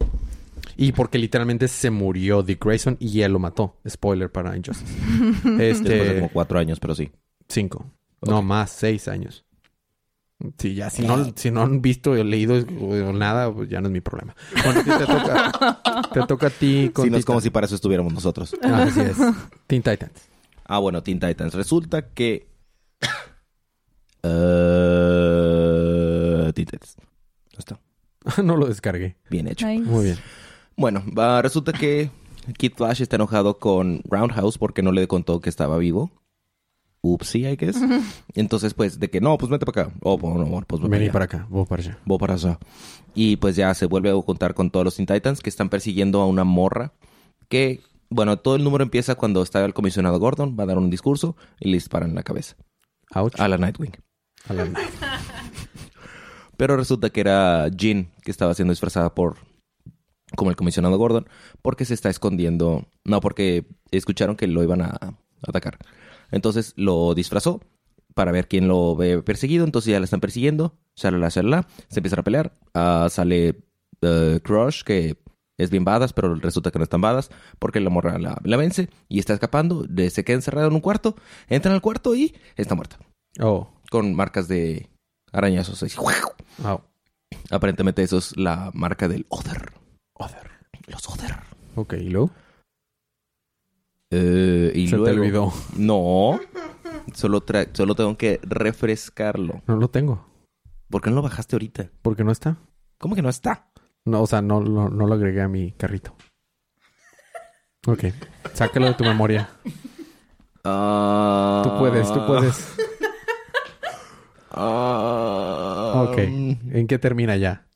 Y 0.76 0.92
porque 0.92 1.18
literalmente 1.18 1.68
se 1.68 1.90
murió 1.90 2.42
Dick 2.42 2.64
Grayson 2.64 2.96
y 3.00 3.20
él 3.22 3.32
lo 3.32 3.38
mató. 3.38 3.78
Spoiler 3.88 4.30
para 4.30 4.56
Injustice. 4.56 4.92
Después 5.44 5.56
de 5.58 5.70
este... 5.70 6.14
como 6.16 6.28
cuatro 6.30 6.58
años, 6.58 6.80
pero 6.80 6.94
sí. 6.94 7.10
Cinco. 7.48 7.86
No, 8.22 8.42
más. 8.42 8.70
Seis 8.70 9.06
años. 9.08 9.44
Sí, 10.58 10.74
ya. 10.74 10.90
Si 10.90 11.02
no, 11.02 11.32
si 11.34 11.50
no 11.50 11.62
han 11.62 11.80
visto 11.82 12.12
o 12.12 12.14
leído 12.22 12.54
o 12.80 13.12
nada, 13.12 13.52
pues 13.52 13.68
ya 13.68 13.80
no 13.80 13.88
es 13.88 13.92
mi 13.92 14.00
problema. 14.00 14.34
Bueno, 14.64 14.82
te 14.84 15.06
toca... 15.06 15.80
te 16.12 16.26
toca 16.26 16.46
a 16.48 16.50
ti 16.50 16.90
con 16.92 17.04
Sí, 17.04 17.10
no 17.10 17.16
es 17.16 17.24
como 17.24 17.40
si 17.40 17.50
para 17.50 17.66
eso 17.66 17.74
estuviéramos 17.74 18.12
nosotros. 18.12 18.54
Ah, 18.62 18.84
así 18.84 19.00
es. 19.00 19.16
Teen 19.66 19.82
Titans. 19.82 20.28
Ah, 20.64 20.78
bueno, 20.78 21.02
Teen 21.02 21.20
Titans. 21.20 21.54
Resulta 21.54 22.08
que... 22.08 22.48
Eh, 24.22 24.32
Teen 26.54 26.66
Titans. 26.66 26.96
No 27.52 27.58
está. 27.58 27.78
no 28.42 28.56
lo 28.56 28.66
descargué. 28.66 29.16
Bien 29.30 29.48
hecho. 29.48 29.66
Nice. 29.66 29.84
Muy 29.84 30.04
bien. 30.04 30.18
Bueno, 30.76 31.04
va, 31.16 31.40
resulta 31.42 31.72
que 31.72 32.10
Kid 32.56 32.72
Flash 32.76 33.02
está 33.02 33.16
enojado 33.16 33.58
con 33.58 34.02
Roundhouse 34.08 34.58
porque 34.58 34.82
no 34.82 34.92
le 34.92 35.06
contó 35.06 35.40
que 35.40 35.48
estaba 35.50 35.78
vivo. 35.78 36.10
Upsi, 37.04 37.46
I 37.46 37.56
guess. 37.56 37.76
Entonces, 38.34 38.72
pues, 38.72 38.98
de 38.98 39.10
que 39.10 39.20
no, 39.20 39.36
pues 39.36 39.50
vete 39.50 39.66
para 39.66 39.82
acá. 39.82 39.94
Oh, 40.00 40.18
pues, 40.18 40.34
no, 40.34 40.64
pues 40.66 40.80
vete 40.80 40.90
Vení 40.90 41.10
para 41.10 41.26
acá. 41.26 41.46
Vos 41.50 41.68
para 41.68 41.82
allá. 41.82 41.98
Voy 42.06 42.16
para 42.16 42.34
allá. 42.34 42.58
Y 43.14 43.36
pues 43.36 43.56
ya 43.56 43.74
se 43.74 43.84
vuelve 43.84 44.10
a 44.10 44.14
juntar 44.14 44.54
con 44.54 44.70
todos 44.70 44.84
los 44.84 44.96
Teen 44.96 45.06
Titans 45.06 45.40
que 45.40 45.50
están 45.50 45.68
persiguiendo 45.68 46.22
a 46.22 46.26
una 46.26 46.44
morra 46.44 46.94
que, 47.50 47.82
bueno, 48.08 48.38
todo 48.38 48.56
el 48.56 48.64
número 48.64 48.82
empieza 48.82 49.16
cuando 49.16 49.42
está 49.42 49.62
el 49.66 49.74
comisionado 49.74 50.18
Gordon, 50.18 50.56
va 50.58 50.64
a 50.64 50.66
dar 50.66 50.78
un 50.78 50.88
discurso 50.88 51.36
y 51.60 51.68
le 51.68 51.76
disparan 51.76 52.08
en 52.08 52.16
la 52.16 52.22
cabeza 52.22 52.56
Ouch. 53.14 53.38
a 53.38 53.48
la 53.48 53.58
Nightwing. 53.58 53.92
A 54.48 54.54
la 54.54 54.64
night. 54.64 54.88
Pero 56.56 56.76
resulta 56.78 57.10
que 57.10 57.20
era 57.20 57.68
Jean 57.68 58.12
que 58.22 58.30
estaba 58.30 58.54
siendo 58.54 58.72
disfrazada 58.72 59.14
por 59.14 59.36
como 60.36 60.50
el 60.50 60.56
comisionado 60.56 60.96
Gordon 60.96 61.28
porque 61.60 61.84
se 61.84 61.92
está 61.92 62.08
escondiendo, 62.08 62.88
no, 63.04 63.20
porque 63.20 63.66
escucharon 63.90 64.36
que 64.36 64.46
lo 64.46 64.62
iban 64.62 64.80
a 64.80 65.18
atacar. 65.46 65.78
Entonces 66.34 66.72
lo 66.76 67.14
disfrazó 67.14 67.60
para 68.14 68.32
ver 68.32 68.46
quién 68.48 68.68
lo 68.68 68.94
ve 68.96 69.22
perseguido, 69.22 69.64
entonces 69.64 69.92
ya 69.92 69.98
la 69.98 70.04
están 70.04 70.20
persiguiendo, 70.20 70.76
shalala, 70.96 71.28
shalala, 71.30 71.66
se 71.88 72.00
empiezan 72.00 72.20
a 72.20 72.24
pelear, 72.24 72.52
Ah, 72.74 73.08
sale 73.10 73.64
eh, 74.02 74.40
crush 74.42 74.82
que 74.82 75.16
es 75.56 75.70
bien 75.70 75.84
badass, 75.84 76.12
pero 76.12 76.34
resulta 76.34 76.70
que 76.70 76.78
no 76.78 76.82
es 76.84 76.88
tan 76.90 77.00
badass 77.00 77.30
porque 77.58 77.80
la 77.80 77.90
morra 77.90 78.18
la, 78.18 78.36
la 78.44 78.56
vence 78.56 78.88
y 79.08 79.18
está 79.20 79.32
escapando, 79.34 79.84
de- 79.88 80.10
se 80.10 80.24
queda 80.24 80.36
encerrada 80.36 80.66
en 80.68 80.74
un 80.74 80.80
cuarto, 80.80 81.14
entra 81.48 81.72
al 81.72 81.80
cuarto 81.80 82.14
y 82.14 82.34
está 82.56 82.74
muerta. 82.74 82.98
Oh. 83.40 83.68
Con 83.90 84.14
marcas 84.14 84.46
de 84.48 84.88
arañazos. 85.32 85.82
así. 85.82 85.96
Oh. 86.64 86.80
Aparentemente 87.50 88.02
eso 88.02 88.18
es 88.18 88.36
la 88.36 88.70
marca 88.74 89.08
del 89.08 89.26
Other. 89.28 89.72
Other. 90.14 90.50
Los 90.86 91.08
Other. 91.08 91.36
Ok, 91.76 91.94
¿y 91.94 92.08
luego? 92.10 92.30
Eh, 94.16 94.72
y 94.74 94.86
Se 94.88 94.96
te 94.96 95.10
olvidó. 95.10 95.52
No. 95.76 96.38
Solo, 97.14 97.44
tra- 97.44 97.68
solo 97.72 97.94
tengo 97.96 98.16
que 98.16 98.38
refrescarlo. 98.44 99.62
No 99.66 99.76
lo 99.76 99.88
tengo. 99.88 100.24
¿Por 100.88 101.02
qué 101.02 101.10
no 101.10 101.16
lo 101.16 101.22
bajaste 101.22 101.56
ahorita? 101.56 101.90
¿Por 102.02 102.14
qué 102.16 102.22
no 102.22 102.30
está? 102.30 102.56
¿Cómo 102.98 103.14
que 103.16 103.22
no 103.22 103.28
está? 103.28 103.70
No, 104.04 104.22
o 104.22 104.26
sea, 104.26 104.40
no, 104.42 104.60
no, 104.60 104.88
no 104.88 105.06
lo 105.06 105.14
agregué 105.14 105.42
a 105.42 105.48
mi 105.48 105.72
carrito. 105.72 106.14
Ok. 107.86 108.04
Sácalo 108.52 108.86
de 108.86 108.94
tu 108.94 109.04
memoria. 109.04 109.48
Ah. 110.62 111.62
Tú 111.64 111.78
puedes, 111.78 112.12
tú 112.12 112.24
puedes. 112.26 112.74
Ah. 114.50 116.06
Ok. 116.08 116.18
¿En 116.18 116.86
qué 116.86 116.98
termina 116.98 117.36
ya? 117.36 117.66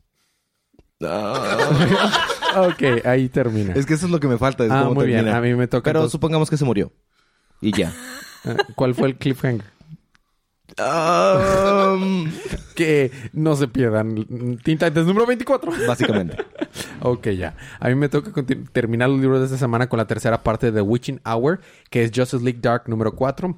Ah. 1.03 2.25
Ok, 2.57 3.05
ahí 3.05 3.29
termina. 3.29 3.73
es 3.73 3.85
que 3.85 3.93
eso 3.93 4.05
es 4.05 4.11
lo 4.11 4.19
que 4.19 4.27
me 4.27 4.37
falta. 4.37 4.65
es 4.65 4.71
ah, 4.71 4.81
cómo 4.83 4.95
muy 4.95 5.07
bien. 5.07 5.27
A 5.27 5.39
mí 5.41 5.53
me 5.55 5.67
toca. 5.67 5.83
Pero 5.83 5.99
entonces- 5.99 6.11
supongamos 6.13 6.49
que 6.49 6.57
se 6.57 6.65
murió. 6.65 6.91
Y 7.61 7.71
ya. 7.77 7.93
eh, 8.45 8.55
¿Cuál 8.75 8.95
fue 8.95 9.09
el 9.09 9.17
cliffhanger? 9.17 9.65
Ah, 10.77 11.97
Que 12.75 13.11
no 13.33 13.55
se 13.55 13.67
pierdan. 13.67 14.15
Teen 14.63 14.77
Titans 14.77 15.05
número 15.05 15.25
24. 15.25 15.71
básicamente. 15.87 16.37
Ok, 17.01 17.29
ya. 17.29 17.55
A 17.79 17.89
mí 17.89 17.95
me 17.95 18.07
toca 18.09 18.31
terminar 18.71 19.09
los 19.09 19.19
libros 19.19 19.39
de 19.39 19.45
esta 19.45 19.57
semana 19.57 19.89
con 19.89 19.97
la 19.97 20.07
tercera 20.07 20.43
parte 20.43 20.71
de 20.71 20.81
Witching 20.81 21.21
Hour, 21.25 21.59
que 21.89 22.03
es 22.03 22.11
Justice 22.15 22.43
League 22.43 22.59
Dark 22.61 22.83
número 22.87 23.15
4. 23.15 23.57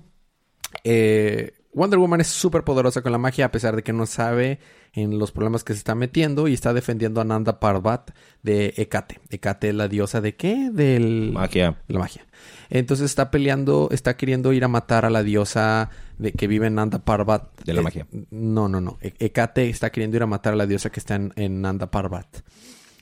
Eh, 0.84 1.54
Wonder 1.74 2.00
Woman 2.00 2.22
es 2.22 2.28
súper 2.28 2.64
poderosa 2.64 3.02
con 3.02 3.12
la 3.12 3.18
magia, 3.18 3.46
a 3.46 3.52
pesar 3.52 3.76
de 3.76 3.84
que 3.84 3.94
no 3.94 4.06
sabe 4.06 4.60
en 4.94 5.18
los 5.20 5.32
problemas 5.32 5.64
que 5.64 5.74
se 5.74 5.78
está 5.80 5.96
metiendo 5.96 6.48
y 6.48 6.54
está 6.54 6.74
defendiendo 6.74 7.22
a 7.22 7.24
Nanda 7.24 7.60
Parbat 7.60 8.12
de 8.44 8.74
Hecate. 8.76 9.20
Hecate 9.30 9.70
es 9.70 9.76
la 9.76 9.88
diosa 9.88 10.20
de 10.20 10.36
qué? 10.36 10.70
Del... 10.72 11.32
Magia. 11.34 11.78
La 11.88 12.00
magia. 12.00 12.26
Entonces 12.70 13.06
está 13.06 13.32
peleando, 13.32 13.88
está 13.92 14.18
queriendo 14.18 14.52
ir 14.54 14.64
a 14.64 14.68
matar 14.68 15.06
a 15.06 15.10
la 15.10 15.24
diosa 15.24 15.90
de, 16.18 16.34
que 16.34 16.48
vive 16.48 16.68
en 16.68 16.76
Nanda 16.76 17.00
Parbat. 17.00 17.50
De 17.64 17.74
la 17.74 17.80
Eh, 17.82 17.84
magia. 17.84 18.08
No, 18.32 18.68
no, 18.68 18.82
no. 18.82 18.98
E- 19.02 19.14
Hecate 19.20 19.70
está 19.70 19.92
queriendo 19.92 20.18
ir 20.18 20.24
a 20.24 20.28
matar 20.28 20.54
a 20.54 20.56
la 20.58 20.66
diosa 20.68 20.90
que 20.90 21.00
está 21.00 21.16
en, 21.16 21.32
en 21.38 21.62
Nanda 21.62 21.90
Parbat. 21.90 22.28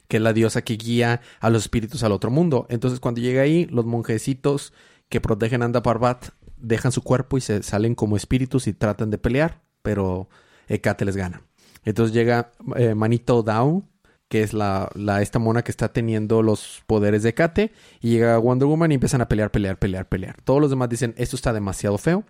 Que 0.08 0.18
es 0.18 0.24
la 0.24 0.34
diosa 0.34 0.62
que 0.64 0.76
guía 0.76 1.22
a 1.40 1.50
los 1.50 1.64
espíritus 1.64 2.04
al 2.04 2.12
otro 2.12 2.30
mundo. 2.32 2.68
Entonces 2.70 3.00
cuando 3.00 3.22
llega 3.22 3.42
ahí, 3.42 3.66
los 3.66 3.86
monjecitos 3.86 4.74
que 5.08 5.22
protegen 5.22 5.62
a 5.62 5.66
Nanda 5.66 5.82
Parbat 5.84 6.30
dejan 6.58 6.92
su 6.92 7.02
cuerpo 7.04 7.38
y 7.38 7.42
se 7.42 7.64
salen 7.64 7.96
como 7.96 8.16
espíritus 8.18 8.68
y 8.68 8.74
tratan 8.74 9.10
de 9.10 9.18
pelear. 9.18 9.62
Pero 9.82 10.30
Hecate 10.68 11.06
les 11.06 11.16
gana. 11.16 11.42
Entonces 11.90 12.14
llega 12.14 12.52
eh, 12.76 12.94
Manito 12.94 13.42
Down, 13.42 13.84
que 14.28 14.44
es 14.44 14.54
la, 14.54 14.92
la 14.94 15.24
esta 15.24 15.40
mona 15.40 15.64
que 15.64 15.72
está 15.72 15.92
teniendo 15.92 16.44
los 16.44 16.84
poderes 16.86 17.24
de 17.24 17.30
Hecate, 17.30 17.72
y 18.00 18.12
llega 18.12 18.38
Wonder 18.38 18.68
Woman 18.68 18.92
y 18.92 18.94
empiezan 18.94 19.22
a 19.22 19.28
pelear, 19.28 19.50
pelear, 19.50 19.80
pelear, 19.80 20.08
pelear. 20.08 20.40
Todos 20.44 20.62
los 20.62 20.70
demás 20.70 20.88
dicen, 20.90 21.16
esto 21.18 21.36
está 21.36 21.52
demasiado 21.52 21.98
feo. 21.98 22.24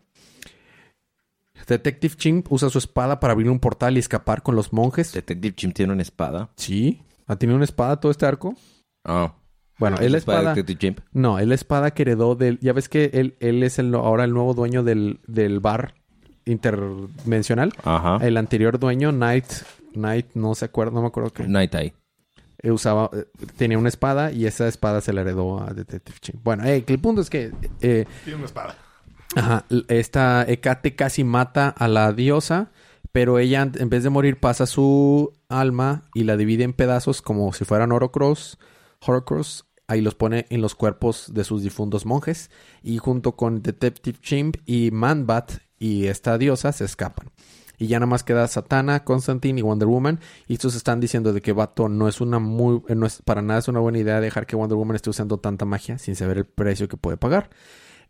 Detective 1.67 2.15
Chimp 2.15 2.49
usa 2.49 2.69
su 2.69 2.77
espada 2.77 3.19
para 3.19 3.33
abrir 3.33 3.49
un 3.49 3.59
portal 3.59 3.97
y 3.97 3.99
escapar 3.99 4.43
con 4.43 4.55
los 4.55 4.71
monjes. 4.71 5.11
Detective 5.11 5.53
Jim 5.57 5.73
tiene 5.73 5.91
una 5.91 6.03
espada. 6.03 6.51
Sí. 6.55 7.01
¿Ha 7.27 7.35
tenido 7.35 7.57
una 7.57 7.65
espada 7.65 7.99
todo 7.99 8.13
este 8.13 8.25
arco? 8.25 8.55
Ah. 9.03 9.35
Bueno, 9.77 9.97
es 9.97 10.09
la 10.09 10.19
¿Es 10.19 10.23
para 10.23 10.37
espada... 10.39 10.55
Detective 10.55 10.79
Jim? 10.79 11.03
No, 11.11 11.37
es 11.37 11.47
la 11.47 11.55
espada 11.55 11.91
que 11.91 12.03
heredó 12.03 12.35
del... 12.35 12.59
Ya 12.61 12.71
ves 12.71 12.87
que 12.87 13.11
él, 13.13 13.35
él 13.41 13.61
es 13.63 13.77
el, 13.77 13.93
ahora 13.93 14.23
el 14.23 14.33
nuevo 14.33 14.53
dueño 14.53 14.83
del, 14.83 15.19
del 15.27 15.59
bar 15.59 15.95
interdimensional. 16.49 17.73
Ajá. 17.83 18.17
El 18.25 18.37
anterior 18.37 18.79
dueño, 18.79 19.11
Knight... 19.11 19.45
Knight, 19.93 20.27
no 20.35 20.53
se 20.53 20.65
acuerda, 20.65 20.91
no 20.93 21.01
me 21.01 21.07
acuerdo 21.07 21.31
qué. 21.31 21.47
Night 21.47 21.73
Eye. 21.73 21.93
eh, 22.61 22.71
usaba, 22.71 23.09
eh, 23.11 23.25
tenía 23.57 23.77
una 23.79 23.89
espada 23.89 24.31
y 24.31 24.45
esa 24.45 24.67
espada 24.67 25.01
se 25.01 25.13
la 25.13 25.21
heredó 25.21 25.61
a 25.63 25.73
Detective 25.73 26.17
Chimp. 26.21 26.43
Bueno, 26.43 26.63
eh, 26.65 26.83
el 26.85 26.99
punto 26.99 27.21
es 27.21 27.29
que 27.31 27.51
eh, 27.81 28.05
Tiene 28.23 28.37
una 28.37 28.45
espada. 28.45 28.75
ajá, 29.35 29.65
esta 29.87 30.45
Hecate 30.47 30.95
casi 30.95 31.23
mata 31.23 31.69
a 31.69 31.87
la 31.87 32.13
diosa, 32.13 32.69
pero 33.11 33.39
ella 33.39 33.63
en 33.63 33.71
en 33.79 33.89
vez 33.89 34.03
de 34.03 34.11
morir 34.11 34.39
pasa 34.39 34.67
su 34.67 35.33
alma 35.49 36.03
y 36.13 36.23
la 36.25 36.37
divide 36.37 36.63
en 36.65 36.73
pedazos 36.73 37.23
como 37.23 37.51
si 37.51 37.65
fueran 37.65 37.91
Horocrux, 37.91 38.59
Horocrux, 39.03 39.65
ahí 39.87 40.01
los 40.01 40.13
pone 40.13 40.45
en 40.51 40.61
los 40.61 40.75
cuerpos 40.75 41.33
de 41.33 41.43
sus 41.43 41.63
difuntos 41.63 42.05
monjes 42.05 42.51
y 42.83 42.99
junto 42.99 43.31
con 43.35 43.63
Detective 43.63 44.19
Chimp 44.21 44.57
y 44.67 44.91
Manbat 44.91 45.53
y 45.79 46.07
esta 46.07 46.37
diosa 46.37 46.71
se 46.71 46.85
escapan. 46.85 47.31
Y 47.79 47.87
ya 47.87 47.97
nada 47.97 48.07
más 48.07 48.23
queda 48.23 48.45
Satana, 48.47 49.05
Constantine 49.05 49.61
y 49.61 49.63
Wonder 49.63 49.87
Woman. 49.87 50.19
Y 50.47 50.53
estos 50.55 50.75
están 50.75 50.99
diciendo 50.99 51.31
de 51.31 51.41
que 51.41 51.53
Vato 51.53 51.87
no 51.87 52.09
es 52.09 52.19
una 52.19 52.37
muy, 52.37 52.83
eh, 52.89 52.95
no 52.95 53.05
es 53.05 53.21
para 53.21 53.41
nada 53.41 53.59
es 53.59 53.69
una 53.69 53.79
buena 53.79 53.99
idea 53.99 54.19
dejar 54.19 54.45
que 54.45 54.57
Wonder 54.57 54.77
Woman 54.77 54.97
esté 54.97 55.09
usando 55.09 55.37
tanta 55.37 55.63
magia 55.63 55.97
sin 55.97 56.17
saber 56.17 56.37
el 56.37 56.45
precio 56.45 56.89
que 56.89 56.97
puede 56.97 57.15
pagar. 57.15 57.49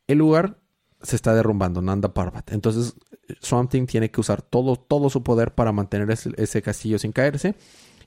El 0.07 0.17
lugar 0.17 0.57
se 1.03 1.15
está 1.15 1.35
derrumbando, 1.35 1.83
Nanda 1.83 2.13
Parbat. 2.13 2.51
Entonces, 2.51 2.95
Swamp 3.41 3.69
Thing 3.69 3.85
tiene 3.85 4.09
que 4.09 4.19
usar 4.19 4.41
todo, 4.41 4.75
todo 4.75 5.11
su 5.11 5.21
poder 5.21 5.53
para 5.53 5.71
mantener 5.71 6.09
ese, 6.09 6.31
ese 6.37 6.63
castillo 6.63 6.97
sin 6.97 7.11
caerse. 7.11 7.55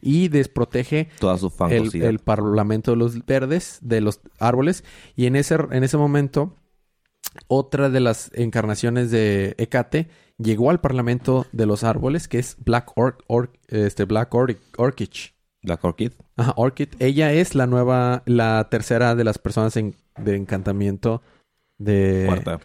Y 0.05 0.27
desprotege 0.27 1.11
Toda 1.21 1.39
su 1.39 1.53
el, 1.71 2.03
el 2.03 2.19
parlamento 2.19 2.91
de 2.91 2.97
los 2.97 3.25
verdes, 3.25 3.79
de 3.83 4.01
los 4.01 4.21
árboles. 4.41 4.83
Y 5.15 5.27
en 5.27 5.37
ese, 5.37 5.55
en 5.71 5.85
ese 5.85 5.97
momento, 5.97 6.57
otra 7.49 7.89
de 7.91 8.01
las 8.01 8.31
encarnaciones 8.35 9.11
de 9.11 9.55
Hecate 9.59 10.09
llegó 10.39 10.71
al 10.71 10.81
parlamento 10.81 11.47
de 11.53 11.67
los 11.67 11.85
árboles, 11.85 12.29
que 12.29 12.39
es 12.39 12.57
Black 12.65 12.93
Orc, 12.97 13.23
Orc- 13.29 13.59
este 13.69 14.05
Black 14.05 14.35
Orc, 14.35 14.59
Orchid. 14.77 15.09
Black 15.63 15.85
Orchid. 15.85 16.13
Ajá, 16.37 16.53
Orchid. 16.57 16.89
Ella 16.99 17.33
es 17.33 17.55
la 17.55 17.67
nueva, 17.67 18.23
la 18.27 18.69
tercera 18.71 19.15
de 19.15 19.25
las 19.25 19.39
personas 19.39 19.77
en- 19.77 19.95
de 20.17 20.37
encantamiento 20.37 21.23
de... 21.79 22.25
Cuarta. 22.27 22.61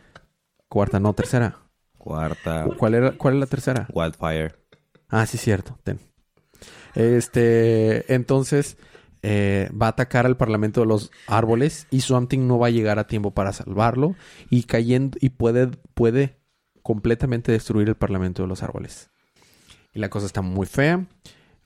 Cuarta, 0.67 0.99
no, 0.99 1.13
tercera. 1.13 1.58
Cuarta. 1.97 2.65
¿Cuál 2.77 2.95
era, 2.95 3.12
cuál 3.12 3.36
es 3.36 3.39
la 3.41 3.45
tercera? 3.45 3.88
Wildfire. 3.93 4.56
Ah, 5.10 5.25
sí, 5.25 5.38
cierto. 5.38 5.77
Ten. 5.84 5.99
Este, 6.95 8.12
entonces 8.13 8.77
eh, 9.23 9.69
va 9.80 9.88
a 9.88 9.89
atacar 9.89 10.25
al 10.25 10.38
Parlamento 10.38 10.82
de 10.82 10.88
los 10.88 11.12
Árboles 11.27 11.88
y 11.91 12.01
Swamp 12.01 12.30
Thing 12.30 12.47
no 12.47 12.60
va 12.60 12.67
a 12.67 12.71
llegar 12.71 12.99
a 12.99 13.08
tiempo 13.08 13.32
para 13.32 13.53
salvarlo 13.53 14.15
y 14.49 14.63
cayendo 14.63 15.17
y 15.21 15.30
puede 15.30 15.67
puede 15.93 16.38
completamente 16.84 17.51
destruir 17.51 17.89
el 17.89 17.95
Parlamento 17.95 18.43
de 18.43 18.47
los 18.47 18.63
Árboles. 18.63 19.10
Y 19.93 19.99
la 19.99 20.10
cosa 20.10 20.25
está 20.25 20.41
muy 20.41 20.67
fea. 20.67 21.06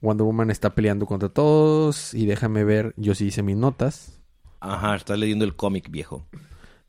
Wonder 0.02 0.26
Woman 0.26 0.50
está 0.50 0.74
peleando 0.74 1.06
contra 1.06 1.30
todos 1.30 2.14
y 2.14 2.26
déjame 2.26 2.64
ver, 2.64 2.94
yo 2.98 3.14
sí 3.14 3.28
hice 3.28 3.44
mis 3.44 3.56
notas. 3.56 4.20
Ajá, 4.60 4.96
estás 4.96 5.20
leyendo 5.20 5.46
el 5.46 5.56
cómic 5.56 5.92
viejo. 5.92 6.26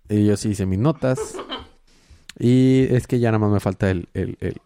Y 0.08 0.24
yo 0.26 0.36
sí 0.36 0.50
hice 0.50 0.66
mis 0.66 0.78
notas. 0.78 1.36
Y 2.38 2.86
es 2.90 3.06
que 3.06 3.18
ya 3.18 3.30
nada 3.30 3.38
más 3.38 3.52
me 3.52 3.60
falta 3.60 3.90
el, 3.90 4.08
el, 4.14 4.38
el, 4.40 4.60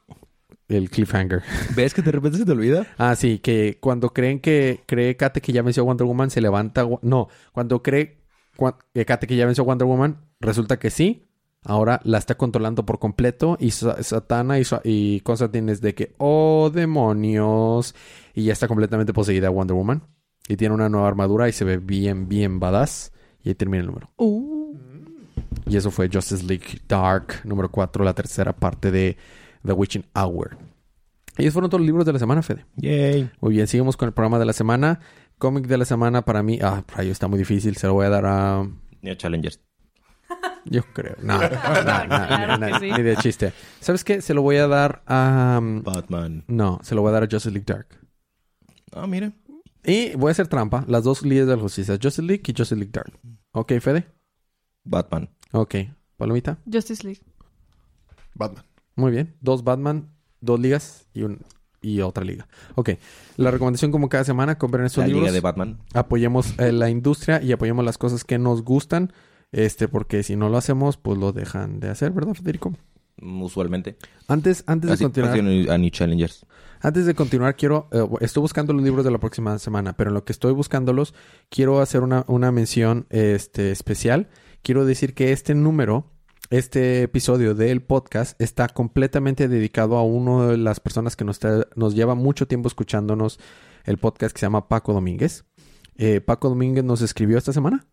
el 0.69 0.91
cliffhanger. 0.91 1.43
¿Ves 1.77 1.95
que 1.95 2.03
de 2.03 2.13
repente 2.13 2.39
se 2.39 2.45
te 2.45 2.53
olvida? 2.53 2.87
Ah, 2.99 3.15
sí, 3.17 3.39
que 3.39 3.79
cuando 3.81 4.11
creen 4.11 4.41
que 4.41 4.81
cree 4.87 5.17
Kate 5.17 5.41
que 5.41 5.53
ya 5.53 5.63
venció 5.63 5.83
a 5.83 5.87
Wonder 5.87 6.07
Woman, 6.07 6.31
se 6.31 6.41
levanta. 6.41 6.87
No, 7.03 7.29
cuando 7.53 7.83
cree 7.83 8.19
cua- 8.57 8.77
que 8.95 9.05
Kate 9.05 9.27
que 9.27 9.37
ya 9.37 9.47
venció 9.47 9.63
a 9.65 9.67
Wonder 9.67 9.87
Woman, 9.87 10.19
resulta 10.41 10.79
que 10.79 10.91
sí. 10.91 11.23
Ahora 11.69 12.01
la 12.05 12.19
está 12.19 12.37
controlando 12.37 12.87
por 12.87 12.99
completo. 13.01 13.57
Y 13.59 13.73
Sa- 13.73 14.01
Satana 14.03 14.59
y, 14.61 14.65
y 14.85 15.21
Constantine 15.21 15.73
es 15.73 15.81
de 15.81 15.95
que, 15.95 16.15
oh 16.19 16.71
demonios. 16.73 17.95
Y 18.35 18.45
ya 18.45 18.53
está 18.53 18.69
completamente 18.69 19.13
poseída 19.13 19.51
Wonder 19.51 19.75
Woman. 19.77 20.03
Y 20.49 20.57
tiene 20.57 20.75
una 20.75 20.89
nueva 20.89 21.09
armadura 21.09 21.49
y 21.49 21.53
se 21.53 21.65
ve 21.65 21.79
bien, 21.79 22.29
bien 22.29 22.61
badass. 22.61 23.13
Y 23.43 23.49
ahí 23.49 23.55
termina 23.57 23.81
el 23.81 23.87
número. 23.89 24.11
Uh. 24.17 24.77
Y 25.69 25.77
eso 25.77 25.91
fue 25.91 26.09
Justice 26.13 26.45
League 26.45 26.81
Dark, 26.89 27.41
número 27.45 27.69
4, 27.71 28.05
la 28.05 28.15
tercera 28.15 28.53
parte 28.53 28.93
de 28.93 29.17
The 29.67 29.73
Witching 29.73 30.07
Hour. 30.15 30.57
Y 31.39 31.43
esos 31.43 31.53
fueron 31.53 31.71
todos 31.71 31.81
los 31.81 31.87
libros 31.87 32.07
de 32.07 32.13
la 32.15 32.19
semana, 32.19 32.43
Fede. 32.43 32.65
Yay. 32.77 33.31
Muy 33.41 33.55
bien, 33.55 33.67
seguimos 33.67 33.97
con 33.97 34.07
el 34.09 34.15
programa 34.15 34.39
de 34.39 34.47
la 34.47 34.53
semana. 34.55 35.01
Cómic 35.39 35.67
de 35.67 35.77
la 35.77 35.85
semana 35.85 36.23
para 36.23 36.43
mí. 36.43 36.59
Ah, 36.63 36.83
rayo, 36.89 37.13
está 37.13 37.29
muy 37.29 37.39
difícil. 37.39 37.77
Se 37.77 37.87
lo 37.87 37.93
voy 37.95 38.07
a 38.07 38.11
dar 38.11 38.25
a. 38.25 38.67
Ni 39.03 39.15
Challengers. 39.17 39.61
Yo 40.65 40.83
creo. 40.95 41.17
No, 41.23 41.39
no, 41.39 42.59
no, 42.59 42.79
sí. 42.81 42.91
ni 42.91 43.03
de 43.03 43.17
chiste. 43.17 43.53
¿Sabes 43.81 44.03
qué? 44.03 44.23
Se 44.23 44.33
lo 44.33 44.41
voy 44.43 44.57
a 44.57 44.67
dar 44.67 45.03
a. 45.07 45.59
um, 45.61 45.83
Batman. 45.83 46.45
No, 46.49 46.81
se 46.83 46.95
lo 46.95 47.03
voy 47.03 47.11
a 47.11 47.13
dar 47.13 47.25
a 47.25 47.27
Justice 47.27 47.51
League 47.51 47.67
Dark. 47.67 47.89
Ah, 48.93 49.07
mira. 49.07 49.33
Y 49.85 50.17
voy 50.17 50.31
a 50.31 50.33
hacer 50.33 50.49
trampa. 50.49 50.85
Las 50.89 51.05
dos 51.05 51.23
líderes 51.23 51.49
de 51.49 51.57
la 51.57 51.63
justicia: 51.63 51.95
Justice 52.03 52.23
League 52.23 52.43
y 52.47 52.53
Justice 52.57 52.75
League 52.77 52.93
Dark. 52.93 53.13
Ok, 53.53 53.75
Fede. 53.81 54.07
Batman. 54.85 55.29
Ok. 55.53 55.75
Palomita. 56.17 56.59
Justice 56.71 57.05
League. 57.05 57.21
Batman. 58.35 58.65
Muy 58.97 59.13
bien. 59.13 59.37
Dos 59.41 59.63
Batman, 59.65 60.11
dos 60.41 60.59
ligas 60.59 61.07
y 61.15 61.23
un. 61.23 61.41
y 61.81 62.01
otra 62.01 62.25
liga. 62.25 62.49
Ok. 62.75 62.91
La 63.37 63.51
recomendación 63.51 63.93
como 63.93 64.09
cada 64.09 64.25
semana, 64.25 64.59
compren 64.59 64.87
estos 64.87 65.03
La 65.03 65.09
libros. 65.09 65.23
Liga 65.25 65.33
de 65.33 65.41
Batman. 65.41 65.79
Apoyemos 65.95 66.59
eh, 66.59 66.73
la 66.73 66.91
industria 66.91 67.41
y 67.43 67.53
apoyemos 67.53 67.85
las 67.85 67.99
cosas 67.99 68.25
que 68.25 68.39
nos 68.39 68.63
gustan. 68.63 69.13
Este, 69.53 69.87
porque 69.87 70.23
si 70.23 70.35
no 70.35 70.49
lo 70.49 70.57
hacemos, 70.59 70.97
pues 70.97 71.19
lo 71.19 71.33
dejan 71.33 71.79
de 71.79 71.89
hacer, 71.89 72.11
¿verdad, 72.11 72.35
Federico? 72.35 72.73
mm, 73.21 73.43
Usualmente. 73.43 73.97
Antes, 74.29 74.65
antes 74.67 74.91
de 74.91 75.05
continuar. 75.05 75.33
así 75.39 75.69
a 75.71 75.79
New 75.79 75.91
Challengers. 75.91 76.45
Antes 76.81 77.07
de 77.07 77.15
continuar, 77.15 77.57
quiero... 77.57 77.89
eh, 77.93 78.05
estoy 78.21 78.41
buscando 78.43 78.73
los 78.73 78.83
libros 78.83 79.05
de 79.05 79.11
la 79.11 79.19
próxima 79.19 79.59
semana, 79.59 79.97
pero 79.97 80.11
en 80.11 80.15
lo 80.15 80.25
que 80.25 80.33
estoy 80.33 80.53
buscándolos, 80.53 81.15
quiero 81.49 81.81
hacer 81.81 82.03
una, 82.03 82.25
una 82.29 82.51
mención 82.53 83.07
este, 83.11 83.71
especial. 83.71 84.29
Quiero 84.63 84.85
decir 84.85 85.15
que 85.15 85.33
este 85.33 85.55
número, 85.55 86.11
este 86.51 87.03
episodio 87.03 87.55
del 87.55 87.83
podcast, 87.83 88.41
está 88.41 88.69
completamente 88.69 89.49
dedicado 89.49 89.97
a 89.97 90.03
uno 90.05 90.49
de 90.49 90.57
las 90.57 90.81
personas 90.81 91.17
que 91.17 91.25
nos, 91.25 91.41
nos 91.75 91.95
lleva 91.95 92.15
mucho 92.15 92.47
tiempo 92.47 92.69
escuchándonos 92.69 93.39
el 93.85 93.99
podcast 93.99 94.35
que 94.35 94.41
se 94.41 94.47
llama 94.47 94.69
Paco 94.69 94.93
Domínguez. 94.93 95.45
Eh, 95.97 96.21
Paco 96.21 96.49
Domínguez 96.49 96.85
nos 96.85 97.03
escribió 97.03 97.39
esta 97.39 97.53
semana. 97.53 97.87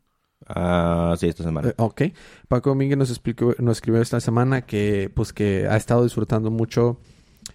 Ah, 0.47 1.15
sí, 1.17 1.27
esta 1.27 1.43
semana. 1.43 1.69
Eh, 1.69 1.73
ok. 1.77 2.01
Paco 2.47 2.69
Domínguez 2.71 2.97
nos, 2.97 3.09
explicó, 3.09 3.55
nos 3.59 3.77
escribió 3.77 4.01
esta 4.01 4.19
semana 4.19 4.65
que, 4.65 5.09
pues, 5.13 5.31
que 5.33 5.67
ha 5.69 5.77
estado 5.77 6.03
disfrutando 6.03 6.51
mucho 6.51 6.99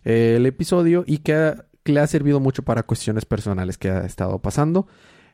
eh, 0.04 0.34
el 0.36 0.46
episodio 0.46 1.04
y 1.06 1.18
que, 1.18 1.34
ha- 1.34 1.66
que 1.82 1.92
le 1.92 2.00
ha 2.00 2.06
servido 2.06 2.40
mucho 2.40 2.62
para 2.62 2.84
cuestiones 2.84 3.24
personales 3.24 3.76
que 3.78 3.90
ha 3.90 4.06
estado 4.06 4.38
pasando. 4.40 4.86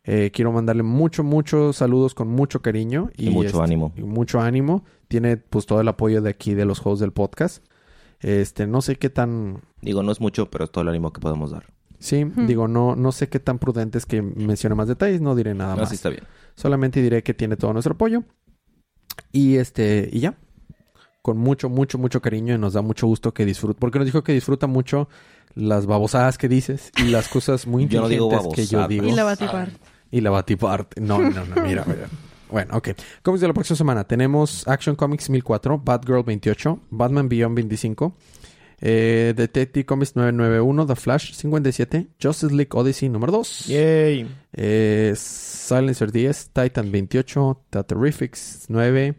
Eh, 0.05 0.30
quiero 0.32 0.52
mandarle 0.52 0.82
mucho, 0.82 1.24
muchos 1.24 1.76
saludos 1.76 2.14
con 2.14 2.28
mucho 2.28 2.61
cariño. 2.61 3.11
Y 3.16 3.30
mucho 3.30 3.48
este, 3.48 3.62
ánimo. 3.62 3.92
y 3.96 4.02
mucho 4.02 4.40
ánimo. 4.40 4.84
Tiene, 5.09 5.36
pues, 5.38 5.66
todo 5.66 5.80
el 5.80 5.88
apoyo 5.88 6.20
de 6.22 6.30
aquí 6.30 6.55
de 6.55 6.64
los 6.66 6.78
juegos 6.78 7.00
del 7.00 7.12
podcast. 7.12 7.64
Este, 8.20 8.66
no 8.66 8.82
sé 8.82 8.96
qué 8.96 9.11
tan... 9.11 9.62
Digo, 9.80 10.02
no 10.02 10.12
es 10.12 10.20
mucho, 10.20 10.50
pero 10.50 10.64
es 10.64 10.70
todo 10.70 10.82
el 10.82 10.88
ánimo 10.88 11.12
que 11.12 11.20
podemos 11.20 11.50
dar. 11.50 11.72
Sí, 11.98 12.24
digo, 12.46 12.68
no, 12.68 12.96
no 12.96 13.12
sé 13.12 13.30
qué 13.30 13.40
tan 13.40 13.59
prudente 13.59 13.96
es 13.96 14.05
que 14.05 14.20
mencione 14.20 14.74
más 14.74 14.88
detalles. 14.88 15.22
No 15.22 15.34
diré 15.34 15.55
nada 15.55 15.74
No, 15.74 15.80
más. 15.80 15.88
sí 15.88 15.94
está 15.94 16.11
bien. 16.11 16.24
Solamente 16.55 17.00
diré 17.00 17.22
que 17.22 17.32
tiene 17.32 17.57
todo 17.57 17.72
nuestro 17.72 17.94
apoyo. 17.94 18.24
Y 19.32 19.57
este, 19.57 20.11
y 20.12 20.20
ya. 20.20 20.34
Con 21.22 21.38
mucho, 21.38 21.70
mucho, 21.70 21.96
mucho 21.96 22.20
cariño 22.20 22.55
y 22.55 22.59
nos 22.59 22.74
da 22.74 22.82
mucho 22.82 23.07
gusto 23.07 23.32
que 23.32 23.46
disfrute. 23.46 23.80
Porque 23.80 23.98
nos 23.98 24.05
dijo 24.05 24.22
que 24.22 24.32
disfruta 24.32 24.66
mucho 24.66 25.09
las 25.55 25.86
babosadas 25.86 26.36
que 26.36 26.48
dices 26.48 26.92
y 26.98 27.05
las 27.05 27.28
cosas 27.28 27.66
muy 27.66 27.86
Yo 27.88 28.02
no 28.02 28.09
digo 28.09 28.26
inteligentes 28.26 28.68
que 28.68 28.70
yo 28.70 28.86
digo. 28.86 29.07
Y 29.07 29.12
la 29.12 29.24
batipar. 29.24 29.70
Y 30.14 30.20
la 30.20 30.30
batipart. 30.30 30.96
No, 31.00 31.18
no, 31.18 31.44
no, 31.44 31.62
mira, 31.62 31.84
mira. 31.88 32.08
Bueno, 32.48 32.76
ok. 32.76 32.90
Cómics 33.22 33.40
de 33.40 33.48
la 33.48 33.52
próxima 33.52 33.76
semana. 33.76 34.04
Tenemos 34.04 34.62
Action 34.68 34.94
Comics 34.94 35.28
1004, 35.28 35.78
Batgirl 35.78 36.22
28, 36.22 36.78
Batman 36.90 37.28
Beyond 37.28 37.56
25, 37.56 38.14
eh, 38.80 39.34
Detective 39.36 39.84
Comics 39.84 40.14
991, 40.14 40.86
The 40.86 40.94
Flash 40.94 41.32
57, 41.32 42.10
Justice 42.22 42.54
League 42.54 42.70
Odyssey 42.74 43.08
número 43.08 43.32
2. 43.32 43.66
Yay. 43.66 44.28
Eh, 44.52 45.14
Silencer 45.16 46.12
10, 46.12 46.50
Titan 46.52 46.92
28, 46.92 47.60
The 47.70 47.82
Terrifics 47.82 48.66
9, 48.68 49.16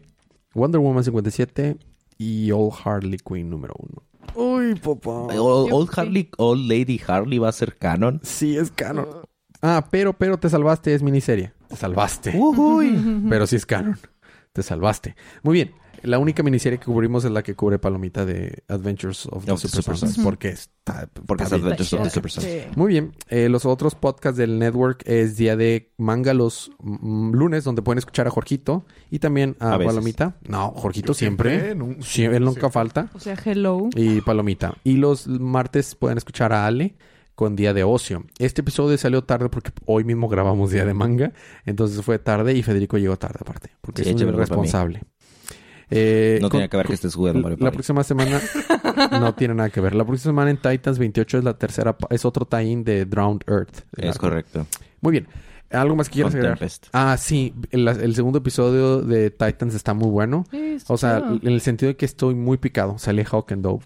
Wonder 0.54 0.80
Woman 0.80 1.04
57 1.04 1.76
y 2.16 2.50
Old 2.52 2.72
Harley 2.82 3.18
Quinn 3.18 3.50
número 3.50 3.74
1. 3.78 4.02
Uy, 4.34 4.74
papá. 4.76 5.10
Old, 5.10 5.74
Old 5.74 5.90
Harley, 5.94 6.30
Old 6.38 6.66
Lady 6.66 6.98
Harley 7.06 7.38
va 7.38 7.50
a 7.50 7.52
ser 7.52 7.76
canon. 7.76 8.18
Sí, 8.22 8.56
es 8.56 8.70
canon. 8.70 9.06
Ah, 9.62 9.86
pero, 9.90 10.12
pero 10.12 10.38
te 10.38 10.48
salvaste, 10.48 10.94
es 10.94 11.02
miniserie. 11.02 11.52
Te 11.68 11.76
salvaste. 11.76 12.32
Uy. 12.36 13.24
Pero 13.28 13.46
sí 13.46 13.56
es 13.56 13.66
canon. 13.66 13.98
Te 14.52 14.62
salvaste. 14.62 15.16
Muy 15.42 15.54
bien. 15.54 15.74
La 16.02 16.18
única 16.18 16.42
miniserie 16.42 16.78
que 16.78 16.84
cubrimos 16.84 17.24
es 17.24 17.30
la 17.30 17.42
que 17.42 17.54
cubre 17.54 17.78
Palomita 17.78 18.24
de 18.24 18.62
Adventures 18.68 19.26
of 19.26 19.44
the 19.44 19.52
the 19.52 19.58
Super 19.58 19.82
Super 19.82 19.96
Sons. 19.96 20.14
Sons. 20.14 20.24
Porque 20.24 20.48
está... 20.50 21.08
Porque 21.26 21.44
es. 21.44 21.52
Adventures 21.52 21.92
of 21.94 22.02
the 22.02 22.10
Super 22.10 22.30
Sons. 22.30 22.46
Sí. 22.46 22.60
Muy 22.76 22.88
bien. 22.88 23.12
Eh, 23.28 23.48
los 23.48 23.64
otros 23.64 23.94
podcasts 23.94 24.36
del 24.36 24.58
network 24.58 25.02
es 25.06 25.36
día 25.36 25.56
de 25.56 25.90
manga 25.96 26.34
los 26.34 26.70
mm, 26.80 27.32
lunes, 27.32 27.64
donde 27.64 27.82
pueden 27.82 27.98
escuchar 27.98 28.26
a 28.26 28.30
Jorgito 28.30 28.84
y 29.10 29.18
también 29.18 29.56
a. 29.58 29.78
Palomita. 29.78 30.36
No, 30.46 30.70
Jorgito 30.76 31.14
siempre. 31.14 31.74
siempre, 32.00 32.36
él 32.36 32.44
nunca 32.44 32.70
falta. 32.70 33.10
O 33.14 33.18
sea, 33.18 33.36
hello. 33.44 33.88
Y 33.96 34.20
Palomita. 34.20 34.74
Y 34.84 34.98
los 34.98 35.26
martes 35.26 35.94
pueden 35.94 36.18
escuchar 36.18 36.52
a 36.52 36.66
Ale 36.66 36.94
con 37.36 37.54
Día 37.54 37.72
de 37.72 37.84
Ocio. 37.84 38.24
Este 38.40 38.62
episodio 38.62 38.98
salió 38.98 39.22
tarde 39.22 39.48
porque 39.48 39.70
hoy 39.84 40.02
mismo 40.02 40.26
grabamos 40.28 40.72
Día 40.72 40.84
de 40.84 40.94
Manga. 40.94 41.32
Entonces 41.64 42.02
fue 42.04 42.18
tarde 42.18 42.54
y 42.54 42.62
Federico 42.64 42.98
llegó 42.98 43.16
tarde 43.16 43.38
aparte. 43.42 43.70
Porque 43.80 44.02
Sí, 44.02 44.10
es 44.10 44.20
un 44.20 44.28
irresponsable. 44.30 45.02
Eh, 45.88 46.38
No 46.42 46.48
con- 46.48 46.58
tenía 46.58 46.68
que 46.68 46.76
ver 46.78 46.86
que 46.86 46.94
estés 46.94 47.14
jugando 47.14 47.42
Mario 47.42 47.58
la 47.58 47.66
Party. 47.66 47.76
próxima 47.76 48.02
semana 48.02 48.40
no 49.20 49.34
tiene 49.36 49.54
nada 49.54 49.70
que 49.70 49.80
ver. 49.80 49.94
La 49.94 50.04
próxima 50.04 50.32
semana 50.32 50.50
en 50.50 50.56
Titans 50.56 50.98
28 50.98 51.38
es 51.38 51.44
la 51.44 51.56
tercera, 51.56 51.96
es 52.10 52.24
otro 52.24 52.44
tie-in 52.46 52.82
de 52.82 53.04
Drowned 53.04 53.42
Earth. 53.46 53.82
Es 53.96 54.08
arco. 54.10 54.20
correcto. 54.28 54.66
Muy 55.00 55.12
bien. 55.12 55.28
¿Algo 55.70 55.94
más 55.94 56.08
que 56.08 56.14
quieras 56.14 56.34
agregar? 56.34 56.58
Tempest. 56.58 56.86
Ah, 56.92 57.16
sí. 57.18 57.52
El, 57.70 57.86
el 57.86 58.14
segundo 58.14 58.38
episodio 58.38 59.00
de 59.02 59.30
Titans 59.30 59.74
está 59.74 59.94
muy 59.94 60.08
bueno. 60.08 60.44
Sí, 60.50 60.56
está 60.76 60.94
O 60.94 60.96
sea, 60.96 61.18
chido. 61.20 61.38
en 61.42 61.48
el 61.52 61.60
sentido 61.60 61.88
de 61.92 61.96
que 61.96 62.04
estoy 62.06 62.34
muy 62.34 62.56
picado. 62.56 62.98
Sale 62.98 63.24
Hawk 63.30 63.52
and 63.52 63.62
Dove. 63.62 63.84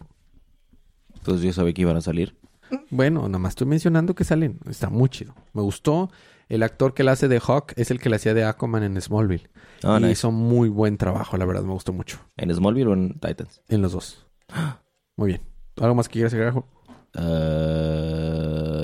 Entonces 1.17 1.43
yo 1.45 1.53
sabía 1.53 1.73
que 1.75 1.83
iban 1.83 1.97
a 1.97 2.01
salir. 2.01 2.37
Bueno, 2.91 3.23
nada 3.29 3.39
más 3.39 3.51
estoy 3.51 3.67
mencionando 3.67 4.15
que 4.15 4.25
salen. 4.25 4.59
Está 4.69 4.91
muy 4.91 5.09
chido. 5.09 5.35
Me 5.53 5.63
gustó. 5.63 6.11
El 6.49 6.65
actor 6.65 6.95
que 6.95 7.05
la 7.05 7.13
hace 7.13 7.29
de 7.29 7.39
Hawk 7.39 7.75
es 7.77 7.93
el 7.93 8.01
que 8.01 8.11
le 8.11 8.17
hacía 8.17 8.35
de 8.35 8.45
Aquaman 8.45 8.83
en 8.83 9.01
Smallville. 9.01 9.49
Ah, 9.85 9.99
y 9.99 10.03
nice. 10.03 10.13
hizo 10.13 10.33
muy 10.33 10.69
buen 10.69 10.97
trabajo, 10.97 11.37
la 11.37 11.45
verdad. 11.45 11.63
Me 11.63 11.73
gustó 11.73 11.93
mucho. 11.93 12.19
¿En 12.37 12.53
Smallville 12.53 12.89
o 12.89 12.93
en 12.95 13.21
Titans? 13.21 13.63
En 13.69 13.83
los 13.83 13.93
dos. 13.93 14.27
Muy 15.17 15.29
bien. 15.29 15.41
¿Algo 15.81 15.95
más 15.95 16.09
que 16.09 16.15
quieras 16.15 16.33
agregar? 16.35 16.57
Uh, 16.57 16.65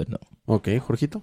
no. 0.09 0.18
Ok, 0.47 0.68
Jorgito. 0.80 1.22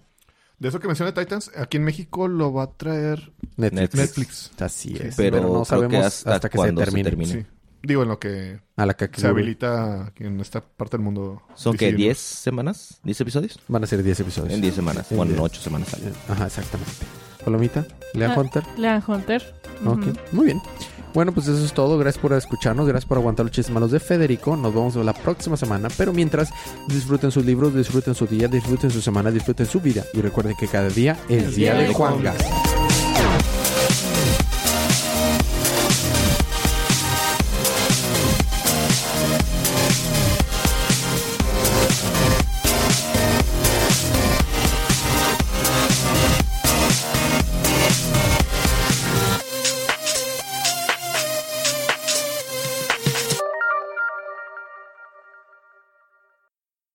De 0.59 0.70
eso 0.70 0.80
que 0.80 0.88
menciona 0.88 1.14
Titans, 1.14 1.51
aquí 1.55 1.78
en 1.78 1.84
México 1.84 2.28
lo 2.28 2.53
va 2.53 2.64
a 2.64 2.72
traer 2.72 3.34
Netflix. 3.57 3.95
Netflix. 3.95 4.51
Así 4.59 4.95
es. 4.99 5.16
Pero 5.16 5.38
Pero, 5.38 5.53
no 5.53 5.66
sabemos 5.66 5.91
que 5.91 5.97
hasta, 5.97 6.36
hasta 6.36 6.49
que 6.49 6.53
se 6.53 6.57
cuándo 6.57 6.82
se 6.82 6.86
termine. 6.86 7.09
termine. 7.09 7.34
Sí. 7.34 7.45
Digo, 7.86 8.04
en 8.04 8.08
lo 8.10 8.18
que 8.18 8.62
A 8.78 8.86
la 8.86 8.96
se 9.14 9.28
habilita 9.28 10.14
en 10.18 10.40
esta 10.40 10.62
parte 10.62 10.96
del 10.96 11.04
mundo. 11.04 11.42
¿Son 11.54 11.76
que 11.76 11.86
decidir. 11.88 12.06
10 12.08 12.18
semanas? 12.18 13.02
¿10 13.04 13.22
episodios? 13.22 13.60
Van 13.68 13.84
a 13.84 13.88
ser 13.88 14.02
10 14.02 14.22
episodios. 14.22 14.54
En 14.54 14.62
10 14.62 14.74
semanas. 14.74 15.12
En 15.12 15.18
Bueno, 15.18 15.32
en 15.34 15.38
diez. 15.38 15.46
8 15.52 15.62
semanas 15.62 15.90
sale. 15.90 16.06
Ajá, 16.30 16.46
exactamente. 16.48 16.92
Palomita, 17.44 17.86
Lea 18.14 18.32
Ah. 18.34 18.40
Hunter. 18.40 18.64
Lean 18.78 19.04
Hunter. 19.06 19.54
Ok, 19.86 20.06
muy 20.32 20.46
bien. 20.46 20.62
Bueno, 21.14 21.34
pues 21.34 21.48
eso 21.48 21.64
es 21.64 21.74
todo. 21.74 21.98
Gracias 21.98 22.22
por 22.22 22.32
escucharnos. 22.34 22.88
Gracias 22.88 23.06
por 23.06 23.18
aguantar 23.18 23.46
los 23.46 23.52
chistes 23.54 23.72
malos 23.74 23.92
de 23.92 24.00
Federico. 24.00 24.56
Nos 24.56 24.74
vemos 24.74 24.96
la 24.96 25.14
próxima 25.14 25.58
semana. 25.58 25.90
Pero 25.98 26.14
mientras, 26.14 26.50
disfruten 26.88 27.32
sus 27.32 27.46
libros, 27.46 27.76
disfruten 27.76 28.16
su 28.16 28.26
día, 28.26 28.48
disfruten 28.48 28.90
su 28.90 29.02
semana, 29.02 29.30
disfruten 29.30 29.66
su 29.66 29.82
vida. 29.82 30.06
Y 30.14 30.22
recuerden 30.22 30.56
que 30.56 30.68
cada 30.68 30.88
día 30.90 31.18
es 31.30 31.56
día 31.56 31.76
de 31.76 31.94
Juan 31.94 32.24
Gas. 32.24 32.38